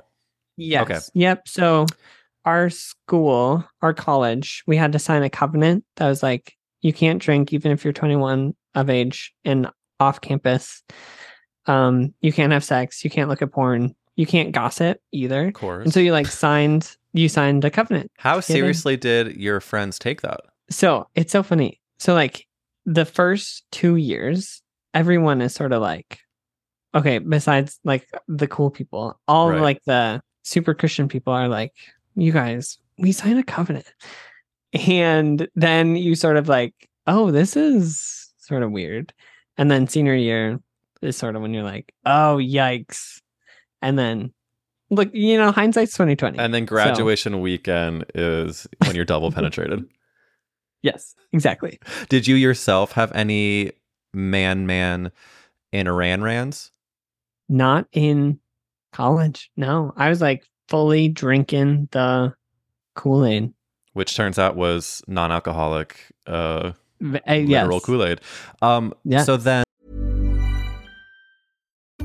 Yes. 0.56 0.82
Okay. 0.82 0.98
Yep. 1.14 1.48
So 1.48 1.86
our 2.44 2.70
school, 2.70 3.64
our 3.80 3.94
college, 3.94 4.62
we 4.66 4.76
had 4.76 4.92
to 4.92 4.98
sign 4.98 5.22
a 5.22 5.30
covenant 5.30 5.84
that 5.96 6.08
was 6.08 6.22
like 6.22 6.54
you 6.80 6.92
can't 6.92 7.22
drink 7.22 7.52
even 7.52 7.70
if 7.72 7.84
you're 7.84 7.92
21 7.92 8.54
of 8.74 8.90
age 8.90 9.32
and 9.44 9.68
off 10.00 10.20
campus. 10.20 10.82
Um, 11.66 12.12
you 12.20 12.32
can't 12.32 12.52
have 12.52 12.64
sex, 12.64 13.04
you 13.04 13.10
can't 13.10 13.28
look 13.28 13.42
at 13.42 13.52
porn, 13.52 13.94
you 14.16 14.26
can't 14.26 14.52
gossip 14.52 15.00
either. 15.12 15.48
Of 15.48 15.54
course. 15.54 15.84
And 15.84 15.94
so 15.94 16.00
you 16.00 16.12
like 16.12 16.26
signed 16.26 16.96
you 17.14 17.28
signed 17.28 17.64
a 17.64 17.70
covenant. 17.70 18.10
How 18.16 18.40
seriously 18.40 18.96
did 18.96 19.36
your 19.36 19.60
friends 19.60 19.98
take 19.98 20.22
that? 20.22 20.40
So 20.70 21.08
it's 21.14 21.30
so 21.32 21.42
funny. 21.42 21.80
So 21.98 22.14
like 22.14 22.46
the 22.86 23.04
first 23.04 23.64
two 23.70 23.96
years, 23.96 24.62
everyone 24.94 25.42
is 25.42 25.54
sort 25.54 25.72
of 25.72 25.82
like, 25.82 26.20
okay, 26.94 27.18
besides 27.18 27.78
like 27.84 28.08
the 28.28 28.48
cool 28.48 28.70
people, 28.70 29.20
all 29.28 29.50
Right. 29.50 29.60
like 29.60 29.84
the 29.84 30.22
super 30.42 30.74
Christian 30.74 31.06
people 31.06 31.32
are 31.34 31.48
like, 31.48 31.74
you 32.16 32.32
guys, 32.32 32.78
we 32.98 33.12
signed 33.12 33.38
a 33.38 33.42
covenant. 33.44 33.92
And 34.88 35.46
then 35.54 35.96
you 35.96 36.14
sort 36.14 36.36
of 36.38 36.48
like, 36.48 36.88
oh, 37.06 37.30
this 37.30 37.56
is 37.56 38.30
sort 38.38 38.62
of 38.62 38.70
weird. 38.72 39.12
And 39.58 39.70
then 39.70 39.86
senior 39.86 40.14
year 40.14 40.60
is 41.02 41.16
sort 41.16 41.36
of 41.36 41.42
when 41.42 41.52
you're 41.54 41.62
like, 41.64 41.92
oh, 42.06 42.38
yikes. 42.40 43.20
And 43.80 43.98
then 43.98 44.32
look, 44.90 45.10
you 45.12 45.36
know, 45.38 45.50
hindsight's 45.52 45.92
2020. 45.92 46.38
And 46.38 46.52
then 46.54 46.64
graduation 46.64 47.40
weekend 47.40 48.04
is 48.14 48.66
when 48.84 48.94
you're 48.94 49.04
double 49.04 49.30
penetrated. 49.32 49.84
yes, 50.82 51.14
exactly. 51.32 51.78
Did 52.08 52.26
you 52.26 52.36
yourself 52.36 52.92
have 52.92 53.10
any 53.12 53.72
man 54.14 54.66
man 54.66 55.10
in 55.72 55.86
Iran 55.86 56.22
rans? 56.22 56.70
Not 57.48 57.86
in 57.92 58.38
college. 58.92 59.50
No, 59.56 59.92
I 59.96 60.08
was 60.08 60.20
like 60.20 60.44
fully 60.68 61.08
drinking 61.08 61.88
the 61.92 62.34
Kool 62.94 63.24
Aid. 63.24 63.52
Which 63.94 64.14
turns 64.16 64.38
out 64.38 64.56
was 64.56 65.02
non 65.06 65.32
alcoholic, 65.32 65.98
uh, 66.26 66.72
Yes. 67.00 67.26
literal 67.26 67.80
Kool 67.80 68.04
Aid. 68.04 68.20
Um, 68.62 68.94
Yeah. 69.04 69.24
So 69.24 69.36
then, 69.36 69.64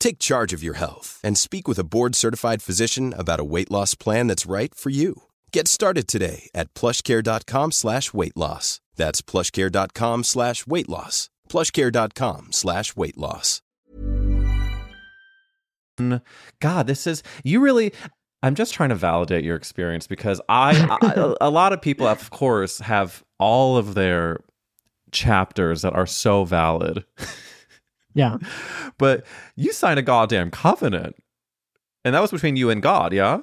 Take 0.00 0.18
charge 0.18 0.52
of 0.52 0.62
your 0.62 0.74
health 0.74 1.20
and 1.22 1.36
speak 1.38 1.68
with 1.68 1.78
a 1.78 1.84
board-certified 1.84 2.62
physician 2.62 3.14
about 3.16 3.40
a 3.40 3.44
weight 3.44 3.70
loss 3.70 3.94
plan 3.94 4.26
that's 4.26 4.46
right 4.46 4.74
for 4.74 4.90
you. 4.90 5.22
Get 5.52 5.68
started 5.68 6.08
today 6.08 6.48
at 6.54 6.72
plushcare.com 6.74 7.72
slash 7.72 8.12
weight 8.14 8.36
loss. 8.36 8.80
That's 8.96 9.22
plushcare.com 9.22 10.24
slash 10.24 10.66
weight 10.66 10.88
loss. 10.88 11.30
plushcare.com 11.48 12.52
slash 12.52 12.96
weight 12.96 13.16
loss. 13.16 13.62
God, 16.60 16.86
this 16.86 17.06
is 17.06 17.22
you 17.44 17.60
really. 17.60 17.92
I'm 18.42 18.54
just 18.54 18.72
trying 18.72 18.90
to 18.90 18.94
validate 18.94 19.42
your 19.44 19.56
experience 19.56 20.06
because 20.06 20.40
I, 20.48 20.96
I 21.02 21.34
a 21.40 21.50
lot 21.50 21.72
of 21.72 21.82
people, 21.82 22.06
of 22.06 22.30
course, 22.30 22.78
have 22.78 23.24
all 23.38 23.76
of 23.76 23.94
their 23.94 24.38
chapters 25.10 25.82
that 25.82 25.94
are 25.94 26.06
so 26.06 26.44
valid, 26.44 27.04
Yeah. 28.14 28.38
but 28.98 29.24
you 29.56 29.72
signed 29.72 29.98
a 29.98 30.02
goddamn 30.02 30.50
covenant, 30.50 31.16
and 32.04 32.14
that 32.14 32.20
was 32.22 32.30
between 32.30 32.56
you 32.56 32.70
and 32.70 32.82
God, 32.82 33.12
yeah. 33.12 33.38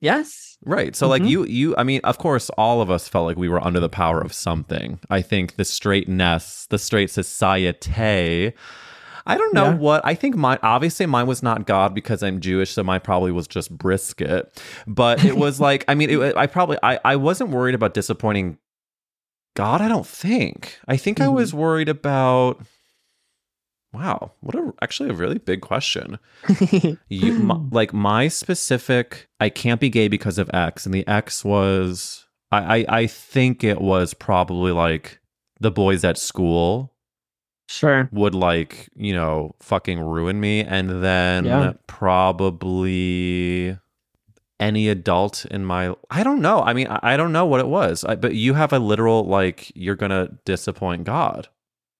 Yes. 0.00 0.58
Right. 0.64 0.96
So 0.96 1.06
like 1.08 1.22
Mhm. 1.22 1.28
you 1.28 1.44
you 1.46 1.74
I 1.76 1.84
mean, 1.84 2.00
of 2.02 2.18
course 2.18 2.50
all 2.50 2.80
of 2.80 2.90
us 2.90 3.08
felt 3.08 3.24
like 3.26 3.36
we 3.36 3.48
were 3.48 3.64
under 3.64 3.78
the 3.80 3.88
power 3.88 4.20
of 4.20 4.32
something. 4.32 4.98
I 5.10 5.22
think 5.22 5.54
the 5.56 5.64
straightness, 5.64 6.66
the 6.70 6.78
straight 6.78 7.10
society. 7.10 8.52
I 9.24 9.38
don't 9.38 9.54
know 9.54 9.66
Yeah. 9.66 9.74
what 9.74 10.04
I 10.04 10.14
think 10.14 10.34
mine 10.36 10.58
obviously 10.62 11.06
mine 11.06 11.28
was 11.28 11.42
not 11.42 11.66
God 11.66 11.94
because 11.94 12.22
I'm 12.24 12.40
Jewish, 12.40 12.72
so 12.72 12.82
mine 12.82 13.00
probably 13.00 13.30
was 13.30 13.46
just 13.46 13.76
brisket. 13.76 14.60
But 14.88 15.24
it 15.24 15.36
was 15.36 15.60
like 15.68 15.84
I 15.86 15.94
mean 15.94 16.10
it, 16.10 16.36
I 16.36 16.46
probably 16.48 16.78
I, 16.82 16.98
I 17.04 17.14
wasn't 17.16 17.50
worried 17.50 17.74
about 17.76 17.94
disappointing 17.94 18.58
God, 19.54 19.80
I 19.80 19.86
don't 19.88 20.06
think. 20.06 20.78
I 20.88 20.96
think 20.96 21.20
I 21.20 21.26
Mhm. 21.26 21.34
was 21.34 21.54
worried 21.54 21.88
about 21.88 22.60
Wow, 23.92 24.32
what 24.40 24.54
a 24.54 24.72
actually 24.80 25.10
a 25.10 25.14
really 25.14 25.38
big 25.38 25.60
question 25.60 26.18
you 27.08 27.32
my, 27.34 27.56
like 27.70 27.92
my 27.92 28.26
specific 28.28 29.28
i 29.38 29.48
can't 29.50 29.80
be 29.80 29.90
gay 29.90 30.08
because 30.08 30.38
of 30.38 30.48
x 30.54 30.86
and 30.86 30.94
the 30.94 31.06
x 31.06 31.44
was 31.44 32.24
I, 32.50 32.78
I 32.78 32.84
i 33.00 33.06
think 33.06 33.62
it 33.62 33.80
was 33.82 34.14
probably 34.14 34.72
like 34.72 35.20
the 35.60 35.70
boys 35.70 36.04
at 36.04 36.16
school 36.16 36.94
sure. 37.68 38.08
would 38.12 38.34
like 38.34 38.88
you 38.96 39.12
know 39.14 39.54
fucking 39.60 40.00
ruin 40.00 40.40
me 40.40 40.60
and 40.64 41.02
then 41.04 41.44
Yeah. 41.44 41.72
probably 41.86 43.78
any 44.60 44.88
adult 44.88 45.44
in 45.46 45.64
my 45.64 45.94
i 46.10 46.22
don't 46.22 46.40
know 46.40 46.62
i 46.62 46.72
mean 46.72 46.86
i, 46.88 47.00
I 47.02 47.16
don't 47.16 47.32
know 47.32 47.44
what 47.46 47.60
it 47.60 47.66
was 47.68 48.04
I, 48.04 48.14
but 48.14 48.34
you 48.34 48.54
have 48.54 48.72
a 48.72 48.78
literal 48.78 49.24
like 49.24 49.70
you're 49.74 49.96
gonna 49.96 50.28
disappoint 50.44 51.04
god 51.04 51.48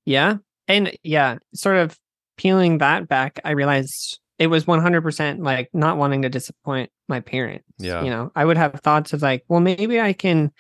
Yeah. 0.07 0.39
And 0.69 0.97
yeah, 1.03 1.39
sort 1.55 1.77
of 1.77 1.99
peeling 2.37 2.79
that 2.79 3.09
back, 3.09 3.41
I 3.45 3.51
realized 3.53 4.19
it 4.39 4.47
was 4.49 4.65
100% 4.65 5.45
like 5.45 5.69
not 5.73 5.99
wanting 5.99 6.23
to 6.23 6.29
disappoint 6.29 6.91
my 7.09 7.21
parents. 7.21 7.65
Yeah. 7.79 8.03
You 8.03 8.11
know, 8.11 8.33
I 8.35 8.45
would 8.45 8.57
have 8.57 8.81
thoughts 8.81 9.13
of 9.13 9.23
like, 9.23 9.45
well, 9.49 9.61
maybe 9.61 10.01
I 10.01 10.13
can 10.13 10.51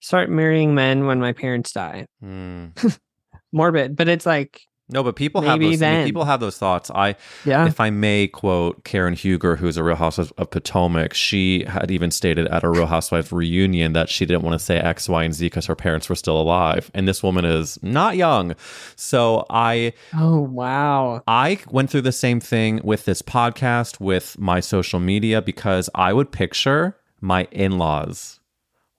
start 0.00 0.30
marrying 0.30 0.74
men 0.74 1.06
when 1.06 1.20
my 1.20 1.32
parents 1.32 1.72
die. 1.72 2.06
Hmm. 2.20 2.68
Morbid, 3.52 3.96
but 3.96 4.08
it's 4.08 4.24
like, 4.24 4.62
No, 4.92 5.02
but 5.02 5.16
people 5.16 5.40
have 5.40 5.58
those. 5.60 5.82
I 5.82 5.96
mean, 5.96 6.04
people 6.04 6.24
have 6.24 6.40
those 6.40 6.58
thoughts. 6.58 6.90
I, 6.94 7.16
Yeah. 7.44 7.66
if 7.66 7.80
I 7.80 7.90
may 7.90 8.28
quote 8.28 8.84
Karen 8.84 9.14
Huger, 9.14 9.56
who's 9.56 9.76
a 9.76 9.82
Real 9.82 9.96
Housewife 9.96 10.32
of 10.38 10.50
Potomac, 10.50 11.14
she 11.14 11.64
had 11.64 11.90
even 11.90 12.10
stated 12.10 12.46
at 12.48 12.62
a 12.62 12.68
Real 12.70 12.86
Housewife 12.86 13.32
reunion 13.32 13.92
that 13.94 14.08
she 14.08 14.26
didn't 14.26 14.42
want 14.42 14.58
to 14.58 14.64
say 14.64 14.78
X, 14.78 15.08
Y, 15.08 15.24
and 15.24 15.34
Z 15.34 15.46
because 15.46 15.66
her 15.66 15.74
parents 15.76 16.08
were 16.08 16.14
still 16.14 16.40
alive, 16.40 16.90
and 16.94 17.08
this 17.08 17.22
woman 17.22 17.44
is 17.44 17.78
not 17.82 18.16
young. 18.16 18.54
So 18.96 19.46
I, 19.50 19.92
oh 20.14 20.40
wow. 20.40 21.22
I 21.26 21.58
went 21.70 21.90
through 21.90 22.02
the 22.02 22.12
same 22.12 22.40
thing 22.40 22.80
with 22.84 23.04
this 23.04 23.22
podcast, 23.22 24.00
with 24.00 24.38
my 24.38 24.60
social 24.60 25.00
media, 25.00 25.40
because 25.42 25.88
I 25.94 26.12
would 26.12 26.30
picture 26.32 26.96
my 27.20 27.46
in-laws 27.52 28.40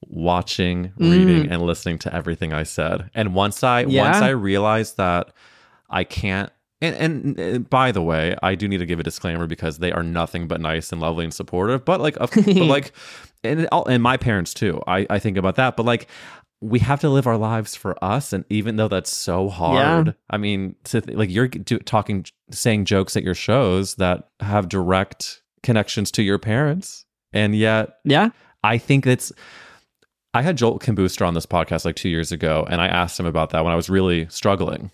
watching, 0.08 0.92
reading, 0.98 1.46
mm. 1.46 1.52
and 1.52 1.62
listening 1.62 1.98
to 2.00 2.14
everything 2.14 2.54
I 2.54 2.64
said. 2.64 3.10
And 3.16 3.34
once 3.34 3.64
I 3.64 3.82
Yeah. 3.82 4.04
once 4.04 4.18
I 4.18 4.30
realized 4.30 4.98
that 4.98 5.30
I 5.89 6.04
can't 6.04 6.52
and, 6.82 7.38
and 7.38 7.39
uh, 7.39 7.60
by 7.60 7.93
the 7.93 8.02
way, 8.02 8.36
I 8.43 8.56
do 8.56 8.67
need 8.67 8.80
to 8.80 8.86
give 8.86 9.00
a 9.00 9.04
disclaimer 9.04 9.48
because 9.48 9.78
they 9.78 9.93
are 9.93 10.04
nothing 10.04 10.50
but 10.50 10.60
nice 10.60 10.91
and 10.91 11.00
lovely 11.00 11.24
and 11.24 11.34
supportive. 11.34 11.86
But 11.86 12.02
like, 12.02 12.17
of, 12.17 12.30
but 12.36 12.46
like, 12.48 12.91
and 13.41 13.69
all- 13.72 13.86
and 13.88 14.04
my 14.04 14.17
parents 14.17 14.54
too. 14.54 14.82
I 14.86 15.08
I 15.10 15.17
think 15.19 15.38
about 15.38 15.56
that. 15.56 15.78
But 15.78 15.86
like, 15.86 16.08
we 16.60 16.80
have 16.80 17.00
to 17.00 17.10
live 17.10 17.26
our 17.26 17.38
lives 17.38 17.74
for 17.74 17.96
us, 18.04 18.34
and 18.34 18.43
even 18.50 18.76
though 18.76 18.89
that's 18.89 19.15
so 19.15 19.48
hard, 19.48 20.13
I 20.30 20.36
mean, 20.38 20.76
to 20.86 21.00
th- 21.00 21.17
like 21.17 21.30
you're 21.30 21.48
do, 21.48 21.80
talking, 21.80 22.26
saying 22.52 22.84
jokes 22.84 23.15
at 23.15 23.24
your 23.24 23.36
shows 23.36 23.96
that 23.96 24.28
have 24.41 24.67
direct 24.67 25.41
connections 25.62 26.12
to 26.12 26.22
your 26.22 26.38
parents, 26.38 27.06
and 27.32 27.56
yet 27.56 27.96
Yeah. 28.04 28.32
I 28.62 28.78
think 28.78 29.08
it's 29.08 29.32
I 30.34 30.41
had 30.41 30.58
Joel 30.58 30.80
Kim 30.80 30.96
Booster 30.96 31.24
on 31.24 31.34
this 31.34 31.46
podcast 31.46 31.86
like 31.86 31.96
two 31.96 32.10
years 32.10 32.34
ago, 32.34 32.67
and 32.69 32.82
I 32.82 32.88
asked 32.88 33.17
him 33.19 33.26
about 33.26 33.52
that 33.52 33.63
when 33.63 33.72
I 33.72 33.78
was 33.78 33.89
really 33.89 34.28
struggling, 34.30 34.91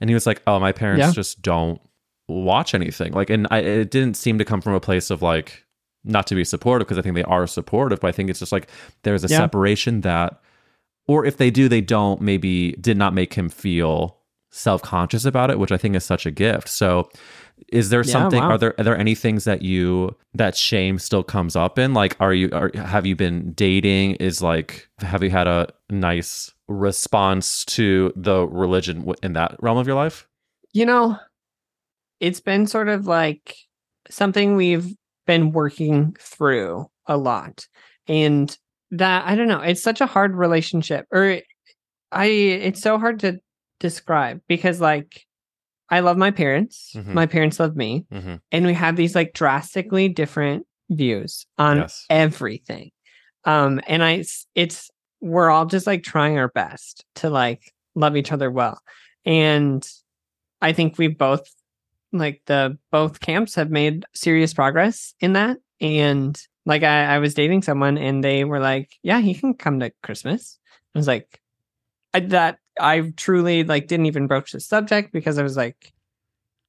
and 0.00 0.10
he 0.10 0.14
was 0.14 0.26
like, 0.26 0.42
"Oh, 0.46 0.58
my 0.58 0.72
parents 0.72 1.06
Yeah. 1.06 1.12
just 1.12 1.42
don't 1.42 1.80
watch 2.28 2.74
anything." 2.74 3.12
Like, 3.12 3.30
and 3.30 3.46
I, 3.50 3.58
it 3.58 3.90
didn't 3.90 4.14
seem 4.16 4.38
to 4.38 4.44
come 4.44 4.60
from 4.60 4.74
a 4.74 4.80
place 4.80 5.10
of 5.10 5.22
like 5.22 5.64
not 6.04 6.26
to 6.28 6.34
be 6.34 6.44
supportive 6.44 6.86
because 6.86 6.98
I 6.98 7.02
think 7.02 7.14
they 7.14 7.22
are 7.24 7.46
supportive, 7.46 8.00
but 8.00 8.08
I 8.08 8.12
think 8.12 8.30
it's 8.30 8.38
just 8.40 8.52
like 8.52 8.68
there's 9.02 9.24
a 9.24 9.28
Yeah. 9.28 9.38
separation 9.38 10.02
that, 10.02 10.40
or 11.08 11.24
if 11.24 11.36
they 11.38 11.50
do, 11.50 11.68
they 11.68 11.80
don't. 11.80 12.20
Maybe 12.20 12.72
did 12.72 12.96
not 12.96 13.14
make 13.14 13.34
him 13.34 13.48
feel 13.48 14.18
self 14.50 14.82
conscious 14.82 15.24
about 15.24 15.50
it, 15.50 15.58
which 15.58 15.72
I 15.72 15.76
think 15.76 15.96
is 15.96 16.04
such 16.04 16.26
a 16.26 16.30
gift. 16.30 16.68
So 16.68 17.08
is 17.72 17.90
there 17.90 18.02
Yeah, 18.04 18.12
something 18.12 18.40
wow. 18.40 18.50
are 18.50 18.58
there 18.58 18.74
are 18.78 18.84
there 18.84 18.96
any 18.98 19.14
things 19.14 19.44
that 19.44 19.62
you 19.62 20.14
that 20.34 20.56
shame 20.56 20.98
still 20.98 21.22
comes 21.22 21.54
up 21.56 21.78
in 21.78 21.94
like 21.94 22.16
are 22.20 22.34
you 22.34 22.48
are 22.52 22.70
have 22.74 23.06
you 23.06 23.14
been 23.16 23.52
dating 23.52 24.16
is 24.16 24.42
like 24.42 24.88
have 24.98 25.22
you 25.22 25.30
had 25.30 25.46
a 25.46 25.68
nice 25.88 26.52
response 26.68 27.64
to 27.66 28.12
the 28.16 28.46
religion 28.48 29.12
in 29.22 29.32
that 29.34 29.56
realm 29.60 29.78
of 29.78 29.86
your 29.86 29.96
life 29.96 30.26
You 30.72 30.86
know, 30.86 31.18
it's 32.20 32.40
been 32.40 32.66
sort 32.66 32.88
of 32.88 33.06
like 33.06 33.56
something 34.08 34.56
we've 34.56 34.94
been 35.26 35.52
working 35.52 36.16
through 36.20 36.86
a 37.06 37.16
lot. 37.16 37.66
And 38.08 38.56
that 38.90 39.26
I 39.26 39.34
don't 39.34 39.48
know, 39.48 39.60
it's 39.60 39.82
such 39.82 40.00
a 40.00 40.06
hard 40.06 40.34
relationship 40.34 41.06
or 41.10 41.38
I 42.12 42.26
it's 42.26 42.80
so 42.80 42.98
hard 42.98 43.20
to 43.20 43.38
describe 43.80 44.40
because 44.48 44.80
like 44.80 45.24
I 45.90 46.00
love 46.00 46.16
my 46.16 46.30
parents, 46.30 46.92
Mhm. 46.94 47.12
my 47.14 47.26
parents 47.26 47.60
love 47.60 47.76
me, 47.76 48.06
mm-hmm. 48.12 48.36
and 48.52 48.66
we 48.66 48.72
have 48.74 48.96
these 48.96 49.14
like 49.14 49.32
drastically 49.34 50.08
different 50.08 50.66
views 50.90 51.46
on 51.58 51.78
Yes. 51.78 52.04
everything. 52.08 52.90
Um 53.44 53.80
and 53.86 54.02
I 54.04 54.24
it's 54.54 54.90
we're 55.24 55.48
all 55.48 55.64
just 55.64 55.86
like 55.86 56.02
trying 56.02 56.38
our 56.38 56.48
best 56.48 57.06
to 57.14 57.30
like 57.30 57.72
love 57.94 58.14
each 58.14 58.30
other 58.30 58.50
well. 58.50 58.78
And 59.24 59.82
I 60.60 60.74
think 60.74 60.98
we 60.98 61.08
both 61.08 61.50
like 62.12 62.42
the 62.44 62.76
both 62.92 63.20
camps 63.20 63.54
have 63.54 63.70
made 63.70 64.04
serious 64.14 64.52
progress 64.52 65.14
in 65.20 65.32
that. 65.32 65.56
And 65.80 66.38
like 66.66 66.82
I, 66.82 67.14
I 67.14 67.18
was 67.18 67.32
dating 67.32 67.62
someone 67.62 67.96
and 67.96 68.22
they 68.22 68.44
were 68.44 68.60
like, 68.60 68.92
Yeah, 69.02 69.20
he 69.20 69.34
can 69.34 69.54
come 69.54 69.80
to 69.80 69.92
Christmas. 70.02 70.58
I 70.94 70.98
was 70.98 71.08
like, 71.08 71.40
I, 72.12 72.20
that 72.20 72.58
I 72.78 73.12
truly 73.16 73.64
like 73.64 73.88
didn't 73.88 74.06
even 74.06 74.26
broach 74.26 74.52
the 74.52 74.60
subject 74.60 75.10
because 75.10 75.38
I 75.38 75.42
was 75.42 75.56
like, 75.56 75.94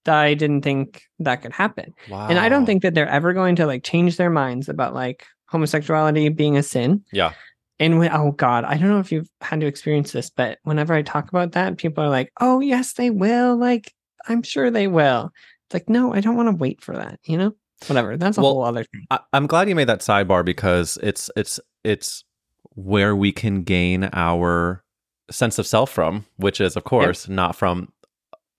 I 0.08 0.34
didn't 0.34 0.62
think 0.62 1.04
that 1.20 1.42
could 1.42 1.52
happen. 1.52 1.94
wow 2.10 2.30
And 2.30 2.40
I 2.40 2.48
don't 2.48 2.66
think 2.66 2.84
that 2.84 2.94
they're 2.94 3.10
ever 3.10 3.34
going 3.34 3.58
to 3.58 3.66
like 3.66 3.84
change 3.84 4.16
their 4.16 4.30
minds 4.30 4.70
about 4.70 4.94
like 4.94 5.26
homosexuality 5.48 6.30
being 6.30 6.56
a 6.56 6.64
sin. 6.64 7.04
yeah 7.12 7.34
And 7.80 8.00
when, 8.00 8.12
oh 8.14 8.32
God, 8.32 8.64
I 8.64 8.78
don't 8.78 8.90
know 8.90 9.00
if 9.00 9.12
you've 9.12 9.30
had 9.42 9.60
to 9.60 9.68
experience 9.68 10.12
this, 10.12 10.30
but 10.30 10.60
whenever 10.64 10.94
I 10.94 11.02
talk 11.02 11.30
about 11.30 11.52
that, 11.54 11.78
people 11.78 12.04
are 12.04 12.10
like, 12.10 12.32
oh, 12.40 12.62
yes, 12.62 12.94
they 12.94 13.10
will. 13.10 13.58
Like, 13.58 13.94
I'm 14.28 14.44
sure 14.44 14.72
they 14.72 14.88
will. 14.88 15.32
It's 15.68 15.74
like, 15.74 15.90
no, 15.90 16.14
I 16.14 16.22
don't 16.22 16.38
want 16.38 16.50
to 16.50 16.56
wait 16.56 16.82
for 16.82 16.96
that, 16.96 17.20
you 17.26 17.38
know? 17.38 17.54
Whatever. 17.88 18.16
That's 18.16 18.38
a 18.38 18.42
Well, 18.42 18.54
whole 18.54 18.64
other 18.64 18.86
thing. 18.86 19.06
I, 19.12 19.20
I'm 19.34 19.48
glad 19.48 19.68
you 19.68 19.76
made 19.76 19.90
that 19.90 20.00
sidebar 20.00 20.46
because 20.46 20.98
it's 21.04 21.30
it's 21.36 21.60
it's 21.84 22.24
where 22.70 23.16
we 23.16 23.34
can 23.34 23.64
gain 23.64 24.10
our 24.14 24.84
sense 25.30 25.60
of 25.60 25.68
self 25.68 25.92
from, 25.92 26.26
which 26.38 26.62
is 26.62 26.78
of 26.78 26.86
course 26.86 27.28
not 27.28 27.56
from 27.56 27.92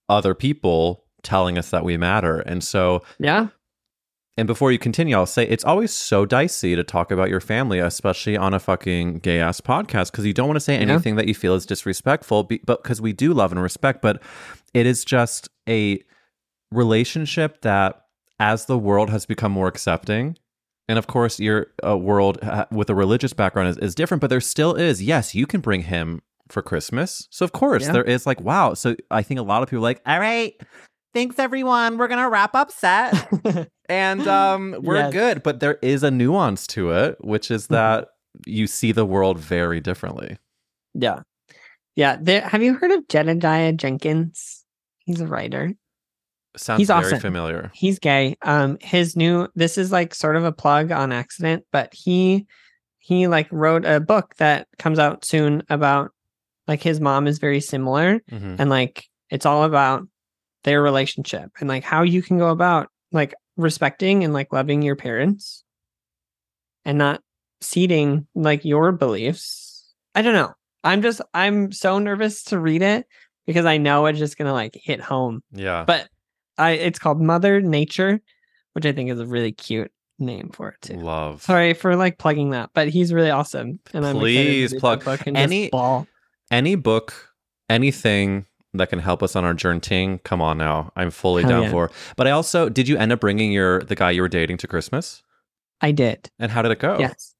other 0.08 0.34
people 0.34 1.04
telling 1.22 1.56
us 1.56 1.70
that 1.70 1.84
we 1.84 1.96
matter. 1.96 2.40
And 2.40 2.62
so 2.62 3.02
Yeah. 3.18 3.48
And 4.38 4.46
before 4.46 4.70
you 4.70 4.78
continue, 4.78 5.16
I'll 5.16 5.24
say 5.24 5.46
it's 5.48 5.64
always 5.64 5.92
so 5.92 6.26
dicey 6.26 6.76
to 6.76 6.84
talk 6.84 7.10
about 7.10 7.30
your 7.30 7.40
family, 7.40 7.78
especially 7.78 8.36
on 8.36 8.52
a 8.52 8.58
fucking 8.58 9.20
gay 9.20 9.40
ass 9.40 9.62
podcast, 9.62 10.10
because 10.10 10.26
you 10.26 10.34
don't 10.34 10.46
want 10.46 10.56
to 10.56 10.60
say 10.60 10.74
Yeah. 10.74 10.80
anything 10.82 11.16
that 11.16 11.26
you 11.26 11.34
feel 11.34 11.54
is 11.54 11.64
disrespectful, 11.64 12.44
be, 12.44 12.60
but 12.66 12.82
because 12.82 13.00
we 13.00 13.14
do 13.14 13.32
love 13.32 13.50
and 13.50 13.62
respect. 13.62 14.02
But 14.02 14.22
it 14.74 14.84
is 14.84 15.04
just 15.06 15.48
a 15.68 16.00
relationship 16.70 17.62
that, 17.62 18.02
as 18.38 18.66
the 18.66 18.76
world 18.78 19.08
has 19.10 19.24
become 19.24 19.52
more 19.52 19.68
accepting, 19.68 20.36
and 20.88 20.98
of 20.98 21.06
course, 21.06 21.40
your 21.40 21.68
uh, 21.86 21.96
world 21.96 22.38
uh, 22.42 22.66
with 22.70 22.90
a 22.90 22.94
religious 22.94 23.32
background 23.32 23.70
is, 23.70 23.78
is 23.78 23.94
different, 23.94 24.20
but 24.20 24.28
there 24.30 24.40
still 24.40 24.74
is. 24.74 25.02
Yes, 25.02 25.34
you 25.34 25.46
can 25.46 25.60
bring 25.60 25.82
him 25.82 26.20
for 26.48 26.62
Christmas. 26.62 27.26
So, 27.30 27.44
of 27.44 27.52
course, 27.52 27.86
Yeah. 27.86 27.92
there 27.92 28.04
is 28.04 28.26
like, 28.26 28.40
wow. 28.40 28.74
So, 28.74 28.94
I 29.10 29.22
think 29.22 29.40
a 29.40 29.42
lot 29.42 29.62
of 29.62 29.68
people 29.70 29.78
are 29.80 29.88
like, 29.88 30.02
all 30.06 30.20
right, 30.20 30.54
thanks 31.16 31.38
everyone. 31.38 31.96
We're 31.96 32.08
going 32.08 32.22
to 32.22 32.28
wrap 32.28 32.54
up 32.54 32.70
set 32.70 33.28
and 33.88 34.26
um, 34.28 34.76
we're 34.82 34.96
Yes. 34.96 35.12
good. 35.12 35.42
But 35.42 35.60
there 35.60 35.78
is 35.82 36.02
a 36.02 36.10
nuance 36.10 36.66
to 36.68 36.90
it, 36.90 37.16
which 37.20 37.50
is 37.50 37.66
Mhm. 37.66 37.70
that 37.70 38.08
you 38.46 38.66
see 38.66 38.92
the 38.92 39.06
world 39.06 39.38
very 39.38 39.80
differently. 39.80 40.36
yeah. 40.94 41.20
Yeah. 41.94 42.18
There, 42.20 42.42
have 42.42 42.62
you 42.62 42.74
heard 42.74 42.90
of 42.90 43.08
Jedidiah 43.08 43.74
Jenkins? 43.74 44.64
He's 44.98 45.22
a 45.22 45.26
writer. 45.26 45.72
Sounds 46.58 46.78
He's 46.80 46.88
very 46.88 47.04
awesome. 47.06 47.20
familiar. 47.20 47.70
He's 47.74 47.98
gay. 47.98 48.36
Um, 48.42 48.76
his 48.82 49.16
new 49.16 49.48
this 49.54 49.78
is 49.78 49.90
like 49.92 50.14
sort 50.14 50.36
of 50.36 50.44
a 50.44 50.52
plug 50.52 50.92
on 50.92 51.12
accident, 51.12 51.64
but 51.72 51.94
he 51.94 52.46
he 52.98 53.26
like 53.28 53.48
wrote 53.50 53.84
a 53.86 54.00
book 54.00 54.34
that 54.36 54.66
comes 54.78 54.98
out 54.98 55.24
soon 55.24 55.62
about 55.70 56.10
like 56.68 56.82
his 56.82 57.00
mom 57.00 57.26
is 57.26 57.38
very 57.38 57.60
similar 57.60 58.20
Mhm. 58.30 58.56
and 58.58 58.68
like 58.68 59.04
it's 59.30 59.46
all 59.46 59.64
about 59.64 60.02
their 60.66 60.82
relationship 60.82 61.50
and 61.60 61.68
like 61.70 61.82
how 61.84 62.02
you 62.02 62.20
can 62.20 62.36
go 62.36 62.48
about 62.50 62.88
like 63.12 63.32
respecting 63.56 64.22
and 64.24 64.34
like 64.34 64.52
loving 64.52 64.82
your 64.82 64.96
parents 64.96 65.64
and 66.84 66.98
not 66.98 67.22
ceding 67.62 68.26
like 68.34 68.64
your 68.66 68.92
beliefs. 68.92 69.94
I 70.14 70.20
don't 70.22 70.34
know. 70.34 70.52
I'm 70.84 71.00
just 71.02 71.20
I'm 71.32 71.72
so 71.72 71.98
nervous 71.98 72.42
to 72.44 72.58
read 72.58 72.82
it 72.82 73.06
because 73.46 73.64
I 73.64 73.78
know 73.78 74.06
it's 74.06 74.18
just 74.18 74.36
gonna 74.36 74.52
like 74.52 74.78
hit 74.82 75.00
home 75.00 75.42
Yeah. 75.52 75.84
but 75.86 76.08
I 76.58 76.72
it's 76.72 76.98
called 76.98 77.20
Mother 77.20 77.60
Nature, 77.60 78.20
which 78.74 78.84
I 78.86 78.92
think 78.92 79.10
is 79.10 79.18
a 79.20 79.26
really 79.26 79.52
cute 79.52 79.90
name 80.18 80.50
for 80.52 80.70
it 80.70 80.80
too. 80.82 80.94
Love. 80.96 81.42
Sorry 81.42 81.74
for 81.74 81.96
like 81.96 82.18
plugging 82.18 82.50
that, 82.50 82.70
but 82.74 82.88
he's 82.88 83.12
really 83.12 83.30
awesome. 83.30 83.78
And 83.94 84.04
I'm 84.06 84.16
excited 84.16 84.20
to 84.20 84.68
Please 84.68 84.74
plug 84.80 85.00
the 85.00 85.04
book 85.04 85.26
and 85.26 85.36
any- 85.36 85.70
ball. 85.70 86.06
Any 86.50 86.74
book, 86.76 87.12
anything 87.68 88.46
that 88.78 88.90
can 88.90 88.98
help 88.98 89.22
us 89.22 89.36
on 89.36 89.44
our 89.44 89.54
journey, 89.54 90.20
come 90.24 90.42
on 90.42 90.58
now. 90.58 90.92
I'm 90.96 91.10
fully 91.10 91.42
Hell 91.42 91.50
down 91.50 91.62
yeah. 91.64 91.70
for. 91.70 91.90
But 92.16 92.26
I 92.26 92.30
also, 92.30 92.68
did 92.68 92.88
you 92.88 92.96
end 92.96 93.12
up 93.12 93.20
bringing 93.20 93.52
your 93.52 93.82
the 93.82 93.94
guy 93.94 94.10
you 94.10 94.22
were 94.22 94.28
dating 94.28 94.58
to 94.58 94.66
Christmas? 94.66 95.22
I 95.80 95.92
did. 95.92 96.30
And 96.38 96.50
how 96.50 96.62
did 96.62 96.72
it 96.72 96.78
go? 96.78 96.98
Yes. 96.98 97.34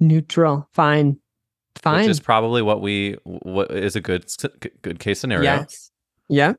Neutral. 0.00 0.68
Fine. 0.72 1.18
Fine. 1.76 2.02
Which 2.02 2.10
is 2.10 2.20
probably 2.20 2.62
what 2.62 2.80
we 2.80 3.16
what 3.24 3.70
is 3.70 3.96
a 3.96 4.00
good 4.00 4.26
good 4.82 4.98
case 4.98 5.20
scenario. 5.20 5.44
Yes. 5.44 5.90
Yeah. 6.28 6.54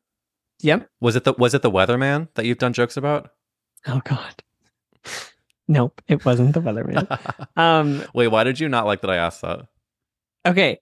Yep. 0.62 0.90
Was 1.02 1.16
it 1.16 1.24
the 1.24 1.34
was 1.34 1.54
it 1.54 1.62
the 1.62 1.72
weatherman 1.72 2.28
that 2.36 2.46
you've 2.46 2.58
done 2.58 2.74
jokes 2.74 2.98
about? 2.98 3.30
Oh 3.88 4.02
God. 4.04 4.44
Nope. 5.68 6.02
It 6.08 6.26
wasn't 6.26 6.54
the 6.54 6.62
weatherman. 6.62 7.48
um. 7.58 8.04
Wait, 8.14 8.28
why 8.28 8.44
did 8.44 8.60
you 8.60 8.70
not 8.70 8.86
like 8.86 9.02
that 9.02 9.10
I 9.10 9.18
asked 9.18 9.42
that? 9.42 9.68
Okay. 10.46 10.80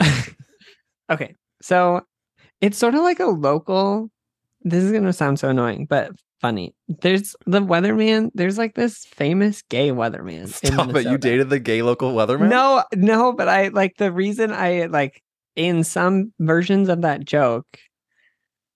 okay. 1.10 1.34
So 1.60 2.06
it's 2.62 2.78
sort 2.78 2.94
of 2.94 3.02
like 3.02 3.20
a 3.20 3.26
local. 3.26 4.08
This 4.62 4.82
is 4.84 4.92
gonna 4.92 5.12
sound 5.12 5.38
so 5.38 5.50
annoying, 5.50 5.86
but 5.86 6.12
funny. 6.40 6.74
There's 6.88 7.36
the 7.44 7.60
weatherman. 7.60 8.30
There's 8.34 8.56
like 8.56 8.74
this 8.74 9.04
famous 9.04 9.62
gay 9.62 9.90
weatherman. 9.90 10.48
Stop 10.48 10.94
it! 10.94 11.06
You 11.06 11.18
dated 11.18 11.50
the 11.50 11.58
gay 11.58 11.82
local 11.82 12.12
weatherman? 12.12 12.48
No, 12.48 12.84
no, 12.94 13.32
but 13.32 13.48
I 13.48 13.68
like 13.68 13.96
the 13.98 14.12
reason 14.12 14.52
I 14.52 14.86
like 14.86 15.22
in 15.56 15.84
some 15.84 16.32
versions 16.38 16.88
of 16.88 17.02
that 17.02 17.24
joke, 17.24 17.66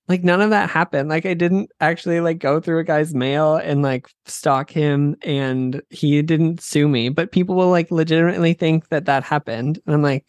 like 0.09 0.25
none 0.25 0.41
of 0.41 0.51
that 0.51 0.69
happened. 0.69 1.09
Like 1.09 1.25
I 1.25 1.35
didn't 1.35 1.71
actually 1.81 2.21
like 2.21 2.39
go 2.39 2.61
through 2.61 2.81
a 2.81 2.85
guy's 2.85 3.15
mail 3.15 3.57
and 3.57 3.83
like 3.83 4.09
stalk 4.27 4.71
him 4.71 5.17
and 5.23 5.81
he 5.91 6.23
didn't 6.23 6.61
sue 6.61 6.89
me, 6.89 7.09
but 7.09 7.33
people 7.33 7.55
will 7.55 7.71
like 7.71 7.91
legitimately 7.93 8.55
think 8.55 8.89
that 8.89 9.07
that 9.07 9.23
happened. 9.23 9.79
And 9.87 9.95
I'm 9.95 10.03
like 10.03 10.27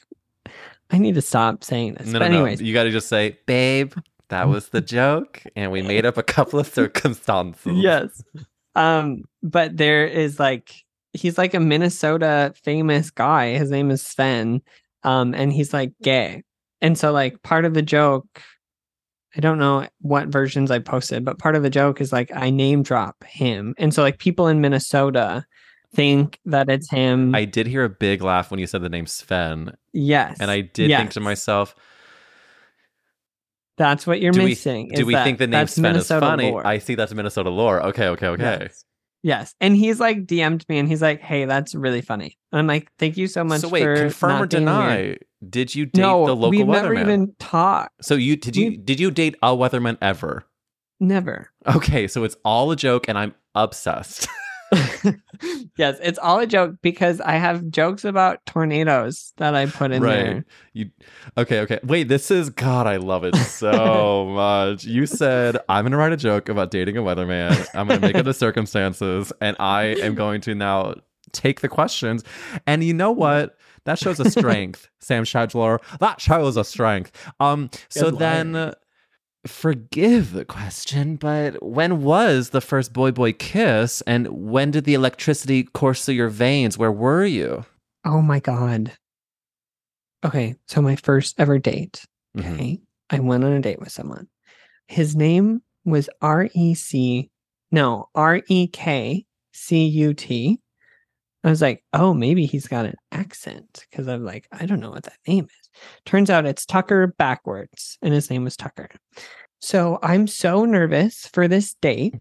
I 0.91 0.97
need 0.97 1.15
to 1.15 1.21
stop 1.21 1.63
saying 1.63 1.95
this. 1.95 2.07
No, 2.07 2.19
but 2.19 2.27
no, 2.27 2.31
no. 2.31 2.35
anyways, 2.45 2.61
You 2.61 2.73
got 2.73 2.83
to 2.83 2.91
just 2.91 3.07
say, 3.07 3.37
babe, 3.45 3.93
that 4.29 4.47
was 4.47 4.69
the 4.69 4.81
joke. 4.81 5.43
And 5.55 5.71
we 5.71 5.81
made 5.81 6.05
up 6.05 6.17
a 6.17 6.23
couple 6.23 6.59
of 6.59 6.67
circumstances. 6.67 7.73
yes. 7.75 8.23
Um, 8.75 9.23
but 9.41 9.75
there 9.75 10.05
is 10.05 10.39
like 10.39 10.71
he's 11.13 11.37
like 11.37 11.53
a 11.53 11.59
Minnesota 11.59 12.53
famous 12.63 13.09
guy. 13.09 13.57
His 13.57 13.71
name 13.71 13.89
is 13.91 14.01
Sven. 14.01 14.61
Um, 15.03 15.33
and 15.33 15.51
he's 15.51 15.73
like 15.73 15.93
gay. 16.03 16.43
And 16.81 16.97
so 16.97 17.11
like 17.11 17.41
part 17.43 17.65
of 17.65 17.73
the 17.73 17.81
joke, 17.81 18.41
I 19.35 19.39
don't 19.39 19.57
know 19.57 19.87
what 20.01 20.27
versions 20.27 20.69
I 20.71 20.79
posted, 20.79 21.25
but 21.25 21.39
part 21.39 21.55
of 21.55 21.63
the 21.63 21.69
joke 21.69 22.01
is 22.01 22.11
like 22.11 22.31
I 22.35 22.49
name 22.49 22.83
drop 22.83 23.23
him. 23.23 23.73
And 23.77 23.93
so 23.93 24.01
like 24.01 24.19
people 24.19 24.47
in 24.47 24.61
Minnesota 24.61 25.45
think 25.97 26.39
that 26.45 26.69
it's 26.69 26.89
him. 26.89 27.35
I 27.35 27.43
did 27.43 27.67
hear 27.67 27.83
a 27.83 27.89
big 27.89 28.21
laugh 28.21 28.49
when 28.51 28.59
you 28.61 28.67
said 28.67 28.81
the 28.83 28.87
name 28.89 29.05
Sven. 29.07 29.75
yes. 29.91 30.37
And 30.39 30.49
I 30.49 30.61
did 30.61 30.89
think 30.95 31.11
to 31.11 31.19
myself, 31.19 31.75
that's 33.77 34.07
what 34.07 34.21
you're 34.21 34.31
do 34.31 34.39
we, 34.43 34.49
missing. 34.51 34.89
do 34.95 35.05
we 35.05 35.13
that 35.13 35.23
think 35.23 35.37
the 35.39 35.47
name 35.47 35.67
Sven 35.67 35.95
is 35.95 36.07
funny? 36.07 36.51
lore. 36.51 36.65
I 36.65 36.77
see 36.79 36.95
that's 36.95 37.13
Minnesota 37.13 37.49
lore. 37.49 37.83
Okay, 37.87 38.07
okay, 38.09 38.27
okay. 38.27 38.57
Yes. 38.61 38.85
Yes. 39.23 39.55
And 39.59 39.75
he's 39.75 39.99
like 39.99 40.25
DM'd 40.25 40.63
me 40.69 40.77
and 40.79 40.87
he's 40.87 41.01
like, 41.01 41.19
hey, 41.19 41.45
that's 41.45 41.75
really 41.75 42.01
funny. 42.01 42.37
And 42.51 42.59
I'm 42.59 42.67
like, 42.67 42.89
thank 42.97 43.17
you 43.17 43.27
so 43.27 43.43
much. 43.43 43.61
So 43.61 43.67
wait, 43.69 43.83
for 43.83 43.95
confirm 43.95 44.29
not 44.31 44.41
or 44.43 44.45
deny? 44.45 44.95
weird." 44.97 45.25
Did 45.49 45.75
you 45.75 45.85
date 45.85 46.01
No, 46.01 46.25
the 46.25 46.35
local 46.35 46.49
we've 46.51 46.65
never 46.67 46.95
weatherman? 46.95 47.01
even 47.01 47.35
talked. 47.39 48.03
So 48.05 48.15
you 48.15 48.35
did 48.37 48.55
you 48.55 48.69
we- 48.69 48.77
did 48.77 48.99
you 48.99 49.11
date 49.11 49.35
a 49.43 49.49
weatherman 49.49 49.97
ever? 50.01 50.45
Never. 50.99 51.49
Okay, 51.67 52.07
so 52.07 52.23
it's 52.23 52.35
all 52.45 52.71
a 52.71 52.75
joke, 52.75 53.07
and 53.07 53.17
I'm 53.17 53.35
obsessed. 53.53 54.27
yes, 55.77 55.97
it's 56.01 56.19
all 56.19 56.39
a 56.39 56.47
joke 56.47 56.75
because 56.81 57.21
I 57.21 57.33
have 57.33 57.69
jokes 57.69 58.03
about 58.03 58.45
tornadoes 58.45 59.33
that 59.37 59.55
I 59.55 59.65
put 59.65 59.91
in 59.91 60.01
right? 60.01 60.13
there. 60.13 60.45
You 60.73 60.91
okay? 61.37 61.61
Okay. 61.61 61.79
Wait, 61.83 62.07
this 62.07 62.31
is 62.31 62.49
God. 62.49 62.87
I 62.87 62.97
love 62.97 63.23
it 63.23 63.35
so 63.35 64.25
much. 64.29 64.83
You 64.83 65.05
said 65.05 65.57
I'm 65.69 65.85
gonna 65.85 65.97
write 65.97 66.11
a 66.11 66.17
joke 66.17 66.49
about 66.49 66.71
dating 66.71 66.97
a 66.97 67.01
weatherman. 67.01 67.65
I'm 67.73 67.87
gonna 67.87 67.99
make 67.99 68.15
up 68.15 68.25
the 68.25 68.33
circumstances, 68.33 69.31
and 69.41 69.55
I 69.59 69.95
am 70.01 70.15
going 70.15 70.41
to 70.41 70.55
now 70.55 70.95
take 71.31 71.61
the 71.61 71.69
questions. 71.69 72.23
And 72.65 72.83
you 72.83 72.93
know 72.93 73.11
what? 73.11 73.57
That 73.85 73.97
shows 73.97 74.19
a 74.19 74.29
strength, 74.29 74.89
Sam 74.99 75.23
Schedler. 75.23 75.79
That 75.99 76.19
shows 76.19 76.57
a 76.57 76.63
strength. 76.63 77.11
Um. 77.39 77.69
So 77.89 78.11
Good 78.11 78.19
then. 78.19 78.73
Forgive 79.47 80.33
the 80.33 80.45
question, 80.45 81.15
but 81.15 81.61
when 81.63 82.03
was 82.03 82.49
the 82.49 82.61
first 82.61 82.93
boy 82.93 83.11
boy 83.11 83.33
kiss 83.33 84.01
and 84.05 84.27
when 84.27 84.71
did 84.71 84.83
the 84.83 84.93
electricity 84.93 85.63
course 85.63 86.05
through 86.05 86.15
your 86.15 86.29
veins? 86.29 86.77
Where 86.77 86.91
were 86.91 87.25
you? 87.25 87.65
Oh 88.05 88.21
my 88.21 88.39
God. 88.39 88.93
Okay. 90.25 90.55
So 90.67 90.81
my 90.81 90.95
first 90.95 91.39
ever 91.39 91.59
date. 91.59 92.05
Mhm. 92.35 92.53
Okay. 92.53 92.81
I 93.09 93.19
went 93.19 93.43
on 93.43 93.53
a 93.53 93.61
date 93.61 93.79
with 93.79 93.91
someone. 93.91 94.27
His 94.87 95.15
name 95.15 95.61
was 95.85 96.09
R 96.21 96.49
E 96.53 96.73
C, 96.73 97.29
no, 97.71 98.09
R 98.15 98.41
E 98.47 98.67
K 98.67 99.25
C 99.53 99.85
U 99.87 100.13
T. 100.13 100.59
I 101.43 101.49
was 101.49 101.61
like, 101.61 101.83
oh, 101.93 102.13
maybe 102.13 102.45
he's 102.45 102.67
got 102.67 102.85
an 102.85 102.95
accent 103.11 103.85
because 103.89 104.07
I'm 104.07 104.25
like, 104.25 104.47
I 104.51 104.65
don't 104.65 104.81
know 104.81 104.89
what 104.89 105.03
that 105.03 105.19
name 105.27 105.45
is. 105.45 105.66
Turns 106.05 106.29
out 106.29 106.45
it's 106.45 106.65
Tucker 106.65 107.07
backwards, 107.07 107.97
and 108.01 108.13
his 108.13 108.29
name 108.29 108.43
was 108.43 108.55
Tucker. 108.55 108.89
So 109.59 109.99
I'm 110.03 110.27
so 110.27 110.65
nervous 110.65 111.27
for 111.33 111.47
this 111.47 111.73
date. 111.81 112.15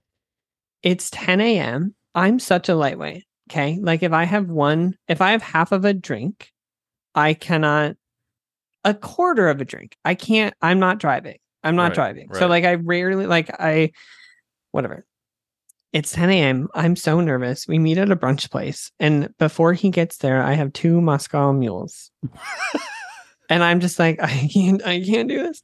It's 0.82 1.10
10 1.10 1.40
a.m. 1.40 1.94
I'm 2.14 2.38
such 2.38 2.68
a 2.68 2.74
lightweight. 2.74 3.24
Okay. 3.50 3.78
Like 3.80 4.02
if 4.02 4.12
I 4.12 4.24
have 4.24 4.48
one, 4.48 4.96
if 5.08 5.20
I 5.20 5.32
have 5.32 5.42
half 5.42 5.72
of 5.72 5.84
a 5.84 5.94
drink, 5.94 6.50
I 7.14 7.34
cannot, 7.34 7.96
a 8.84 8.94
quarter 8.94 9.48
of 9.48 9.60
a 9.60 9.64
drink, 9.64 9.96
I 10.04 10.14
can't, 10.14 10.54
I'm 10.60 10.78
not 10.78 10.98
driving. 10.98 11.38
I'm 11.62 11.76
not 11.76 11.88
Right, 11.88 11.94
driving. 11.94 12.34
So 12.34 12.46
like 12.46 12.64
I 12.64 12.74
rarely, 12.74 13.26
like 13.26 13.50
I, 13.60 13.90
whatever. 14.70 15.04
It's 15.92 16.12
10 16.12 16.30
a.m. 16.30 16.68
I'm 16.74 16.96
so 16.96 17.20
nervous. 17.20 17.66
We 17.66 17.78
meet 17.78 17.98
at 17.98 18.10
a 18.10 18.16
brunch 18.16 18.50
place. 18.50 18.90
And 19.00 19.32
before 19.38 19.72
he 19.72 19.90
gets 19.90 20.18
there, 20.18 20.42
I 20.42 20.52
have 20.52 20.72
two 20.72 21.00
Moscow 21.00 21.52
mules. 21.52 22.10
and 23.48 23.62
I'm 23.62 23.80
just 23.80 23.98
like, 23.98 24.18
I 24.22 24.48
can't, 24.52 24.84
I 24.86 25.02
can't 25.02 25.28
do 25.28 25.42
this. 25.42 25.62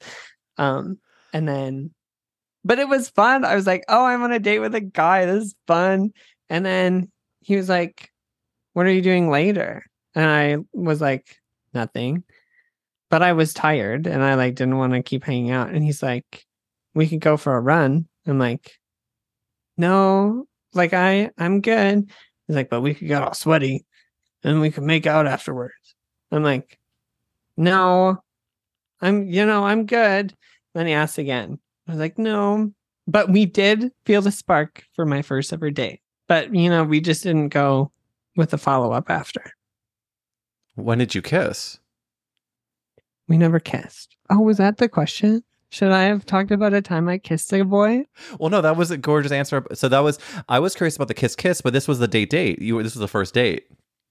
Um, 0.59 0.99
and 1.33 1.49
then, 1.49 1.93
but 2.64 2.78
it 2.78 2.89
was 2.89 3.09
fun. 3.09 3.45
I 3.45 3.55
was 3.55 3.66
like, 3.66 3.85
oh, 3.89 4.05
I'm 4.05 4.22
on 4.22 4.33
a 4.33 4.39
date 4.39 4.61
with 4.61 4.74
a 4.74 4.80
guy. 4.80 5.26
This 5.26 5.45
is 5.45 5.55
fun. 5.66 6.12
And 6.49 6.64
then 6.64 7.11
he 7.41 7.57
was 7.57 7.68
like, 7.68 8.11
what 8.72 8.87
are 8.87 8.93
you 8.93 9.03
doing 9.03 9.30
later? 9.30 9.85
And 10.14 10.26
I 10.26 10.59
was 10.72 11.01
like, 11.01 11.37
nothing. 11.74 12.24
But 13.11 13.22
I 13.22 13.33
was 13.33 13.53
tired 13.53 14.07
and 14.07 14.22
I 14.22 14.35
like 14.35 14.55
didn't 14.55 14.78
want 14.78 14.93
to 14.95 15.03
keep 15.03 15.24
hanging 15.24 15.51
out. 15.51 15.70
And 15.70 15.85
he's 15.85 16.03
like, 16.03 16.45
we 16.95 17.09
could 17.09 17.20
go 17.20 17.37
for 17.37 17.57
a 17.57 17.61
run. 17.61 18.07
I'm 18.26 18.39
like, 18.39 18.72
no, 19.76 20.47
like 20.72 20.93
I, 20.93 21.30
I'm 21.37 21.61
good. 21.61 22.11
He's 22.47 22.57
like, 22.57 22.70
but 22.70 22.80
we 22.80 22.95
could 22.95 23.09
get 23.09 23.22
all 23.22 23.35
sweaty 23.35 23.85
and 24.45 24.61
we 24.61 24.70
could 24.70 24.85
make 24.85 25.07
out 25.07 25.26
afterwards. 25.26 25.95
I'm 26.30 26.43
like, 26.43 26.78
no, 27.57 28.22
I'm, 29.00 29.28
you 29.28 29.44
know, 29.44 29.64
I'm 29.64 29.86
good. 29.86 30.34
Then 30.74 30.86
he 30.86 30.92
asked 30.92 31.18
again. 31.18 31.59
I 31.86 31.92
was 31.92 32.00
like, 32.00 32.18
no, 32.18 32.72
but 33.07 33.30
we 33.30 33.46
did 33.46 33.92
feel 34.07 34.22
the 34.22 34.30
spark 34.30 34.84
for 34.94 35.05
my 35.05 35.22
first 35.22 35.53
ever 35.53 35.70
date. 35.70 36.00
But, 36.28 36.55
you 36.55 36.70
know, 36.70 36.84
we 36.84 37.00
just 37.00 37.24
didn't 37.24 37.48
go 37.48 37.90
with 38.36 38.53
a 38.55 38.59
follow 38.59 38.92
up 38.92 39.11
after. 39.11 39.53
When 40.76 40.98
did 40.98 41.14
you 41.14 41.20
kiss? 41.20 41.78
We 43.28 43.36
never 43.36 43.61
kissed. 43.61 44.16
Oh, 44.30 44.40
was 44.40 44.57
that 44.59 44.78
the 44.78 44.88
question? 44.88 45.42
Should 45.70 45.90
I 45.90 46.03
have 46.03 46.26
talked 46.26 46.50
about 46.50 46.74
a 46.74 46.82
time 46.82 47.09
I 47.09 47.18
kissed 47.18 47.53
a 47.53 47.64
boy? 47.64 48.05
Well, 48.38 48.50
no, 48.50 48.61
that 48.61 48.76
was 48.76 48.90
a 48.90 48.98
gorgeous 48.98 49.32
answer. 49.32 49.64
So 49.72 49.88
that 49.88 50.00
was 50.00 50.18
I 50.48 50.59
was 50.59 50.74
curious 50.74 50.96
about 50.96 51.09
the 51.09 51.14
kiss 51.14 51.34
kiss, 51.34 51.62
but 51.62 51.72
this 51.72 51.88
was 51.88 51.98
the 51.98 52.09
date 52.09 52.28
date. 52.28 52.61
You 52.61 52.76
were 52.76 52.82
this 52.82 52.94
was 52.94 53.00
the 53.00 53.09
first 53.09 53.32
date. 53.32 53.64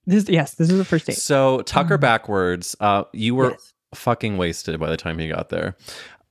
This 0.06 0.28
yes, 0.30 0.56
this 0.56 0.70
is 0.70 0.78
the 0.78 0.86
first 0.86 1.06
date. 1.06 1.18
So 1.18 1.62
Tucker 1.62 1.98
Mm. 1.98 2.02
backwards, 2.02 2.76
uh, 2.80 3.04
you 3.14 3.36
were 3.36 3.52
Yes. 3.52 3.74
fucking 3.94 4.38
wasted 4.38 4.80
by 4.80 4.90
the 4.90 4.98
time 4.98 5.20
he 5.20 5.28
got 5.28 5.50
there. 5.50 5.76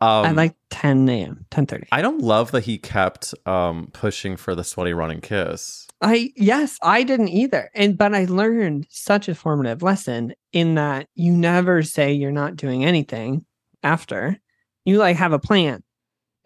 Um, 0.00 0.24
At 0.26 0.36
like 0.36 0.54
10 0.70 1.08
a.m., 1.08 1.44
10:30. 1.50 1.84
I 1.92 2.00
don't 2.02 2.20
love 2.22 2.52
that 2.52 2.64
he 2.64 2.78
kept 2.78 3.34
um 3.46 3.88
pushing 3.92 4.36
for 4.36 4.54
the 4.54 4.64
sweaty 4.64 4.92
running 4.94 5.20
kiss. 5.20 5.86
I 6.00 6.32
yes, 6.36 6.78
I 6.82 7.02
didn't 7.02 7.28
either. 7.28 7.70
And 7.74 7.98
but 7.98 8.14
I 8.14 8.24
learned 8.24 8.86
such 8.88 9.28
a 9.28 9.34
formative 9.34 9.82
lesson 9.82 10.32
in 10.52 10.74
that 10.76 11.08
you 11.14 11.32
never 11.36 11.82
say 11.82 12.12
you're 12.12 12.32
not 12.32 12.56
doing 12.56 12.84
anything 12.84 13.44
after. 13.82 14.38
You 14.86 14.96
like 14.98 15.16
have 15.16 15.32
a 15.34 15.38
plan. 15.38 15.82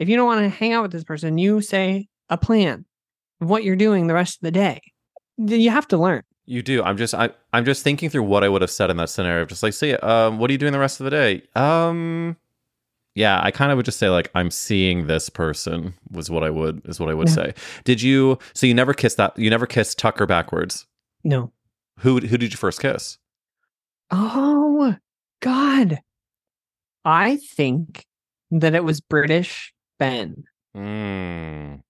If 0.00 0.08
you 0.08 0.16
don't 0.16 0.26
want 0.26 0.40
to 0.42 0.48
hang 0.48 0.72
out 0.72 0.82
with 0.82 0.90
this 0.92 1.04
person, 1.04 1.38
you 1.38 1.60
say 1.60 2.08
a 2.28 2.36
plan 2.36 2.84
of 3.40 3.48
what 3.48 3.62
you're 3.62 3.76
doing 3.76 4.08
the 4.08 4.14
rest 4.14 4.38
of 4.38 4.40
the 4.42 4.50
day. 4.50 4.80
You 5.38 5.70
have 5.70 5.86
to 5.88 5.96
learn. 5.96 6.22
You 6.46 6.62
do. 6.62 6.82
I'm 6.82 6.96
just 6.96 7.14
I 7.14 7.30
I'm 7.52 7.64
just 7.64 7.82
thinking 7.82 8.10
through 8.10 8.24
what 8.24 8.44
I 8.44 8.48
would 8.48 8.60
have 8.62 8.70
said 8.70 8.90
in 8.90 8.96
that 8.98 9.08
scenario. 9.10 9.44
Just 9.46 9.62
like, 9.62 9.72
say, 9.72 9.94
um, 9.96 10.38
what 10.38 10.50
are 10.50 10.52
you 10.52 10.58
doing 10.58 10.72
the 10.72 10.78
rest 10.78 11.00
of 11.00 11.04
the 11.04 11.10
day? 11.10 11.42
Um 11.56 12.36
yeah, 13.14 13.40
I 13.42 13.50
kind 13.52 13.70
of 13.70 13.76
would 13.76 13.86
just 13.86 13.98
say 13.98 14.08
like 14.08 14.30
I'm 14.34 14.50
seeing 14.50 15.06
this 15.06 15.28
person 15.30 15.94
was 16.10 16.30
what 16.30 16.42
I 16.44 16.50
would 16.50 16.82
is 16.86 16.98
what 17.00 17.08
I 17.08 17.14
would 17.14 17.28
Yeah. 17.28 17.34
say. 17.34 17.54
Did 17.84 18.02
you 18.02 18.38
so 18.54 18.66
you 18.66 18.74
never 18.74 18.92
kissed 18.92 19.16
that 19.16 19.38
you 19.38 19.48
never 19.50 19.66
kissed 19.66 19.98
Tucker 19.98 20.26
backwards? 20.26 20.86
No. 21.22 21.52
Who 22.00 22.18
who 22.20 22.36
did 22.36 22.52
you 22.52 22.56
first 22.58 22.80
kiss? 22.80 23.18
Oh 24.10 24.96
God. 25.40 26.00
I 27.04 27.36
think 27.36 28.04
that 28.50 28.74
it 28.74 28.82
was 28.84 29.00
British 29.00 29.72
Ben. 29.98 30.44
Mm. 30.76 31.80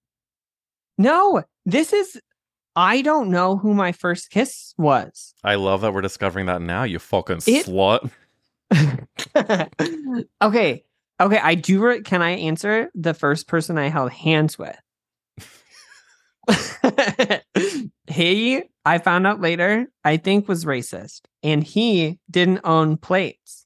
No, 0.98 1.42
this 1.64 1.92
is 1.92 2.20
I 2.76 3.02
don't 3.02 3.30
know 3.30 3.56
who 3.56 3.72
my 3.74 3.92
first 3.92 4.30
kiss 4.30 4.74
was. 4.76 5.34
I 5.44 5.54
love 5.54 5.82
that 5.82 5.94
we're 5.94 6.00
discovering 6.00 6.46
that 6.46 6.60
now, 6.62 6.82
you 6.84 6.98
fucking 6.98 7.38
It- 7.46 7.66
slut. 7.66 8.10
okay. 10.42 10.84
Okay, 11.20 11.38
I 11.38 11.54
do 11.54 11.80
re- 11.80 12.02
can 12.02 12.22
I 12.22 12.30
answer 12.30 12.90
the 12.94 13.14
first 13.14 13.46
person 13.46 13.78
I 13.78 13.88
held 13.88 14.10
hands 14.10 14.58
with? 14.58 14.76
he 18.08 18.62
I 18.84 18.98
found 18.98 19.26
out 19.26 19.40
later, 19.40 19.86
I 20.04 20.16
think 20.18 20.46
was 20.48 20.64
racist 20.64 21.22
and 21.42 21.62
he 21.64 22.18
didn't 22.30 22.60
own 22.64 22.96
plates. 22.96 23.64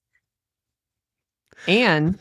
And 1.66 2.18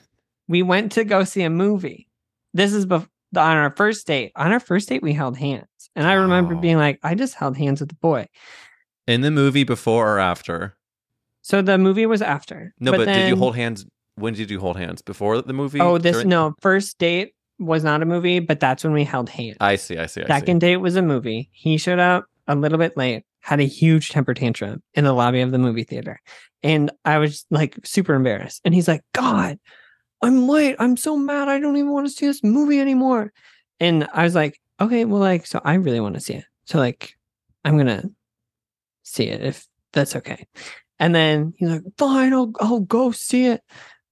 we 0.47 0.63
went 0.63 0.93
to 0.93 1.03
go 1.03 1.23
see 1.25 1.43
a 1.43 1.49
movie. 1.49 2.07
This 2.53 2.73
is 2.73 2.85
bef- 2.87 3.07
on 3.35 3.57
our 3.57 3.69
first 3.75 4.07
date. 4.07 4.31
On 4.35 4.51
our 4.51 4.59
first 4.59 4.89
date 4.89 5.03
we 5.03 5.13
held 5.13 5.37
hands. 5.37 5.67
And 5.95 6.07
I 6.07 6.13
remember 6.13 6.55
Oh. 6.55 6.59
being 6.59 6.77
like, 6.77 6.99
I 7.03 7.15
just 7.15 7.35
held 7.35 7.57
hands 7.57 7.79
with 7.79 7.89
the 7.89 7.95
boy. 7.95 8.27
In 9.07 9.21
the 9.21 9.31
movie 9.31 9.63
before 9.63 10.15
or 10.15 10.19
after? 10.19 10.75
So 11.41 11.61
the 11.61 11.77
movie 11.77 12.05
was 12.05 12.21
after. 12.21 12.73
No, 12.79 12.91
but, 12.91 13.05
did 13.05 13.29
you 13.29 13.35
hold 13.35 13.55
hands 13.55 13.85
when 14.15 14.33
did 14.33 14.49
you 14.51 14.59
hold 14.59 14.77
hands? 14.77 15.01
Before 15.01 15.41
the 15.41 15.53
movie? 15.53 15.79
Oh, 15.79 15.97
this 15.97 16.13
During- 16.17 16.29
no 16.29 16.53
first 16.61 16.97
date 16.97 17.33
was 17.59 17.83
not 17.83 18.01
a 18.01 18.05
movie, 18.05 18.39
but 18.39 18.59
that's 18.59 18.83
when 18.83 18.93
we 18.93 19.03
held 19.03 19.29
hands. 19.29 19.57
I 19.61 19.75
see. 19.77 19.97
I 19.97 20.05
see. 20.07 20.23
I 20.23 20.27
Second 20.27 20.57
see. 20.61 20.67
date 20.67 20.77
was 20.77 20.95
a 20.95 21.01
movie. 21.01 21.49
He 21.53 21.77
showed 21.77 21.99
up 21.99 22.25
a 22.47 22.55
little 22.55 22.77
bit 22.77 22.97
late, 22.97 23.23
had 23.41 23.59
a 23.59 23.63
huge 23.65 24.09
temper 24.09 24.33
tantrum 24.33 24.81
in 24.93 25.03
the 25.05 25.13
lobby 25.13 25.41
of 25.41 25.51
the 25.51 25.57
movie 25.57 25.83
theater. 25.83 26.19
And 26.63 26.91
I 27.05 27.17
was 27.19 27.45
like 27.49 27.77
super 27.83 28.13
embarrassed. 28.13 28.61
And 28.65 28.73
he's 28.73 28.87
like, 28.87 29.01
God, 29.13 29.57
I'm 30.21 30.47
late. 30.47 30.75
I'm 30.79 30.97
so 30.97 31.15
mad. 31.17 31.47
I 31.47 31.59
don't 31.59 31.77
even 31.77 31.91
want 31.91 32.07
to 32.07 32.13
see 32.13 32.25
this 32.25 32.43
movie 32.43 32.79
anymore. 32.79 33.31
And 33.79 34.07
I 34.13 34.23
was 34.23 34.35
like, 34.35 34.59
okay, 34.79 35.05
well, 35.05 35.19
like, 35.19 35.45
so 35.45 35.61
I 35.63 35.75
really 35.75 35.99
want 35.99 36.15
to 36.15 36.21
see 36.21 36.33
it. 36.33 36.45
So, 36.65 36.77
like, 36.79 37.17
I'm 37.65 37.75
going 37.75 37.87
to 37.87 38.09
see 39.03 39.25
it 39.27 39.41
if 39.43 39.67
that's 39.93 40.15
okay. 40.15 40.45
And 40.99 41.13
then 41.13 41.53
he's 41.57 41.69
like, 41.69 41.81
fine, 41.97 42.33
I'll, 42.33 42.51
I'll 42.59 42.79
go 42.81 43.11
see 43.11 43.45
it. 43.47 43.61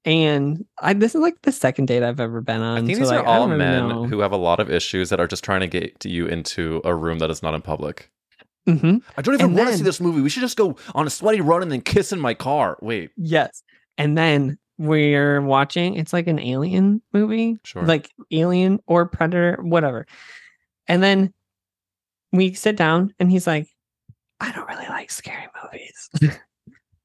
And 0.06 0.64
I, 0.80 0.94
this 0.94 1.16
is 1.16 1.22
like 1.22 1.42
the 1.42 1.52
second 1.52 1.88
date 1.88 2.04
I've 2.04 2.20
ever 2.20 2.40
been 2.42 2.62
on. 2.62 2.78
I 2.78 2.86
think 2.86 2.98
so, 2.98 3.00
these 3.02 3.10
like, 3.10 3.22
are 3.22 3.26
all 3.26 3.48
men 3.48 3.88
know. 3.88 4.04
who 4.04 4.20
have 4.20 4.32
a 4.32 4.38
lot 4.38 4.60
of 4.60 4.70
issues 4.70 5.10
that 5.10 5.20
are 5.20 5.26
just 5.28 5.44
trying 5.44 5.62
to 5.62 5.68
get 5.68 6.06
you 6.06 6.28
into 6.28 6.80
a 6.86 6.94
room 6.94 7.18
that 7.20 7.32
is 7.32 7.42
not 7.42 7.56
in 7.56 7.62
public. 7.62 8.12
Mhm. 8.68 9.02
I 9.18 9.22
don't 9.24 9.34
even 9.34 9.56
want 9.56 9.70
to 9.70 9.78
see 9.78 9.84
this 9.84 10.00
movie. 10.00 10.22
We 10.22 10.30
should 10.30 10.42
just 10.42 10.58
go 10.58 10.76
on 10.94 11.08
a 11.08 11.10
sweaty 11.10 11.42
run 11.42 11.64
and 11.64 11.72
then 11.72 11.82
kiss 11.82 12.12
in 12.12 12.20
my 12.20 12.34
car. 12.36 12.78
Wait. 12.82 13.12
Yes. 13.18 13.64
And 13.98 14.16
then 14.18 14.58
we're 14.78 15.42
watching, 15.42 15.96
it's 15.96 16.14
like 16.14 16.28
an 16.28 16.40
alien 16.40 17.02
movie, 17.14 17.58
Sure. 17.64 17.84
like 17.84 18.12
Alien 18.32 18.80
or 18.88 19.08
Predator, 19.08 19.58
whatever. 19.62 20.06
And 20.88 21.02
then 21.02 21.34
we 22.32 22.54
sit 22.54 22.76
down 22.76 23.14
and 23.20 23.32
he's 23.32 23.48
like, 23.48 23.68
I 24.40 24.52
don't 24.52 24.68
really 24.68 24.88
like 24.88 25.10
scary 25.12 25.48
movies. 25.64 26.10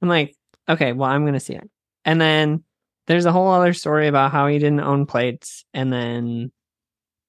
I'm 0.03 0.09
like, 0.09 0.37
okay, 0.69 0.93
well, 0.93 1.11
I'm 1.11 1.23
going 1.23 1.35
to 1.35 1.41
see 1.41 1.55
it. 1.55 1.69
And 2.05 2.21
then 2.21 2.65
there's 3.07 3.27
a 3.27 3.33
whole 3.33 3.51
other 3.51 3.73
story 3.73 4.09
about 4.09 4.33
how 4.33 4.47
he 4.47 4.59
didn't 4.59 4.81
own 4.81 5.07
plates. 5.07 5.65
And 5.75 5.93
then, 5.93 6.53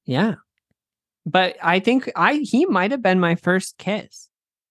yeah. 0.06 0.36
But 1.26 1.58
I 1.62 1.80
think 1.80 2.12
I 2.16 2.36
he 2.36 2.66
might 2.66 2.91
have 2.91 3.02
been 3.02 3.20
my 3.20 3.36
first 3.36 3.78
kiss. 3.78 4.30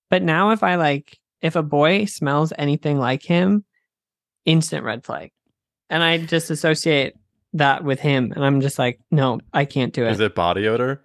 But 0.09 0.23
now 0.23 0.51
if 0.51 0.63
I 0.63 0.75
like 0.75 1.19
if 1.43 1.57
a 1.57 1.63
boy 1.63 2.07
smells 2.07 2.53
anything 2.59 2.99
like 2.99 3.23
him, 3.23 3.65
instant 4.45 4.85
red 4.85 5.05
flag. 5.05 5.31
And 5.89 6.03
I 6.03 6.19
just 6.19 6.51
associate 6.51 7.15
that 7.55 7.85
with 7.85 8.01
him 8.01 8.33
and 8.35 8.45
I'm 8.45 8.61
just 8.61 8.79
like, 8.79 9.01
no, 9.11 9.41
I 9.53 9.65
can't 9.65 9.93
do 9.93 10.05
it. 10.05 10.13
Is 10.13 10.21
it 10.21 10.35
body 10.35 10.69
odor? 10.69 11.05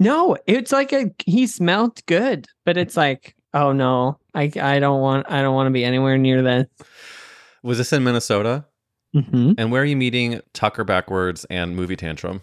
No, 0.00 0.36
it's 0.46 0.72
like 0.72 0.92
a 0.92 1.10
he 1.26 1.46
smelled 1.46 2.04
good, 2.06 2.46
but 2.64 2.76
it's 2.76 2.96
like, 2.96 3.36
oh 3.54 3.72
no, 3.72 4.18
I 4.34 4.50
I 4.60 4.80
don't 4.80 5.00
want 5.00 5.30
I 5.30 5.42
don't 5.42 5.54
want 5.54 5.66
to 5.68 5.70
be 5.70 5.84
anywhere 5.84 6.18
near 6.18 6.42
this. 6.42 6.66
Was 7.62 7.78
this 7.78 7.92
in 7.92 8.02
Minnesota? 8.02 8.64
hmm 9.12 9.52
And 9.58 9.70
where 9.70 9.82
are 9.82 9.84
you 9.86 9.96
meeting 9.96 10.40
Tucker 10.54 10.84
backwards 10.84 11.44
and 11.50 11.76
movie 11.76 11.96
tantrum? 11.96 12.40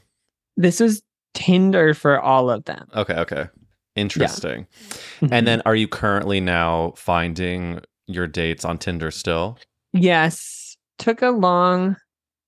This 0.55 0.79
was 0.79 1.01
Tinder 1.33 1.93
for 1.93 2.19
all 2.19 2.49
of 2.49 2.65
them. 2.65 2.87
Okay, 2.95 3.15
okay. 3.15 3.47
Interesting. 3.95 4.67
Mhm. 5.21 5.29
And 5.31 5.47
then 5.47 5.61
are 5.65 5.75
you 5.75 5.87
currently 5.87 6.39
now 6.39 6.93
finding 6.95 7.79
your 8.05 8.27
dates 8.27 8.63
on 8.63 8.77
Tinder 8.77 9.09
still? 9.11 9.57
Yes. 9.93 10.77
Took 10.99 11.21
a 11.23 11.29
long 11.31 11.95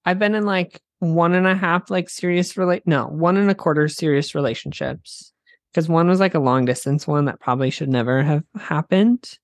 I've 0.06 0.20
been 0.20 0.36
in 0.36 0.46
like 0.46 0.82
one 1.00 1.34
and 1.34 1.48
a 1.48 1.56
half 1.56 1.90
like 1.90 2.10
serious 2.10 2.58
relate 2.58 2.84
no, 2.86 3.06
one 3.08 3.38
and 3.38 3.50
a 3.50 3.56
quarter 3.56 3.88
serious 3.88 4.36
relationships. 4.36 5.32
Because 5.72 5.88
one 5.88 6.08
was 6.08 6.20
like 6.20 6.34
a 6.34 6.40
long 6.40 6.66
distance 6.66 7.08
one 7.08 7.26
that 7.26 7.40
probably 7.40 7.70
should 7.70 7.90
never 7.90 8.24
have 8.24 8.44
happened, 8.60 9.38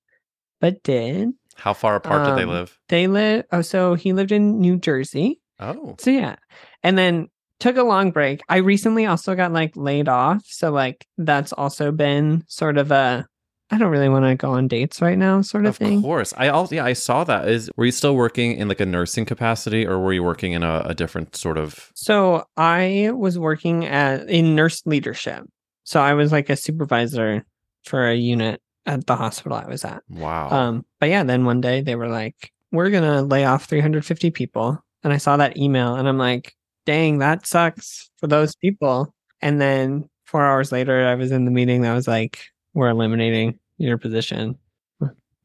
but 0.59 0.81
did. 0.83 1.29
How 1.55 1.73
far 1.73 1.95
apart 1.95 2.25
did 2.25 2.37
they 2.37 2.43
Um, 2.43 2.49
live? 2.49 2.77
They 2.89 3.07
live 3.07 3.45
oh, 3.51 3.61
so 3.61 3.93
he 3.93 4.13
lived 4.13 4.31
in 4.31 4.59
New 4.59 4.77
Jersey. 4.77 5.39
Oh. 5.59 5.95
So 5.99 6.09
yeah. 6.09 6.35
And 6.83 6.97
then 6.97 7.27
took 7.59 7.77
a 7.77 7.83
long 7.83 8.11
break. 8.11 8.41
I 8.49 8.57
recently 8.57 9.05
also 9.05 9.35
got 9.35 9.53
like 9.53 9.77
laid 9.77 10.09
off. 10.09 10.43
So 10.45 10.71
like 10.71 11.05
that's 11.17 11.53
also 11.53 11.91
been 11.91 12.43
sort 12.47 12.77
of 12.77 12.91
a 12.91 13.27
I 13.75 13.77
don't 13.77 13.91
really 13.91 14.09
want 14.09 14.25
to 14.25 14.35
go 14.35 14.51
on 14.51 14.67
dates 14.67 15.01
right 15.01 15.17
now 15.17 15.41
sort 15.41 15.65
of, 15.65 15.71
Of 15.71 15.77
thing. 15.77 16.01
course. 16.01 16.33
I 16.37 16.47
also 16.47 16.75
yeah, 16.75 16.85
I 16.85 16.93
saw 16.93 17.23
that. 17.25 17.47
Is 17.49 17.69
were 17.75 17.85
you 17.85 17.91
still 17.91 18.15
working 18.15 18.53
in 18.53 18.67
like 18.67 18.79
a 18.79 18.85
nursing 18.85 19.25
capacity 19.25 19.85
or 19.85 19.99
were 19.99 20.13
you 20.13 20.23
working 20.23 20.53
in 20.53 20.63
a, 20.63 20.83
a 20.85 20.93
different 20.95 21.35
sort 21.35 21.57
of 21.57 21.91
So 21.93 22.45
I 22.57 23.11
was 23.13 23.37
working 23.37 23.85
at 23.85 24.29
in 24.29 24.55
nurse 24.55 24.81
leadership. 24.85 25.43
So 25.83 25.99
I 26.01 26.13
was 26.13 26.31
like 26.31 26.49
a 26.49 26.55
supervisor 26.55 27.45
for 27.83 28.07
a 28.07 28.15
unit 28.15 28.61
at 28.85 29.05
the 29.07 29.15
hospital 29.15 29.57
I 29.57 29.67
was 29.67 29.83
at. 29.83 30.01
wow. 30.09 30.49
Um, 30.49 30.85
but 30.99 31.09
yeah, 31.09 31.23
then 31.23 31.45
one 31.45 31.59
day 31.61 31.81
they 31.81 31.95
were 31.95 32.07
like, 32.09 32.51
"We're 32.71 32.89
gonna 32.91 33.21
lay 33.23 33.43
off 33.45 33.65
350 33.65 34.31
people," 34.31 34.79
and 35.03 35.11
I 35.13 35.17
saw 35.17 35.37
that 35.37 35.57
email, 35.57 35.95
and 35.95 36.07
I'm 36.07 36.17
like, 36.17 36.55
"Dang, 36.85 37.17
that 37.19 37.45
sucks 37.45 38.09
for 38.19 38.27
those 38.27 38.55
people." 38.55 39.13
And 39.41 39.59
then 39.59 40.07
four 40.25 40.43
hours 40.45 40.71
later, 40.71 41.05
I 41.07 41.15
was 41.15 41.31
in 41.31 41.45
the 41.45 41.51
meeting 41.51 41.81
that 41.81 41.93
was 41.93 42.07
like, 42.07 42.39
"We're 42.73 42.89
eliminating 42.89 43.59
your 43.77 43.97
position." 43.97 44.57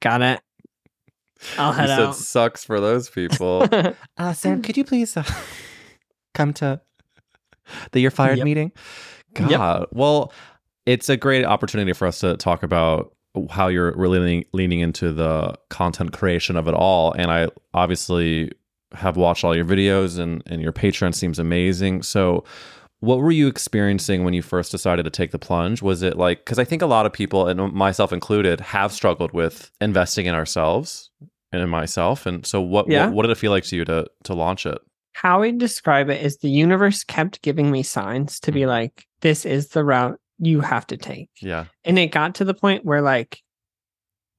Got 0.00 0.22
it. 0.22 0.40
I'll 1.58 1.72
you 1.72 1.78
head 1.78 1.88
said 1.88 2.00
out. 2.00 2.16
sucks 2.16 2.64
for 2.64 2.80
those 2.80 3.08
people. 3.10 3.66
uh 4.18 4.32
Sam, 4.32 4.62
could 4.62 4.76
you 4.76 4.84
please 4.84 5.16
uh, 5.16 5.24
come 6.34 6.52
to 6.54 6.80
the 7.92 8.00
you're 8.00 8.10
fired 8.10 8.38
Yep. 8.38 8.44
meeting? 8.44 8.72
God. 9.34 9.50
Yep. 9.80 9.88
Well, 9.92 10.32
it's 10.86 11.08
a 11.08 11.16
great 11.16 11.44
opportunity 11.44 11.92
for 11.92 12.06
us 12.06 12.20
to 12.20 12.36
talk 12.36 12.62
about 12.62 13.14
how 13.50 13.68
you're 13.68 13.92
really 13.96 14.18
leaning, 14.18 14.44
leaning 14.52 14.80
into 14.80 15.12
the 15.12 15.54
content 15.68 16.12
creation 16.12 16.56
of 16.56 16.66
it 16.66 16.74
all. 16.74 17.12
And 17.12 17.30
I 17.30 17.48
obviously 17.74 18.50
have 18.92 19.16
watched 19.16 19.44
all 19.44 19.54
your 19.54 19.64
videos 19.64 20.18
and, 20.18 20.42
and 20.46 20.60
your 20.60 20.72
Patreon 20.72 21.14
seems 21.14 21.38
amazing. 21.38 22.02
So 22.02 22.44
what 23.01 23.18
were 23.18 23.30
you 23.30 23.48
experiencing 23.48 24.24
when 24.24 24.34
you 24.34 24.42
first 24.42 24.70
decided 24.70 25.05
to 25.05 25.11
take 25.11 25.30
the 25.30 25.38
plunge? 25.38 25.82
Was 25.82 26.03
it 26.03 26.16
like 26.16 26.44
because 26.44 26.59
I 26.59 26.64
think 26.64 26.82
a 26.82 26.86
lot 26.86 27.07
of 27.07 27.12
people, 27.12 27.48
and 27.48 27.72
myself 27.72 28.12
included, 28.12 28.61
have 28.61 28.92
struggled 28.92 29.32
with 29.32 29.70
investing 29.80 30.26
in 30.26 30.34
ourselves 30.34 31.11
and 31.53 31.62
in 31.62 31.68
myself. 31.68 32.26
And 32.26 32.46
so, 32.46 32.61
what 32.61 32.88
Yeah. 32.88 33.07
what, 33.07 33.14
what 33.14 33.22
did 33.22 33.32
it 33.32 33.38
feel 33.38 33.51
like 33.51 33.64
to 33.64 33.76
you 33.76 33.84
to 33.86 34.07
to 34.24 34.34
launch 34.34 34.66
it? 34.66 34.78
How 35.12 35.42
I 35.42 35.51
describe 35.51 36.09
it 36.09 36.22
is 36.22 36.38
the 36.38 36.51
universe 36.51 37.03
kept 37.03 37.42
giving 37.42 37.70
me 37.70 37.82
signs 37.82 38.38
to 38.40 38.53
be 38.53 38.61
mm. 38.61 38.68
like, 38.68 39.07
"This 39.20 39.44
is 39.44 39.68
the 39.68 39.84
route 39.84 40.20
you 40.38 40.61
have 40.61 40.86
to 40.88 40.96
take." 40.96 41.30
Yeah, 41.40 41.66
and 41.84 41.98
it 41.98 42.12
got 42.12 42.34
to 42.36 42.44
the 42.44 42.55
point 42.55 42.84
where 42.84 43.03
like 43.03 43.42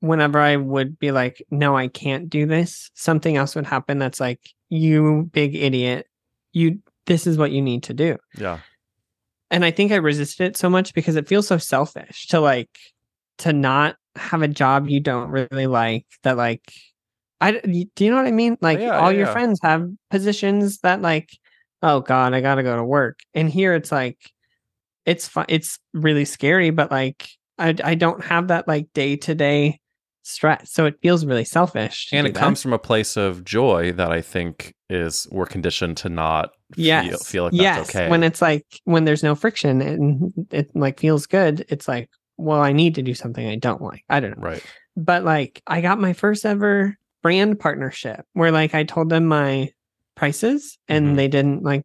whenever 0.02 0.40
i 0.40 0.56
would 0.56 0.98
be 0.98 1.12
like 1.12 1.46
no 1.52 1.78
i 1.78 1.88
can't 1.88 2.28
do 2.28 2.48
this 2.48 2.90
something 2.96 3.38
else 3.38 3.56
would 3.56 3.68
happen 3.68 4.00
that's 4.00 4.20
like 4.20 4.40
you 4.70 5.30
big 5.32 5.56
idiot 5.56 6.08
you 6.54 6.80
this 7.12 7.28
is 7.28 7.38
what 7.38 7.52
you 7.52 7.62
need 7.62 7.84
to 7.84 7.94
do. 7.94 8.18
Yeah, 8.38 8.60
and 9.52 9.66
i 9.66 9.70
think 9.70 9.92
i 9.92 9.96
resisted 9.96 10.48
it 10.48 10.58
so 10.58 10.70
much 10.70 10.96
because 10.96 11.16
it 11.16 11.28
feels 11.28 11.46
so 11.46 11.58
selfish 11.58 12.28
to 12.28 12.40
like 12.40 12.80
to 13.38 13.54
not 13.54 13.98
have 14.16 14.42
a 14.42 14.48
job 14.48 14.90
you 14.90 15.00
don't 15.00 15.30
really 15.30 15.68
like 15.68 16.06
that 16.24 16.38
like 16.38 16.74
i 17.42 17.52
do 17.52 17.86
you 18.00 18.10
know 18.10 18.18
what 18.18 18.26
i 18.26 18.32
mean? 18.32 18.58
Like 18.62 18.80
yeah, 18.80 18.98
all 18.98 19.12
yeah, 19.12 19.20
your 19.20 19.28
yeah. 19.28 19.34
friends 19.34 19.60
have 19.62 19.88
positions 20.10 20.80
that 20.80 21.02
like 21.02 21.30
oh 21.84 22.00
god 22.00 22.34
i 22.34 22.42
gotta 22.42 22.64
go 22.64 22.76
to 22.76 22.84
work. 22.84 23.20
And 23.34 23.50
here 23.50 23.76
it's 23.76 23.92
like 23.92 24.18
it's 25.06 25.28
fun 25.28 25.46
it's 25.50 25.80
really 25.94 26.26
scary 26.26 26.70
but 26.70 26.92
like 26.92 27.28
i 27.58 27.76
i 27.84 27.96
don't 27.96 28.24
have 28.24 28.50
that 28.50 28.68
like 28.68 28.88
day 28.94 29.16
to 29.18 29.36
day 29.36 29.80
stress. 30.24 30.72
So 30.72 30.86
it 30.86 31.00
feels 31.02 31.26
really 31.26 31.46
selfish 31.46 32.10
and 32.12 32.28
it 32.28 32.34
that. 32.34 32.40
comes 32.40 32.62
from 32.62 32.74
a 32.74 32.80
place 32.80 33.18
of 33.18 33.44
joy 33.44 33.92
that 33.94 34.12
I 34.12 34.22
think 34.22 34.76
is 34.90 35.28
we're 35.32 35.46
conditioned 35.46 35.98
to 35.98 36.10
not 36.10 36.52
yes 36.78 37.10
feel, 37.10 37.18
feel 37.20 37.44
like 37.46 37.54
yes 37.54 37.78
that's 37.78 37.96
okay. 37.96 38.10
when 38.10 38.24
it's 38.24 38.42
like 38.42 38.66
when 38.86 39.06
there's 39.06 39.24
no 39.24 39.36
friction 39.36 39.82
and 39.82 40.34
it 40.52 40.70
like 40.76 41.00
feels 41.00 41.26
good 41.26 41.66
it's 41.70 41.88
like 41.88 42.10
well 42.38 42.62
i 42.62 42.72
need 42.72 42.96
to 42.96 43.02
do 43.02 43.14
something 43.14 43.48
i 43.48 43.56
don't 43.56 43.82
like 43.82 44.04
i 44.10 44.20
don't 44.20 44.38
know 44.38 44.44
right, 44.48 44.64
but 44.98 45.24
like 45.24 45.62
I 45.68 45.82
got 45.82 46.00
my 46.00 46.14
first 46.14 46.46
ever 46.46 46.98
brand 47.22 47.60
partnership 47.60 48.26
where 48.34 48.52
like 48.52 48.74
I 48.76 48.84
told 48.84 49.10
them 49.10 49.26
my 49.26 49.72
prices 50.16 50.78
and 50.88 51.10
Mhm. 51.10 51.16
they 51.16 51.28
didn't 51.30 51.64
like 51.64 51.84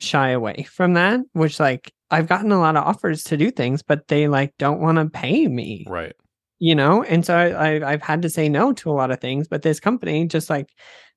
shy 0.00 0.30
away 0.30 0.64
from 0.64 0.94
that, 0.94 1.20
which 1.32 1.58
like 1.58 1.92
I've 2.10 2.28
gotten 2.28 2.52
a 2.52 2.58
lot 2.60 2.76
of 2.76 2.84
offers 2.84 3.24
to 3.24 3.36
do 3.36 3.50
things, 3.50 3.82
but 3.82 4.08
they 4.08 4.28
like 4.28 4.54
don't 4.58 4.80
want 4.80 4.98
to 4.98 5.08
pay 5.08 5.48
me, 5.48 5.86
right, 5.88 6.14
you 6.58 6.74
know? 6.74 7.02
And 7.02 7.24
so 7.24 7.34
I, 7.36 7.76
I 7.78 7.92
I've 7.92 8.02
had 8.02 8.22
to 8.22 8.28
say 8.30 8.48
no 8.48 8.72
to 8.74 8.90
a 8.90 8.92
lot 8.92 9.10
of 9.10 9.20
things, 9.20 9.48
but 9.48 9.62
this 9.62 9.80
company 9.80 10.26
just 10.26 10.50
like 10.50 10.68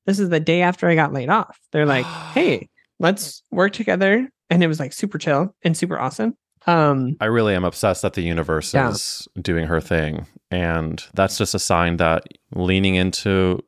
this 0.06 0.18
is 0.18 0.30
the 0.30 0.40
day 0.40 0.62
after 0.62 0.88
I 0.88 0.94
got 0.94 1.12
laid 1.12 1.28
off. 1.28 1.58
They're 1.72 1.86
like, 1.86 2.06
"Hey, 2.32 2.69
let's 3.00 3.42
work 3.50 3.72
together." 3.72 4.28
And 4.50 4.62
it 4.62 4.68
was 4.68 4.78
like 4.78 4.92
super 4.92 5.18
chill 5.18 5.54
and 5.64 5.76
super 5.76 5.98
awesome. 5.98 6.34
Um 6.66 7.16
I 7.20 7.24
really 7.26 7.54
am 7.54 7.64
obsessed 7.64 8.02
that 8.02 8.12
the 8.14 8.22
universe 8.22 8.72
Yeah. 8.74 8.90
is 8.90 9.26
doing 9.40 9.66
her 9.66 9.80
thing. 9.80 10.26
And 10.50 11.02
that's 11.14 11.38
just 11.38 11.54
a 11.54 11.58
sign 11.58 11.96
that 11.96 12.24
leaning 12.54 12.94
into 12.96 13.60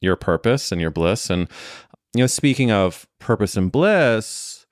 your 0.00 0.16
purpose 0.16 0.70
and 0.72 0.80
your 0.80 0.90
bliss. 0.90 1.30
And, 1.30 1.48
you 2.14 2.22
know, 2.22 2.26
speaking 2.26 2.70
of 2.70 3.06
purpose 3.18 3.56
and 3.56 3.72
bliss, 3.72 4.66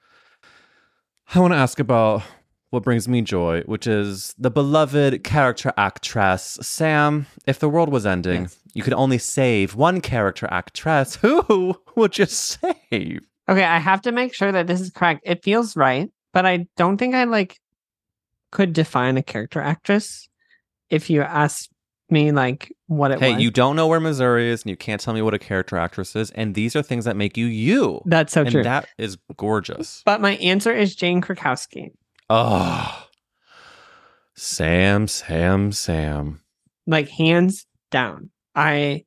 I 1.35 1.39
want 1.41 1.53
to 1.55 1.59
ask 1.59 1.79
about 1.81 2.23
what 2.71 2.83
brings 2.83 3.07
me 3.09 3.23
joy, 3.23 3.63
which 3.67 3.87
is 3.87 4.35
the 4.39 4.51
beloved 4.51 5.25
character 5.25 5.73
actress 5.77 6.59
Sam. 6.61 7.27
If 7.47 7.59
the 7.59 7.69
world 7.69 7.91
was 7.91 8.05
ending, 8.05 8.43
Yes. 8.43 8.59
you 8.75 8.83
could 8.83 8.93
only 8.95 9.19
save 9.19 9.75
one 9.75 10.01
character 10.01 10.49
actress. 10.51 11.17
Who 11.17 11.77
would 11.97 12.19
you 12.19 12.27
save? 12.91 13.21
Okay, 13.49 13.65
I 13.65 13.79
have 13.79 14.03
to 14.03 14.13
make 14.13 14.35
sure 14.35 14.53
that 14.53 14.67
this 14.67 14.81
is 14.81 14.91
correct. 14.91 15.23
It 15.25 15.43
feels 15.43 15.77
right, 15.77 16.11
but 16.33 16.47
I 16.47 16.67
don't 16.77 16.97
think 16.97 17.15
I 17.15 17.25
like 17.25 17.59
could 18.51 18.73
define 18.73 19.17
a 19.17 19.23
character 19.23 19.61
actress 19.61 20.29
if 20.91 21.09
you 21.11 21.23
asked 21.23 21.71
me 22.11 22.31
like 22.33 22.71
what 22.87 23.11
it 23.11 23.19
Hey, 23.21 23.33
was. 23.35 23.43
you 23.43 23.51
don't 23.51 23.75
know 23.75 23.87
where 23.87 23.99
Missouri 24.01 24.51
is, 24.51 24.63
and 24.63 24.71
you 24.71 24.77
can't 24.77 25.01
tell 25.01 25.15
me 25.15 25.23
what 25.23 25.33
a 25.35 25.39
character 25.39 25.77
actress 25.77 26.15
is, 26.15 26.31
and 26.33 26.55
these 26.55 26.77
are 26.77 26.83
things 26.83 27.05
that 27.07 27.17
make 27.17 27.37
you 27.37 27.47
you. 27.47 28.01
That's 28.05 28.33
so 28.33 28.43
and 28.43 28.51
true. 28.51 28.63
that 28.63 28.87
is 28.99 29.17
gorgeous. 29.37 30.03
but 30.05 30.21
my 30.21 30.33
answer 30.37 30.73
is 30.73 30.95
Jane 30.95 31.21
Krakowski. 31.23 31.91
Oh, 32.31 33.07
Sam, 34.35 35.09
Sam, 35.09 35.73
Sam. 35.73 36.41
Like 36.87 37.09
hands 37.09 37.67
down. 37.91 38.31
I 38.55 39.05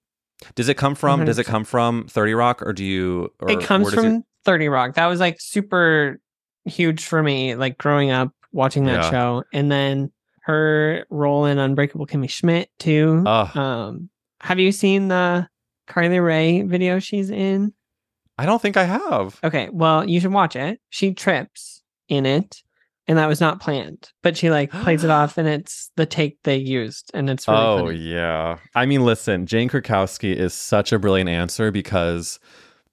Does 0.54 0.70
it 0.70 0.76
come 0.78 0.94
from? 0.96 1.26
Does 1.26 1.40
it 1.40 1.46
come 1.46 1.64
from 1.66 2.08
Thirty 2.08 2.34
Rock, 2.34 2.62
or 2.62 2.74
do 2.74 2.84
you? 2.86 3.32
Or 3.40 3.50
it 3.50 3.62
comes 3.62 3.94
from 3.94 4.04
your- 4.06 4.22
30 4.46 4.68
Rock. 4.70 4.94
That 4.96 5.08
was 5.08 5.20
like 5.20 5.42
super 5.42 6.20
huge 6.66 7.04
for 7.06 7.24
me, 7.24 7.56
like 7.56 7.78
growing 7.80 8.12
up 8.12 8.32
watching 8.52 8.86
that 8.86 9.04
Yeah. 9.06 9.10
show. 9.12 9.44
And 9.54 9.72
then 9.72 10.12
her 10.44 11.06
role 11.10 11.46
in 11.46 11.58
Unbreakable 11.58 12.06
Kimmy 12.08 12.30
Schmidt 12.30 12.70
too. 12.78 13.24
Ugh. 13.26 13.58
Um, 13.58 14.10
have 14.42 14.60
you 14.60 14.72
seen 14.72 15.08
the 15.08 15.48
Carly 15.88 16.20
Rae 16.20 16.62
video 16.62 17.00
she's 17.00 17.30
in? 17.32 17.74
I 18.38 18.46
don't 18.46 18.62
think 18.62 18.78
I 18.78 18.84
have. 18.84 19.40
Okay, 19.44 19.70
well, 19.72 20.08
you 20.08 20.20
should 20.20 20.34
watch 20.34 20.56
it. 20.56 20.80
She 20.90 21.14
trips 21.14 21.82
in 22.10 22.26
it, 22.26 22.62
and 23.08 23.18
that 23.18 23.28
was 23.28 23.40
not 23.42 23.60
planned. 23.60 24.12
But 24.24 24.38
she 24.38 24.50
like 24.50 24.72
plays 24.72 25.04
it 25.04 25.10
off, 25.10 25.38
and 25.38 25.48
it's 25.48 25.92
the 25.96 26.06
take 26.06 26.42
they 26.44 26.58
used, 26.58 27.12
and 27.14 27.30
it's 27.30 27.48
really 27.48 27.60
oh 27.60 27.86
funny. 27.88 27.98
yeah. 27.98 28.58
I 28.74 28.86
mean, 28.86 29.06
listen, 29.06 29.46
Jane 29.46 29.70
Krakowski 29.70 30.36
is 30.36 30.54
such 30.54 30.92
a 30.92 31.00
brilliant 31.00 31.30
answer 31.30 31.72
because 31.72 32.40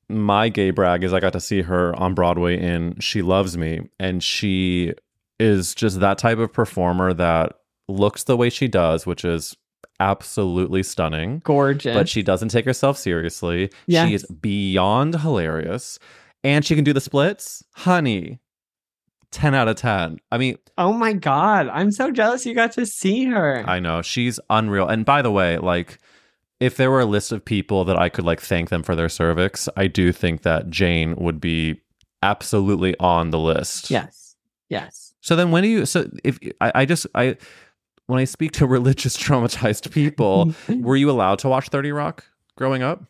my 0.08 0.48
gay 0.48 0.70
brag 0.70 1.04
is 1.04 1.12
I 1.12 1.20
got 1.20 1.32
to 1.32 1.40
see 1.40 1.62
her 1.62 1.94
on 1.98 2.14
Broadway 2.14 2.60
in 2.60 2.98
She 3.00 3.22
Loves 3.22 3.56
Me, 3.56 3.88
and 3.98 4.22
she 4.22 4.92
is 5.38 5.74
just 5.74 6.00
that 6.00 6.18
type 6.18 6.38
of 6.38 6.52
performer 6.52 7.12
that 7.14 7.54
looks 7.88 8.24
the 8.24 8.36
way 8.36 8.50
she 8.50 8.68
does, 8.68 9.06
which 9.06 9.24
is 9.24 9.56
absolutely 10.00 10.82
stunning. 10.82 11.40
gorgeous. 11.44 11.94
But 11.94 12.08
she 12.08 12.22
doesn't 12.22 12.48
take 12.48 12.64
herself 12.64 12.98
seriously. 12.98 13.70
She 13.88 14.14
is 14.14 14.24
beyond 14.26 15.20
hilarious. 15.20 15.98
And 16.44 16.64
she 16.64 16.74
can 16.74 16.82
do 16.82 16.92
the 16.92 17.00
splits. 17.00 17.62
Honey, 17.74 18.40
10 19.32 19.54
out 19.54 19.68
of 19.68 19.76
10. 19.76 20.18
I 20.30 20.38
mean, 20.38 20.58
oh 20.78 20.92
my 20.92 21.12
god, 21.12 21.68
I'm 21.68 21.90
so 21.90 22.10
jealous 22.10 22.46
you 22.46 22.54
got 22.54 22.72
to 22.72 22.86
see 22.86 23.24
her. 23.24 23.64
I 23.66 23.80
know 23.80 24.02
she's 24.02 24.38
unreal. 24.48 24.86
And 24.86 25.04
by 25.04 25.22
the 25.22 25.30
way, 25.30 25.58
like 25.58 25.98
if 26.60 26.76
there 26.76 26.90
were 26.90 27.00
a 27.00 27.06
list 27.06 27.32
of 27.32 27.44
people 27.44 27.84
that 27.84 27.98
I 27.98 28.08
could 28.08 28.24
like 28.24 28.40
thank 28.40 28.68
them 28.68 28.82
for 28.82 28.94
their 28.94 29.08
cervix, 29.08 29.68
I 29.76 29.88
do 29.88 30.12
think 30.12 30.42
that 30.42 30.70
Jane 30.70 31.16
would 31.16 31.40
be 31.40 31.80
absolutely 32.22 32.96
on 32.98 33.30
the 33.30 33.38
list. 33.38 33.90
yes, 33.90 34.36
yes. 34.68 35.14
So 35.20 35.34
then 35.34 35.50
when 35.50 35.62
do 35.62 35.68
you 35.68 35.86
so 35.86 36.08
if 36.22 36.38
I, 36.60 36.72
I 36.74 36.84
just 36.84 37.06
I 37.14 37.36
when 38.06 38.20
I 38.20 38.24
speak 38.24 38.52
to 38.52 38.66
religious 38.78 39.16
traumatized 39.16 39.90
people, 39.90 40.52
were 40.68 40.96
you 40.96 41.10
allowed 41.10 41.40
to 41.40 41.48
watch 41.48 41.68
30 41.68 41.92
Rock 41.92 42.24
growing 42.56 42.82
up? 42.82 43.04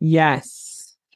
Yes. 0.00 0.67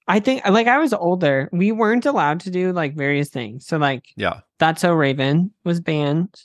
I 0.09 0.21
think 0.21 0.47
like 0.47 0.67
I 0.67 0.79
was 0.79 0.93
older. 0.93 1.49
We 1.53 1.73
weren't 1.73 2.07
allowed 2.07 2.41
to 2.41 2.51
do 2.51 2.73
like 2.73 2.95
various 2.95 3.29
things. 3.29 3.67
So 3.67 3.79
like 3.79 4.07
Yeah. 4.17 4.41
That's 4.59 4.81
So 4.81 4.93
Raven 4.93 5.53
was 5.65 5.81
banned. 5.81 6.43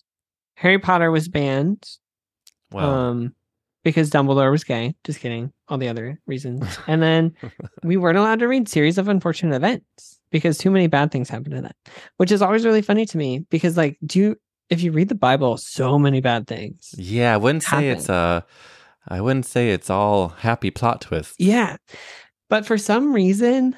Harry 0.55 0.79
Potter 0.79 1.11
was 1.11 1.27
banned. 1.27 1.87
Well, 2.71 2.89
Um 2.89 3.33
because 3.83 4.09
Dumbledore 4.09 4.51
was 4.51 4.65
gay. 4.65 4.95
Just 5.05 5.21
kidding. 5.21 5.53
All 5.69 5.77
the 5.77 5.87
other 5.87 6.19
reasons. 6.27 6.77
And 6.87 7.01
then 7.01 7.33
we 7.83 7.95
weren't 7.95 8.17
allowed 8.17 8.39
to 8.39 8.47
read 8.47 8.67
series 8.67 8.97
of 8.97 9.07
unfortunate 9.07 9.55
events 9.55 10.19
because 10.29 10.57
too 10.57 10.71
many 10.71 10.87
bad 10.87 11.11
things 11.11 11.29
happened 11.29 11.53
in 11.53 11.63
that. 11.63 11.75
Which 12.17 12.31
is 12.31 12.41
always 12.41 12.65
really 12.65 12.81
funny 12.81 13.05
to 13.05 13.17
me 13.17 13.45
because 13.49 13.77
like 13.77 13.97
do 14.05 14.19
you 14.19 14.35
if 14.69 14.81
you 14.81 14.91
read 14.91 15.07
the 15.07 15.15
Bible, 15.15 15.55
so 15.55 15.97
many 15.97 16.19
bad 16.19 16.45
things. 16.45 16.93
yeah, 16.97 17.33
I 17.33 17.37
wouldn't 17.37 17.63
say 17.63 17.89
it's 17.89 18.09
uh 18.09 18.41
I 19.07 19.21
wouldn't 19.21 19.45
say 19.45 19.69
it's 19.69 19.89
all 19.89 20.29
happy 20.29 20.71
plot 20.71 21.01
twists. 21.01 21.35
Yeah. 21.39 21.77
But 22.49 22.65
for 22.65 22.77
some 22.77 23.13
reason, 23.13 23.75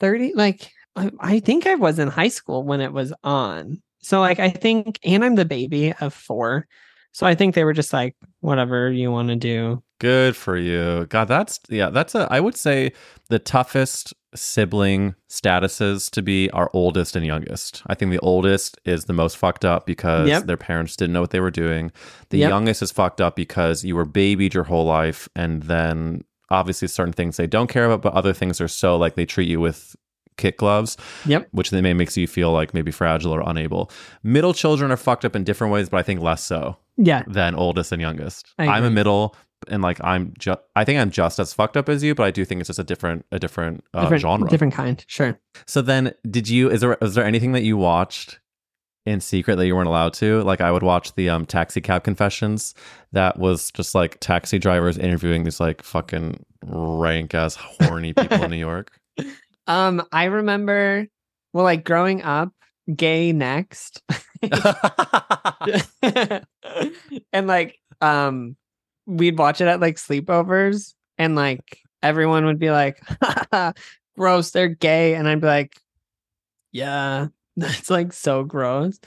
30, 0.00 0.34
like, 0.34 0.70
I, 0.96 1.10
I 1.20 1.40
think 1.40 1.66
I 1.66 1.74
was 1.74 1.98
in 1.98 2.08
high 2.08 2.28
school 2.28 2.62
when 2.62 2.80
it 2.80 2.92
was 2.92 3.12
on. 3.24 3.82
So, 4.02 4.20
like, 4.20 4.38
I 4.38 4.50
think, 4.50 4.98
and 5.04 5.24
I'm 5.24 5.34
the 5.34 5.44
baby 5.44 5.92
of 6.00 6.12
four. 6.14 6.66
So 7.12 7.26
I 7.26 7.34
think 7.34 7.54
they 7.54 7.64
were 7.64 7.72
just 7.72 7.92
like, 7.92 8.16
whatever 8.40 8.90
you 8.90 9.10
want 9.10 9.28
to 9.28 9.36
do. 9.36 9.82
Good 10.00 10.36
for 10.36 10.56
you. 10.56 11.06
God, 11.06 11.28
that's 11.28 11.60
yeah, 11.68 11.88
that's 11.88 12.14
a 12.16 12.26
I 12.30 12.40
would 12.40 12.56
say 12.56 12.92
the 13.28 13.38
toughest 13.38 14.12
sibling 14.34 15.14
statuses 15.30 16.10
to 16.10 16.20
be 16.22 16.50
our 16.50 16.68
oldest 16.74 17.14
and 17.14 17.24
youngest. 17.24 17.82
I 17.86 17.94
think 17.94 18.10
the 18.10 18.18
oldest 18.18 18.78
is 18.84 19.04
the 19.04 19.12
most 19.12 19.36
fucked 19.36 19.64
up 19.64 19.86
because 19.86 20.28
Yep. 20.28 20.46
their 20.46 20.56
parents 20.56 20.96
didn't 20.96 21.12
know 21.12 21.20
what 21.20 21.30
they 21.30 21.40
were 21.40 21.52
doing. 21.52 21.92
The 22.30 22.38
Yep. 22.38 22.48
youngest 22.50 22.82
is 22.82 22.90
fucked 22.90 23.20
up 23.20 23.36
because 23.36 23.84
you 23.84 23.94
were 23.94 24.04
babied 24.04 24.52
your 24.52 24.64
whole 24.64 24.84
life 24.84 25.28
and 25.36 25.62
then 25.62 26.24
obviously 26.50 26.88
certain 26.88 27.12
things 27.12 27.36
they 27.36 27.46
don't 27.46 27.68
care 27.68 27.86
about, 27.86 28.02
but 28.02 28.12
other 28.14 28.32
things 28.32 28.60
are 28.60 28.68
so 28.68 28.96
like 28.96 29.14
they 29.14 29.26
treat 29.26 29.48
you 29.48 29.60
with 29.60 29.96
kit 30.36 30.56
gloves, 30.56 30.96
Yep. 31.26 31.48
which 31.52 31.70
then 31.70 31.82
may 31.84 31.94
makes 31.94 32.16
you 32.16 32.26
feel 32.26 32.50
like 32.52 32.74
maybe 32.74 32.90
fragile 32.90 33.32
or 33.32 33.42
unable. 33.46 33.90
Middle 34.24 34.52
children 34.52 34.90
are 34.90 34.96
fucked 34.96 35.24
up 35.24 35.36
in 35.36 35.44
different 35.44 35.72
ways, 35.72 35.88
but 35.88 35.98
I 35.98 36.02
think 36.02 36.20
less 36.20 36.42
so 36.42 36.76
Yeah. 36.96 37.22
than 37.28 37.54
oldest 37.54 37.92
and 37.92 38.02
youngest. 38.02 38.52
I'm 38.58 38.82
a 38.84 38.90
middle, 38.90 39.36
and 39.68 39.80
like 39.82 40.02
I'm 40.02 40.34
just. 40.38 40.58
I 40.76 40.84
think 40.84 40.98
I'm 41.00 41.10
just 41.10 41.38
as 41.38 41.54
fucked 41.54 41.76
up 41.76 41.88
as 41.88 42.02
you, 42.02 42.14
but 42.16 42.24
I 42.24 42.30
do 42.32 42.44
think 42.44 42.60
it's 42.60 42.66
just 42.68 42.78
a 42.80 42.84
different, 42.84 43.24
a 43.32 43.38
different, 43.38 43.84
uh, 43.94 44.02
different, 44.02 44.20
genre. 44.22 44.48
different 44.48 44.74
kind. 44.74 45.04
Sure. 45.06 45.38
So 45.66 45.80
then, 45.80 46.12
did 46.28 46.48
you? 46.48 46.68
Is 46.68 46.80
there? 46.80 46.98
Is 47.00 47.14
there 47.14 47.24
anything 47.24 47.52
that 47.52 47.62
you 47.62 47.76
watched 47.76 48.40
in 49.06 49.20
secret 49.20 49.56
that 49.56 49.66
you 49.66 49.76
weren't 49.76 49.88
allowed 49.88 50.14
to? 50.14 50.42
Like 50.42 50.60
I 50.60 50.72
would 50.72 50.82
watch 50.82 51.14
the 51.14 51.28
um 51.30 51.46
taxi 51.46 51.80
cab 51.80 52.04
confessions. 52.04 52.74
That 53.12 53.38
was 53.38 53.70
just 53.70 53.94
like 53.94 54.18
taxi 54.20 54.58
drivers 54.58 54.98
interviewing 54.98 55.44
these 55.44 55.60
like 55.60 55.82
fucking 55.82 56.44
rank 56.64 57.34
ass 57.34 57.56
horny 57.56 58.12
people 58.12 58.42
in 58.42 58.50
New 58.50 58.56
York. 58.58 58.90
Um, 59.66 60.06
I 60.12 60.24
remember, 60.24 61.06
well, 61.52 61.64
like 61.64 61.84
growing 61.84 62.22
up, 62.22 62.52
gay 62.94 63.32
next. 63.32 64.02
and 67.32 67.46
like 67.46 67.78
um 68.00 68.56
we'd 69.06 69.38
watch 69.38 69.60
it 69.60 69.68
at 69.68 69.80
like 69.80 69.96
sleepovers 69.96 70.94
and 71.18 71.36
like 71.36 71.78
everyone 72.02 72.44
would 72.44 72.58
be 72.58 72.70
like 72.70 73.02
gross 74.16 74.50
they're 74.50 74.68
gay 74.68 75.14
and 75.14 75.26
i'd 75.28 75.40
be 75.40 75.46
like 75.46 75.80
yeah 76.72 77.28
that's 77.56 77.90
like 77.90 78.12
so 78.12 78.44
gross 78.44 78.98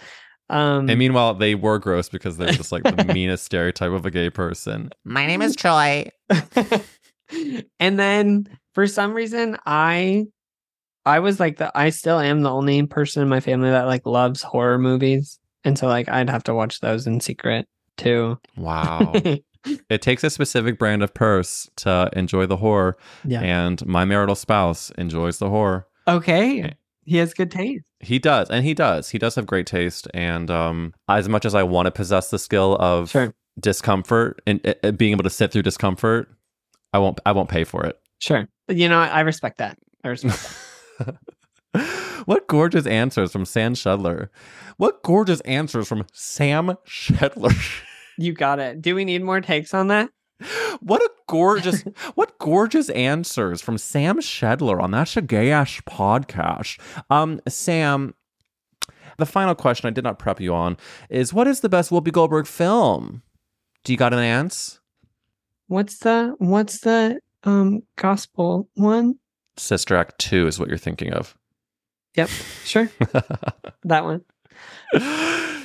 um 0.50 0.90
and 0.90 0.98
meanwhile, 0.98 1.34
they 1.34 1.56
were 1.56 1.78
gross 1.78 2.08
because 2.08 2.38
they're 2.38 2.54
just 2.54 2.72
like 2.72 2.84
the 2.84 3.04
meanest 3.14 3.44
stereotype 3.44 3.92
of 3.92 4.06
a 4.06 4.12
gay 4.12 4.30
person. 4.30 4.90
My 5.04 5.26
name 5.28 5.42
is 5.42 5.58
Troy. 5.58 6.10
and 7.80 8.00
then 8.00 8.48
for 8.74 8.88
some 8.88 9.14
reason 9.14 9.58
i 9.66 10.26
i 11.06 11.20
was 11.20 11.40
like 11.40 11.58
the 11.58 11.70
i 11.78 11.90
still 11.90 12.20
am 12.20 12.42
the 12.42 12.50
only 12.50 12.86
person 12.86 13.22
in 13.22 13.28
my 13.28 13.40
family 13.42 13.70
that 13.70 13.86
like 13.88 14.06
loves 14.06 14.42
horror 14.42 14.78
movies 14.78 15.38
and 15.66 15.78
so 15.78 15.88
like 15.88 16.08
i'd 16.10 16.30
have 16.30 16.44
to 16.44 16.54
watch 16.54 16.80
those 16.80 17.06
in 17.08 17.20
secret 17.20 17.68
too 17.98 18.40
Wow. 18.56 19.12
it 19.90 20.02
takes 20.02 20.24
a 20.24 20.30
specific 20.30 20.80
brand 20.80 21.04
of 21.04 21.14
purse 21.14 21.70
to 21.78 22.10
enjoy 22.14 22.46
the 22.46 22.58
horror, 22.58 22.96
yeah 23.26 23.42
and 23.42 23.86
my 23.86 24.06
marital 24.06 24.36
spouse 24.36 24.92
enjoys 24.98 25.40
the 25.40 25.50
horror. 25.50 25.86
okay 26.08 26.74
he 27.08 27.18
has 27.18 27.34
good 27.34 27.50
taste 27.50 27.86
He 28.02 28.20
does, 28.20 28.50
and 28.52 28.64
he 28.64 28.74
does. 28.76 29.10
He 29.10 29.18
does 29.18 29.34
have 29.36 29.48
great 29.48 29.66
taste, 29.66 30.08
and 30.14 30.52
um, 30.52 30.94
as 31.10 31.28
much 31.28 31.46
as 31.46 31.56
I 31.56 31.64
want 31.64 31.88
to 31.88 31.92
possess 31.92 32.30
the 32.30 32.38
skill 32.38 32.76
of 32.80 33.10
Sure. 33.10 33.34
discomfort 33.60 34.40
and 34.46 34.60
uh, 34.84 34.92
being 34.92 35.14
able 35.14 35.24
to 35.24 35.30
sit 35.32 35.52
through 35.52 35.64
discomfort, 35.64 36.30
I 36.94 37.00
won't. 37.00 37.20
I 37.26 37.32
won't 37.32 37.50
pay 37.50 37.64
for 37.64 37.84
it. 37.86 37.98
sure 38.20 38.48
you 38.70 38.90
know 38.90 39.00
i 39.00 39.22
respect 39.22 39.60
that 39.60 39.78
i 40.04 40.10
respect 40.10 40.38
that 41.00 41.16
what 42.26 42.48
gorgeous 42.48 42.86
answers 42.86 43.32
from 43.32 43.46
Sam 43.46 43.76
Schedler. 43.76 44.30
What 44.78 45.04
gorgeous 45.04 45.40
answers 45.42 45.88
from 45.88 46.06
Sam 46.14 46.76
Schedler. 46.86 47.52
you 48.18 48.34
got 48.34 48.60
it 48.60 48.82
do 48.82 48.96
we 48.96 49.06
need 49.06 49.24
more 49.24 49.40
takes 49.42 49.74
on 49.74 49.88
that 49.88 50.10
what 50.80 51.02
a 51.02 51.10
gorgeous, 51.28 51.82
what 52.16 52.38
gorgeous 52.40 52.90
answers 52.90 53.62
from 53.62 53.78
Sam 53.78 54.22
Schedler 54.22 54.82
on 54.82 54.92
that 54.92 55.16
a 55.18 55.22
Gay 55.22 55.52
Ass 55.52 55.82
podcast. 55.88 56.80
Um, 57.10 57.42
Sam, 57.48 58.14
the 59.18 59.26
final 59.26 59.56
question 59.56 59.88
I 59.88 59.92
did 59.92 60.04
not 60.04 60.20
prep 60.20 60.40
you 60.40 60.54
on 60.54 60.78
is 61.10 61.34
what 61.34 61.48
is 61.48 61.62
the 61.62 61.70
best 61.70 61.90
Whoopi 61.90 62.12
Goldberg 62.12 62.48
film? 62.48 63.24
Do 63.84 63.94
you 63.94 63.98
got 63.98 64.14
an 64.14 64.20
answer? 64.20 64.80
what's 65.68 66.00
the 66.00 66.34
what's 66.40 66.80
the 66.80 67.20
um 67.44 67.82
gospel 67.98 68.68
one 68.76 69.16
Sister 69.58 69.96
Act 69.96 70.20
2 70.20 70.48
is 70.48 70.60
what 70.60 70.70
you're 70.70 70.78
thinking 70.78 71.14
of. 71.14 71.36
yep 72.16 72.30
sure 72.64 72.90
that 73.84 74.04
one 74.04 74.24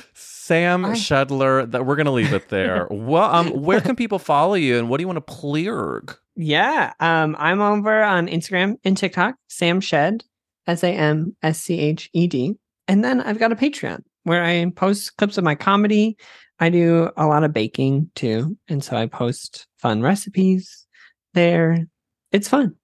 Sam 0.43 0.85
I- 0.85 0.93
Schedler. 0.95 1.65
That 1.65 1.85
we're 1.85 1.95
gonna 1.95 2.11
leave 2.11 2.33
it 2.33 2.49
there. 2.49 2.87
well, 2.91 3.33
um, 3.33 3.49
where 3.49 3.81
can 3.81 3.95
people 3.95 4.19
follow 4.19 4.55
you, 4.55 4.77
and 4.77 4.89
what 4.89 4.97
do 4.97 5.03
you 5.03 5.07
want 5.07 5.17
to 5.17 5.33
plug? 5.33 6.17
Yeah. 6.35 6.93
Um, 6.99 7.35
I'm 7.39 7.61
over 7.61 8.03
on 8.03 8.27
Instagram 8.27 8.75
and 8.83 8.97
TikTok, 8.97 9.35
Sam 9.47 9.79
Sched, 9.79 10.23
S 10.67 10.83
A 10.83 10.89
M 10.89 11.35
S 11.41 11.59
C 11.59 11.79
H 11.79 12.09
E 12.13 12.27
D. 12.27 12.55
And 12.87 13.03
then 13.03 13.21
I've 13.21 13.39
got 13.39 13.51
a 13.51 13.55
Patreon 13.55 14.01
where 14.23 14.43
I 14.43 14.69
post 14.75 15.15
clips 15.17 15.37
of 15.37 15.43
my 15.43 15.55
comedy. 15.55 16.17
I 16.59 16.69
do 16.69 17.09
a 17.17 17.25
lot 17.25 17.43
of 17.43 17.53
baking 17.53 18.11
too. 18.15 18.57
And 18.67 18.83
so 18.83 18.97
I 18.97 19.05
post 19.05 19.67
fun 19.77 20.01
recipes 20.01 20.85
there. 21.33 21.85
It's 22.31 22.49
fun. 22.49 22.75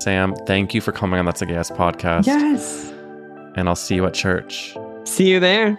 Sam, 0.00 0.34
thank 0.46 0.74
you 0.74 0.80
for 0.80 0.92
coming 0.92 1.18
on 1.18 1.24
That's 1.26 1.42
a 1.42 1.46
Gas 1.46 1.70
podcast. 1.70 2.26
Yes. 2.26 2.92
And 3.56 3.68
I'll 3.68 3.76
see 3.76 3.94
you 3.94 4.06
at 4.06 4.14
church. 4.14 4.76
See 5.04 5.30
you 5.30 5.40
there. 5.40 5.78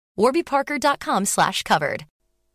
warbyparker.com 0.17 1.25
slash 1.25 1.63
covered. 1.63 2.05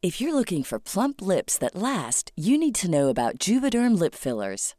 If 0.02 0.20
you're 0.20 0.34
looking 0.34 0.62
for 0.62 0.78
plump 0.78 1.20
lips 1.20 1.59
that 1.59 1.74
last, 1.74 2.30
you 2.36 2.57
need 2.59 2.74
to 2.76 2.90
know 2.90 3.09
about 3.09 3.38
Juvederm 3.38 3.98
lip 3.98 4.14
fillers. 4.14 4.74